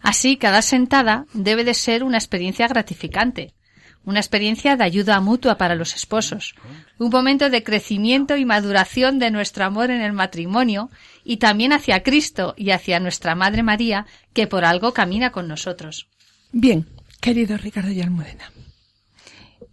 Así, 0.00 0.36
cada 0.36 0.62
sentada 0.62 1.26
debe 1.32 1.62
de 1.62 1.74
ser 1.74 2.02
una 2.02 2.18
experiencia 2.18 2.66
gratificante, 2.66 3.54
una 4.04 4.18
experiencia 4.18 4.76
de 4.76 4.82
ayuda 4.82 5.20
mutua 5.20 5.56
para 5.56 5.76
los 5.76 5.94
esposos, 5.94 6.56
un 6.98 7.10
momento 7.10 7.50
de 7.50 7.62
crecimiento 7.62 8.36
y 8.36 8.44
maduración 8.44 9.20
de 9.20 9.30
nuestro 9.30 9.64
amor 9.64 9.90
en 9.90 10.00
el 10.00 10.12
matrimonio 10.12 10.90
y 11.22 11.36
también 11.36 11.72
hacia 11.72 12.02
Cristo 12.02 12.54
y 12.56 12.70
hacia 12.70 12.98
nuestra 12.98 13.36
Madre 13.36 13.62
María, 13.62 14.06
que 14.32 14.48
por 14.48 14.64
algo 14.64 14.92
camina 14.92 15.30
con 15.30 15.46
nosotros. 15.46 16.08
Bien, 16.50 16.88
querido 17.20 17.56
Ricardo 17.56 17.92
y 17.92 18.00
Almudena, 18.00 18.50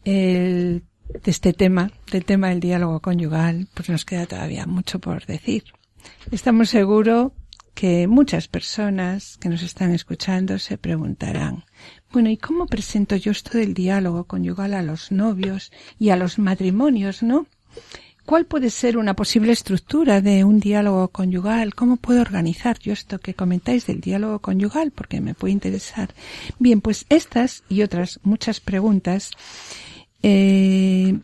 de 0.03 0.81
este 1.25 1.53
tema, 1.53 1.91
del 2.11 2.23
tema 2.23 2.49
del 2.49 2.59
diálogo 2.59 2.99
conyugal, 2.99 3.67
pues 3.73 3.89
nos 3.89 4.05
queda 4.05 4.27
todavía 4.27 4.67
mucho 4.67 4.99
por 4.99 5.25
decir. 5.25 5.63
Estamos 6.31 6.69
seguros 6.69 7.31
que 7.73 8.07
muchas 8.07 8.47
personas 8.47 9.37
que 9.37 9.49
nos 9.49 9.63
están 9.63 9.91
escuchando 9.91 10.59
se 10.59 10.77
preguntarán, 10.77 11.63
bueno, 12.11 12.29
¿y 12.29 12.37
cómo 12.37 12.65
presento 12.65 13.15
yo 13.15 13.31
esto 13.31 13.57
del 13.57 13.73
diálogo 13.73 14.25
conyugal 14.25 14.73
a 14.73 14.81
los 14.81 15.11
novios 15.11 15.71
y 15.97 16.09
a 16.09 16.15
los 16.15 16.39
matrimonios, 16.39 17.23
no? 17.23 17.47
¿Cuál 18.25 18.45
puede 18.45 18.69
ser 18.69 18.97
una 18.97 19.15
posible 19.15 19.53
estructura 19.53 20.21
de 20.21 20.43
un 20.43 20.59
diálogo 20.59 21.07
conyugal? 21.07 21.73
¿Cómo 21.73 21.97
puedo 21.97 22.21
organizar 22.21 22.77
yo 22.77 22.93
esto 22.93 23.17
que 23.17 23.33
comentáis 23.33 23.87
del 23.87 24.01
diálogo 24.01 24.37
conyugal? 24.37 24.91
Porque 24.91 25.19
me 25.19 25.33
puede 25.33 25.53
interesar. 25.53 26.13
Bien, 26.59 26.79
pues 26.79 27.07
estas 27.09 27.63
y 27.69 27.81
otras 27.81 28.19
muchas 28.21 28.59
preguntas 28.59 29.31
eh, 30.21 31.17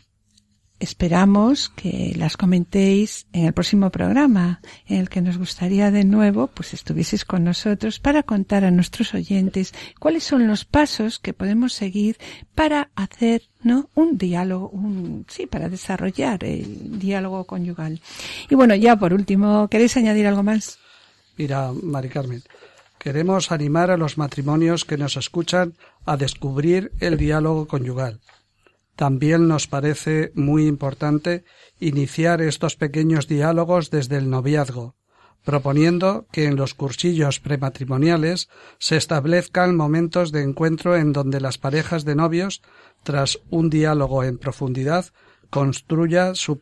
Esperamos 0.77 1.69
que 1.69 2.13
las 2.17 2.35
comentéis 2.35 3.27
en 3.31 3.45
el 3.45 3.53
próximo 3.53 3.91
programa, 3.91 4.59
en 4.87 4.97
el 4.99 5.09
que 5.09 5.21
nos 5.21 5.37
gustaría 5.37 5.89
de 5.89 6.03
nuevo, 6.03 6.47
pues 6.47 6.73
estuvieseis 6.73 7.23
con 7.23 7.45
nosotros 7.45 7.99
para 8.01 8.23
contar 8.23 8.65
a 8.65 8.71
nuestros 8.71 9.13
oyentes 9.13 9.73
cuáles 9.99 10.25
son 10.25 10.47
los 10.47 10.65
pasos 10.65 11.17
que 11.17 11.33
podemos 11.33 11.71
seguir 11.71 12.17
para 12.55 12.89
hacer, 12.95 13.43
¿no? 13.63 13.89
Un 13.95 14.17
diálogo, 14.17 14.67
un, 14.67 15.25
sí, 15.29 15.47
para 15.47 15.69
desarrollar 15.69 16.43
el 16.43 16.99
diálogo 16.99 17.45
conyugal. 17.45 18.01
Y 18.49 18.55
bueno, 18.55 18.75
ya 18.75 18.97
por 18.97 19.13
último, 19.13 19.69
¿queréis 19.69 19.95
añadir 19.95 20.27
algo 20.27 20.43
más? 20.43 20.77
Mira, 21.37 21.71
Mari 21.71 22.09
Carmen, 22.09 22.43
queremos 22.99 23.53
animar 23.53 23.91
a 23.91 23.97
los 23.97 24.17
matrimonios 24.17 24.83
que 24.83 24.97
nos 24.97 25.15
escuchan 25.15 25.73
a 26.05 26.17
descubrir 26.17 26.91
el 26.99 27.15
diálogo 27.15 27.65
conyugal 27.65 28.19
también 28.95 29.47
nos 29.47 29.67
parece 29.67 30.31
muy 30.35 30.67
importante 30.67 31.43
iniciar 31.79 32.41
estos 32.41 32.75
pequeños 32.75 33.27
diálogos 33.27 33.89
desde 33.89 34.17
el 34.17 34.29
noviazgo, 34.29 34.95
proponiendo 35.43 36.27
que 36.31 36.45
en 36.45 36.55
los 36.55 36.73
cursillos 36.73 37.39
prematrimoniales 37.39 38.49
se 38.79 38.97
establezcan 38.97 39.75
momentos 39.75 40.31
de 40.31 40.41
encuentro 40.41 40.95
en 40.95 41.13
donde 41.13 41.39
las 41.39 41.57
parejas 41.57 42.05
de 42.05 42.15
novios, 42.15 42.61
tras 43.03 43.39
un 43.49 43.69
diálogo 43.69 44.23
en 44.23 44.37
profundidad, 44.37 45.05
construya 45.49 46.35
su, 46.35 46.59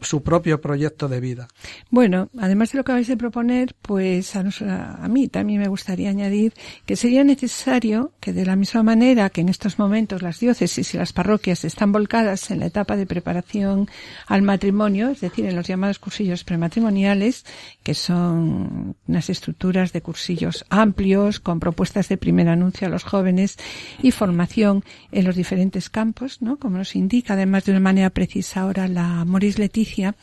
su, 0.00 0.22
propio 0.22 0.60
proyecto 0.60 1.08
de 1.08 1.20
vida. 1.20 1.48
Bueno, 1.90 2.28
además 2.38 2.72
de 2.72 2.78
lo 2.78 2.84
que 2.84 2.92
vais 2.92 3.10
a 3.10 3.16
proponer, 3.16 3.74
pues 3.82 4.36
a, 4.36 4.40
a, 4.40 5.08
mí 5.08 5.28
también 5.28 5.60
me 5.60 5.68
gustaría 5.68 6.10
añadir 6.10 6.54
que 6.86 6.96
sería 6.96 7.24
necesario 7.24 8.12
que 8.20 8.32
de 8.32 8.46
la 8.46 8.56
misma 8.56 8.82
manera 8.82 9.30
que 9.30 9.40
en 9.40 9.48
estos 9.48 9.78
momentos 9.78 10.22
las 10.22 10.40
diócesis 10.40 10.94
y 10.94 10.98
las 10.98 11.12
parroquias 11.12 11.64
están 11.64 11.92
volcadas 11.92 12.50
en 12.50 12.60
la 12.60 12.66
etapa 12.66 12.96
de 12.96 13.06
preparación 13.06 13.88
al 14.26 14.42
matrimonio, 14.42 15.10
es 15.10 15.20
decir, 15.20 15.46
en 15.46 15.56
los 15.56 15.66
llamados 15.66 15.98
cursillos 15.98 16.44
prematrimoniales, 16.44 17.44
que 17.82 17.94
son 17.94 18.96
unas 19.06 19.30
estructuras 19.30 19.92
de 19.92 20.02
cursillos 20.02 20.64
amplios 20.70 21.40
con 21.40 21.60
propuestas 21.60 22.08
de 22.08 22.16
primer 22.16 22.48
anuncio 22.48 22.86
a 22.86 22.90
los 22.90 23.04
jóvenes 23.04 23.56
y 24.02 24.10
formación 24.10 24.84
en 25.12 25.24
los 25.24 25.36
diferentes 25.36 25.90
campos, 25.90 26.40
¿no? 26.40 26.58
Como 26.58 26.78
nos 26.78 26.96
indica, 26.96 27.34
además 27.34 27.64
de 27.64 27.72
una 27.72 27.80
manera 27.80 27.99
precisa 28.08 28.62
ahora 28.62 28.88
la 28.88 29.26
Moris 29.26 29.58
Leticia, 29.58 30.14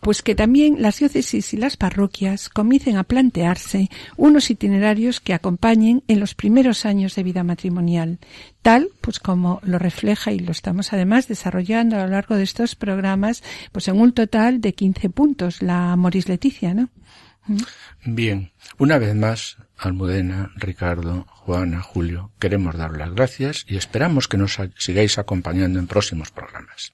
pues 0.00 0.22
que 0.22 0.34
también 0.34 0.82
las 0.82 0.98
diócesis 0.98 1.54
y 1.54 1.56
las 1.56 1.76
parroquias 1.76 2.48
comiencen 2.48 2.96
a 2.96 3.04
plantearse 3.04 3.88
unos 4.16 4.50
itinerarios 4.50 5.20
que 5.20 5.34
acompañen 5.34 6.02
en 6.08 6.18
los 6.18 6.34
primeros 6.34 6.84
años 6.84 7.14
de 7.14 7.22
vida 7.22 7.44
matrimonial, 7.44 8.18
tal 8.62 8.88
pues 9.00 9.20
como 9.20 9.60
lo 9.62 9.78
refleja 9.78 10.32
y 10.32 10.40
lo 10.40 10.50
estamos 10.50 10.92
además 10.92 11.28
desarrollando 11.28 11.96
a 11.96 12.04
lo 12.04 12.08
largo 12.08 12.34
de 12.36 12.42
estos 12.42 12.74
programas, 12.74 13.44
pues 13.70 13.86
en 13.86 14.00
un 14.00 14.12
total 14.12 14.60
de 14.60 14.74
15 14.74 15.10
puntos 15.10 15.62
la 15.62 15.94
Moris 15.94 16.28
Leticia, 16.28 16.74
¿no? 16.74 16.88
Bien, 18.04 18.52
una 18.78 18.98
vez 18.98 19.14
más, 19.14 19.56
Almudena, 19.86 20.50
Ricardo, 20.56 21.26
Juana, 21.28 21.82
Julio, 21.82 22.30
queremos 22.38 22.76
dar 22.76 22.96
las 22.96 23.12
gracias 23.12 23.64
y 23.68 23.76
esperamos 23.76 24.28
que 24.28 24.36
nos 24.36 24.58
sigáis 24.78 25.18
acompañando 25.18 25.78
en 25.78 25.86
próximos 25.86 26.30
programas. 26.30 26.92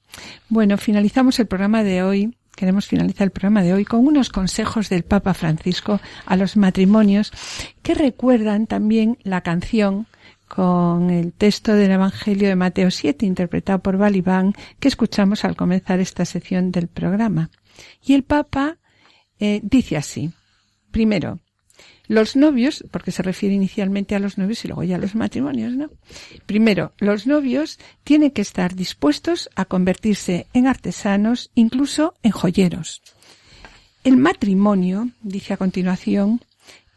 Bueno, 0.48 0.78
finalizamos 0.78 1.38
el 1.38 1.46
programa 1.46 1.82
de 1.82 2.02
hoy. 2.02 2.36
Queremos 2.56 2.86
finalizar 2.86 3.26
el 3.26 3.30
programa 3.30 3.62
de 3.62 3.74
hoy 3.74 3.84
con 3.84 4.06
unos 4.06 4.30
consejos 4.30 4.88
del 4.88 5.04
Papa 5.04 5.34
Francisco 5.34 6.00
a 6.26 6.36
los 6.36 6.56
matrimonios 6.56 7.32
que 7.82 7.94
recuerdan 7.94 8.66
también 8.66 9.18
la 9.22 9.42
canción 9.42 10.06
con 10.48 11.10
el 11.10 11.32
texto 11.32 11.74
del 11.74 11.92
Evangelio 11.92 12.48
de 12.48 12.56
Mateo 12.56 12.90
7 12.90 13.26
interpretado 13.26 13.80
por 13.80 13.98
Balibán 13.98 14.54
que 14.80 14.88
escuchamos 14.88 15.44
al 15.44 15.56
comenzar 15.56 16.00
esta 16.00 16.24
sección 16.24 16.72
del 16.72 16.88
programa. 16.88 17.50
Y 18.02 18.14
el 18.14 18.24
Papa 18.24 18.78
eh, 19.38 19.60
dice 19.62 19.96
así. 19.96 20.32
Primero, 20.90 21.38
los 22.08 22.36
novios, 22.36 22.84
porque 22.90 23.12
se 23.12 23.22
refiere 23.22 23.54
inicialmente 23.54 24.14
a 24.14 24.18
los 24.18 24.38
novios 24.38 24.64
y 24.64 24.68
luego 24.68 24.82
ya 24.82 24.96
a 24.96 24.98
los 24.98 25.14
matrimonios, 25.14 25.74
¿no? 25.74 25.90
Primero, 26.46 26.92
los 26.98 27.26
novios 27.26 27.78
tienen 28.02 28.30
que 28.30 28.42
estar 28.42 28.74
dispuestos 28.74 29.50
a 29.54 29.66
convertirse 29.66 30.46
en 30.54 30.66
artesanos, 30.66 31.50
incluso 31.54 32.14
en 32.22 32.32
joyeros. 32.32 33.02
El 34.04 34.16
matrimonio, 34.16 35.10
dice 35.22 35.52
a 35.52 35.58
continuación, 35.58 36.40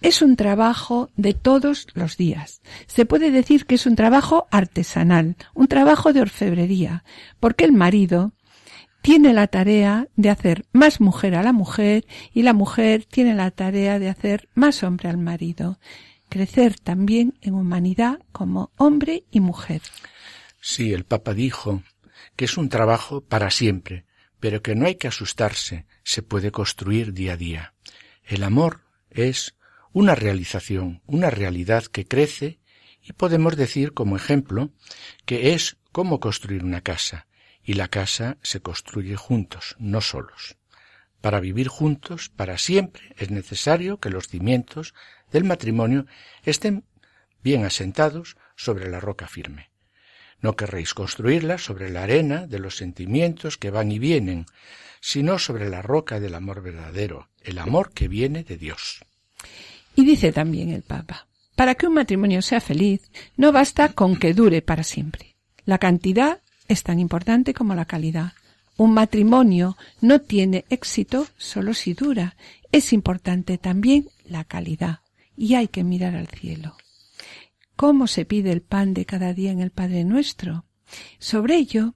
es 0.01 0.21
un 0.21 0.35
trabajo 0.35 1.09
de 1.15 1.33
todos 1.33 1.87
los 1.93 2.17
días. 2.17 2.61
Se 2.87 3.05
puede 3.05 3.31
decir 3.31 3.65
que 3.65 3.75
es 3.75 3.85
un 3.85 3.95
trabajo 3.95 4.47
artesanal, 4.49 5.35
un 5.53 5.67
trabajo 5.67 6.13
de 6.13 6.21
orfebrería, 6.21 7.03
porque 7.39 7.65
el 7.65 7.71
marido 7.71 8.31
tiene 9.01 9.33
la 9.33 9.47
tarea 9.47 10.07
de 10.15 10.29
hacer 10.29 10.65
más 10.71 11.01
mujer 11.01 11.35
a 11.35 11.43
la 11.43 11.53
mujer 11.53 12.05
y 12.33 12.43
la 12.43 12.53
mujer 12.53 13.05
tiene 13.05 13.33
la 13.33 13.51
tarea 13.51 13.99
de 13.99 14.09
hacer 14.09 14.47
más 14.53 14.83
hombre 14.83 15.09
al 15.09 15.17
marido. 15.17 15.79
Crecer 16.29 16.79
también 16.79 17.37
en 17.41 17.55
humanidad 17.55 18.19
como 18.31 18.71
hombre 18.77 19.25
y 19.31 19.39
mujer. 19.39 19.81
Sí, 20.61 20.93
el 20.93 21.03
Papa 21.03 21.33
dijo 21.33 21.83
que 22.35 22.45
es 22.45 22.57
un 22.57 22.69
trabajo 22.69 23.21
para 23.21 23.49
siempre, 23.49 24.05
pero 24.39 24.61
que 24.61 24.75
no 24.75 24.85
hay 24.85 24.95
que 24.95 25.07
asustarse, 25.07 25.85
se 26.03 26.21
puede 26.21 26.51
construir 26.51 27.13
día 27.13 27.33
a 27.33 27.37
día. 27.37 27.73
El 28.23 28.43
amor 28.43 28.81
es 29.09 29.55
una 29.91 30.15
realización, 30.15 31.01
una 31.05 31.29
realidad 31.29 31.85
que 31.85 32.07
crece 32.07 32.59
y 33.03 33.13
podemos 33.13 33.57
decir 33.57 33.93
como 33.93 34.15
ejemplo 34.15 34.69
que 35.25 35.53
es 35.53 35.77
como 35.91 36.19
construir 36.19 36.63
una 36.63 36.81
casa 36.81 37.27
y 37.63 37.73
la 37.73 37.87
casa 37.87 38.37
se 38.41 38.61
construye 38.61 39.15
juntos, 39.15 39.75
no 39.79 40.01
solos. 40.01 40.57
Para 41.21 41.39
vivir 41.39 41.67
juntos, 41.67 42.29
para 42.29 42.57
siempre, 42.57 43.13
es 43.17 43.29
necesario 43.29 43.99
que 43.99 44.09
los 44.09 44.27
cimientos 44.27 44.93
del 45.31 45.43
matrimonio 45.43 46.07
estén 46.43 46.83
bien 47.43 47.65
asentados 47.65 48.37
sobre 48.55 48.89
la 48.89 48.99
roca 48.99 49.27
firme. 49.27 49.69
No 50.41 50.55
querréis 50.55 50.95
construirla 50.95 51.59
sobre 51.59 51.89
la 51.89 52.03
arena 52.03 52.47
de 52.47 52.57
los 52.57 52.75
sentimientos 52.77 53.57
que 53.57 53.69
van 53.69 53.91
y 53.91 53.99
vienen, 53.99 54.47
sino 54.99 55.37
sobre 55.37 55.69
la 55.69 55.83
roca 55.83 56.19
del 56.19 56.33
amor 56.33 56.63
verdadero, 56.63 57.29
el 57.41 57.59
amor 57.59 57.91
que 57.93 58.07
viene 58.07 58.43
de 58.43 58.57
Dios. 58.57 59.05
Y 59.95 60.05
dice 60.05 60.31
también 60.31 60.69
el 60.69 60.81
Papa, 60.81 61.27
para 61.55 61.75
que 61.75 61.85
un 61.85 61.93
matrimonio 61.93 62.41
sea 62.41 62.61
feliz, 62.61 63.11
no 63.37 63.51
basta 63.51 63.89
con 63.89 64.15
que 64.15 64.33
dure 64.33 64.63
para 64.63 64.83
siempre. 64.83 65.35
La 65.65 65.77
cantidad 65.77 66.41
es 66.71 66.83
tan 66.83 66.99
importante 66.99 67.53
como 67.53 67.75
la 67.75 67.83
calidad. 67.83 68.31
Un 68.77 68.93
matrimonio 68.93 69.77
no 69.99 70.21
tiene 70.21 70.63
éxito 70.69 71.27
solo 71.37 71.73
si 71.73 71.93
dura. 71.93 72.37
Es 72.71 72.93
importante 72.93 73.57
también 73.57 74.07
la 74.25 74.45
calidad. 74.45 74.99
Y 75.35 75.55
hay 75.55 75.67
que 75.67 75.83
mirar 75.83 76.15
al 76.15 76.27
cielo. 76.27 76.77
¿Cómo 77.75 78.07
se 78.07 78.23
pide 78.23 78.53
el 78.53 78.61
pan 78.61 78.93
de 78.93 79.05
cada 79.05 79.33
día 79.33 79.51
en 79.51 79.59
el 79.59 79.71
Padre 79.71 80.05
nuestro? 80.05 80.63
Sobre 81.19 81.57
ello, 81.57 81.95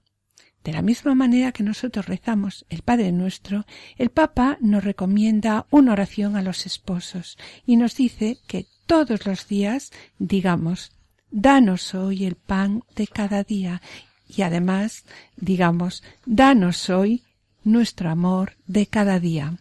de 0.62 0.72
la 0.74 0.82
misma 0.82 1.14
manera 1.14 1.52
que 1.52 1.62
nosotros 1.62 2.04
rezamos 2.04 2.66
el 2.68 2.82
Padre 2.82 3.12
nuestro, 3.12 3.64
el 3.96 4.10
Papa 4.10 4.58
nos 4.60 4.84
recomienda 4.84 5.66
una 5.70 5.92
oración 5.92 6.36
a 6.36 6.42
los 6.42 6.66
esposos 6.66 7.38
y 7.64 7.76
nos 7.76 7.96
dice 7.96 8.38
que 8.46 8.66
todos 8.86 9.24
los 9.24 9.48
días 9.48 9.90
digamos 10.18 10.92
Danos 11.30 11.94
hoy 11.94 12.24
el 12.24 12.36
pan 12.36 12.84
de 12.94 13.06
cada 13.08 13.42
día 13.42 13.82
y 14.28 14.42
además, 14.42 15.04
digamos, 15.36 16.02
danos 16.24 16.90
hoy 16.90 17.24
nuestro 17.64 18.10
amor 18.10 18.52
de 18.66 18.86
cada 18.86 19.18
día. 19.20 19.58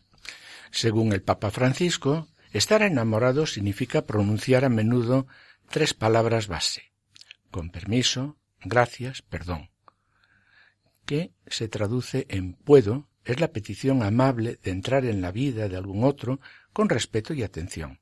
Según 0.72 1.13
el 1.13 1.22
Papa 1.22 1.51
Francisco, 1.51 2.28
estar 2.51 2.82
enamorado 2.82 3.45
significa 3.45 4.05
pronunciar 4.05 4.66
a 4.66 4.70
menudo 4.70 5.28
tres 5.70 5.93
palabras 5.93 6.47
base. 6.47 6.91
Con 7.51 7.70
permiso, 7.70 8.38
gracias, 8.63 9.22
perdón. 9.22 9.70
Que 11.05 11.34
se 11.47 11.68
traduce 11.68 12.26
en 12.30 12.53
puedo 12.53 13.07
es 13.24 13.39
la 13.39 13.51
petición 13.51 14.03
amable 14.03 14.59
de 14.63 14.72
entrar 14.72 15.05
en 15.05 15.22
la 15.22 15.32
vida 15.32 15.68
de 15.68 15.78
algún 15.78 16.03
otro 16.03 16.39
con 16.74 16.89
respeto 16.89 17.34
y 17.34 17.43
atención. 17.43 17.99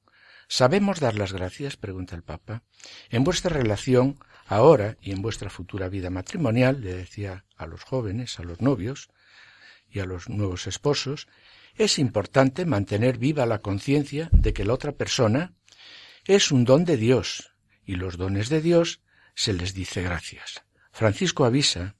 ¿Sabemos 0.47 0.99
dar 0.99 1.15
las 1.15 1.31
gracias? 1.31 1.77
pregunta 1.77 2.15
el 2.15 2.23
Papa. 2.23 2.63
En 3.09 3.23
vuestra 3.23 3.55
relación 3.55 4.19
Ahora 4.45 4.97
y 5.01 5.11
en 5.11 5.21
vuestra 5.21 5.49
futura 5.49 5.89
vida 5.89 6.09
matrimonial, 6.09 6.81
le 6.81 6.93
decía 6.93 7.45
a 7.55 7.65
los 7.65 7.83
jóvenes, 7.83 8.39
a 8.39 8.43
los 8.43 8.61
novios 8.61 9.09
y 9.89 9.99
a 9.99 10.05
los 10.05 10.29
nuevos 10.29 10.67
esposos, 10.67 11.27
es 11.75 11.97
importante 11.97 12.65
mantener 12.65 13.17
viva 13.17 13.45
la 13.45 13.59
conciencia 13.59 14.29
de 14.31 14.53
que 14.53 14.65
la 14.65 14.73
otra 14.73 14.91
persona 14.91 15.53
es 16.25 16.51
un 16.51 16.65
don 16.65 16.85
de 16.85 16.97
Dios 16.97 17.53
y 17.85 17.95
los 17.95 18.17
dones 18.17 18.49
de 18.49 18.61
Dios 18.61 19.01
se 19.35 19.53
les 19.53 19.73
dice 19.73 20.01
gracias. 20.03 20.63
Francisco 20.91 21.45
avisa, 21.45 21.95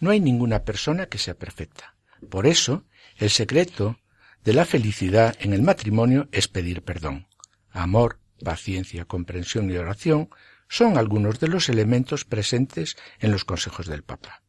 no 0.00 0.10
hay 0.10 0.20
ninguna 0.20 0.64
persona 0.64 1.06
que 1.06 1.18
sea 1.18 1.34
perfecta. 1.34 1.96
Por 2.28 2.46
eso, 2.46 2.84
el 3.16 3.30
secreto 3.30 3.98
de 4.42 4.52
la 4.52 4.64
felicidad 4.64 5.36
en 5.40 5.52
el 5.52 5.62
matrimonio 5.62 6.28
es 6.32 6.48
pedir 6.48 6.82
perdón. 6.82 7.28
Amor, 7.70 8.18
paciencia, 8.44 9.04
comprensión 9.04 9.70
y 9.70 9.76
oración 9.76 10.30
son 10.68 10.98
algunos 10.98 11.40
de 11.40 11.48
los 11.48 11.68
elementos 11.68 12.24
presentes 12.24 12.96
en 13.20 13.30
los 13.30 13.44
consejos 13.44 13.86
del 13.86 14.02
Papa. 14.02 14.42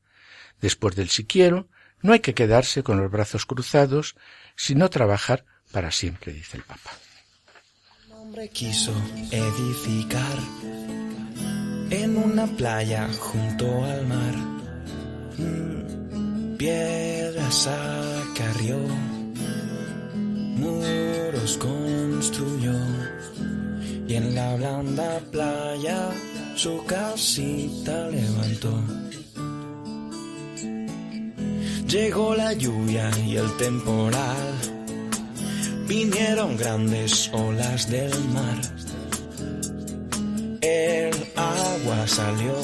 Después 0.62 0.96
del 0.96 1.10
si 1.10 1.26
quiero, 1.26 1.68
no 2.02 2.14
hay 2.14 2.20
que 2.20 2.34
quedarse 2.34 2.84
con 2.84 3.02
los 3.02 3.12
brazos 3.12 3.46
cruzados, 3.46 4.16
sino 4.56 4.90
trabajar 4.90 5.46
para 5.72 5.92
siempre, 5.92 6.34
dice 6.34 6.58
el 6.58 6.64
Papa. 6.64 6.92
Un 8.08 8.14
hombre 8.14 8.50
quiso 8.50 8.94
edificar 9.32 10.38
en 11.90 12.18
una 12.18 12.48
playa 12.48 13.08
junto 13.20 13.84
al 13.86 14.08
mar. 14.08 14.36
Piedras 16.58 17.68
acarrió, 17.68 18.80
muros 20.56 21.58
construyó 21.58 22.74
y 24.08 24.16
en 24.16 24.36
la 24.36 24.56
blanda 24.56 25.20
playa 25.32 26.10
su 26.56 26.84
casita 26.86 28.08
levantó. 28.10 28.82
Llegó 31.88 32.36
la 32.36 32.54
lluvia 32.54 33.10
y 33.26 33.38
el 33.38 33.56
temporal, 33.58 34.54
vinieron 35.88 36.58
grandes 36.58 37.30
olas 37.34 37.90
del 37.90 38.14
mar. 38.30 38.60
El 40.62 41.14
agua 41.36 42.08
salió, 42.08 42.56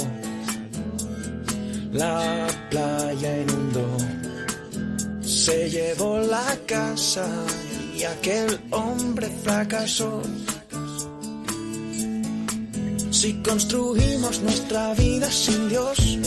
la 1.92 2.48
playa 2.70 3.42
inundó, 3.42 3.98
se 5.22 5.70
llevó 5.70 6.20
la 6.20 6.58
casa 6.66 7.30
y 7.96 8.04
aquel 8.04 8.60
hombre 8.72 9.30
fracasó. 9.44 10.22
Si 13.24 13.36
construimos 13.36 14.42
nuestra 14.42 14.94
vida 14.96 15.32
sin 15.32 15.70
Dios, 15.70 16.20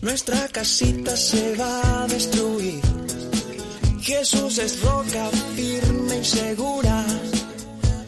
nuestra 0.00 0.48
casita 0.48 1.14
se 1.14 1.54
va 1.54 2.04
a 2.04 2.06
destruir. 2.06 2.80
Jesús 4.00 4.56
es 4.56 4.80
roca 4.80 5.28
firme 5.54 6.20
y 6.20 6.24
segura, 6.24 7.04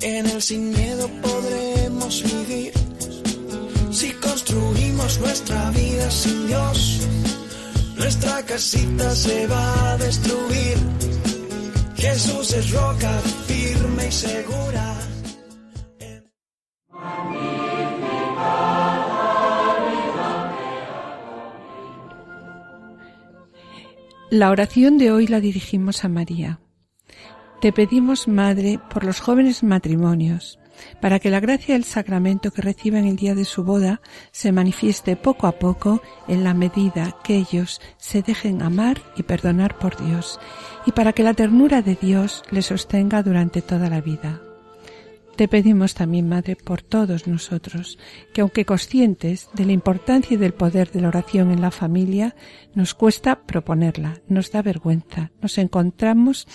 en 0.00 0.24
él 0.24 0.40
sin 0.40 0.70
miedo 0.70 1.10
podremos 1.20 2.22
vivir. 2.22 2.72
Si 3.92 4.12
construimos 4.12 5.20
nuestra 5.20 5.70
vida 5.72 6.10
sin 6.10 6.46
Dios, 6.46 7.00
nuestra 7.98 8.42
casita 8.46 9.14
se 9.14 9.46
va 9.46 9.90
a 9.90 9.98
destruir. 9.98 10.78
Jesús 11.96 12.50
es 12.54 12.70
roca 12.70 13.20
firme 13.46 14.08
y 14.08 14.12
segura. 14.12 14.90
La 24.30 24.50
oración 24.50 24.96
de 24.96 25.10
hoy 25.10 25.26
la 25.26 25.40
dirigimos 25.40 26.04
a 26.04 26.08
María. 26.08 26.60
Te 27.60 27.72
pedimos, 27.72 28.28
Madre, 28.28 28.78
por 28.88 29.02
los 29.02 29.18
jóvenes 29.18 29.64
matrimonios, 29.64 30.60
para 31.00 31.18
que 31.18 31.30
la 31.30 31.40
gracia 31.40 31.74
del 31.74 31.82
sacramento 31.82 32.52
que 32.52 32.62
reciban 32.62 33.06
el 33.06 33.16
día 33.16 33.34
de 33.34 33.44
su 33.44 33.64
boda 33.64 34.00
se 34.30 34.52
manifieste 34.52 35.16
poco 35.16 35.48
a 35.48 35.58
poco 35.58 36.00
en 36.28 36.44
la 36.44 36.54
medida 36.54 37.16
que 37.24 37.38
ellos 37.38 37.80
se 37.96 38.22
dejen 38.22 38.62
amar 38.62 39.02
y 39.16 39.24
perdonar 39.24 39.76
por 39.78 40.00
Dios, 40.00 40.38
y 40.86 40.92
para 40.92 41.12
que 41.12 41.24
la 41.24 41.34
ternura 41.34 41.82
de 41.82 41.98
Dios 42.00 42.44
les 42.52 42.66
sostenga 42.66 43.24
durante 43.24 43.62
toda 43.62 43.90
la 43.90 44.00
vida. 44.00 44.40
Te 45.40 45.48
pedimos 45.48 45.94
también, 45.94 46.28
Madre, 46.28 46.54
por 46.54 46.82
todos 46.82 47.26
nosotros, 47.26 47.98
que 48.34 48.42
aunque 48.42 48.66
conscientes 48.66 49.48
de 49.54 49.64
la 49.64 49.72
importancia 49.72 50.34
y 50.34 50.36
del 50.36 50.52
poder 50.52 50.90
de 50.90 51.00
la 51.00 51.08
oración 51.08 51.50
en 51.50 51.62
la 51.62 51.70
familia, 51.70 52.36
nos 52.74 52.92
cuesta 52.92 53.40
proponerla, 53.40 54.20
nos 54.28 54.52
da 54.52 54.60
vergüenza, 54.60 55.30
nos 55.40 55.56
encontramos 55.56 56.46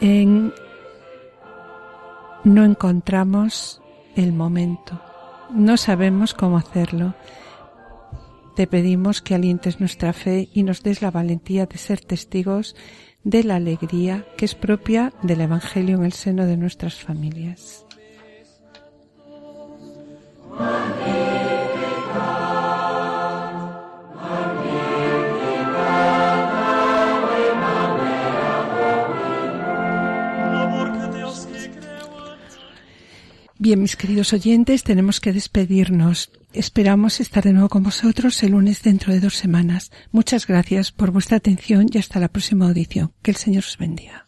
en... 0.00 0.52
no 2.42 2.64
encontramos 2.64 3.80
el 4.16 4.32
momento, 4.32 5.00
no 5.54 5.76
sabemos 5.76 6.34
cómo 6.34 6.58
hacerlo. 6.58 7.14
Te 8.56 8.66
pedimos 8.66 9.22
que 9.22 9.36
alientes 9.36 9.78
nuestra 9.78 10.12
fe 10.12 10.48
y 10.52 10.64
nos 10.64 10.82
des 10.82 11.00
la 11.00 11.12
valentía 11.12 11.66
de 11.66 11.78
ser 11.78 12.00
testigos 12.00 12.74
de 13.24 13.44
la 13.44 13.56
alegría 13.56 14.24
que 14.36 14.44
es 14.44 14.54
propia 14.54 15.12
del 15.22 15.40
Evangelio 15.40 15.96
en 15.96 16.04
el 16.04 16.12
seno 16.12 16.46
de 16.46 16.56
nuestras 16.56 16.94
familias. 16.94 17.84
Bien, 33.60 33.82
mis 33.82 33.96
queridos 33.96 34.32
oyentes, 34.32 34.84
tenemos 34.84 35.20
que 35.20 35.32
despedirnos. 35.32 36.30
Esperamos 36.52 37.20
estar 37.20 37.44
de 37.44 37.52
nuevo 37.52 37.68
con 37.68 37.82
vosotros 37.82 38.42
el 38.42 38.52
lunes 38.52 38.82
dentro 38.82 39.12
de 39.12 39.20
dos 39.20 39.34
semanas. 39.34 39.90
Muchas 40.12 40.46
gracias 40.46 40.92
por 40.92 41.10
vuestra 41.10 41.36
atención 41.36 41.86
y 41.92 41.98
hasta 41.98 42.20
la 42.20 42.28
próxima 42.28 42.66
audición. 42.66 43.12
Que 43.22 43.32
el 43.32 43.36
Señor 43.36 43.64
os 43.64 43.76
bendiga. 43.76 44.27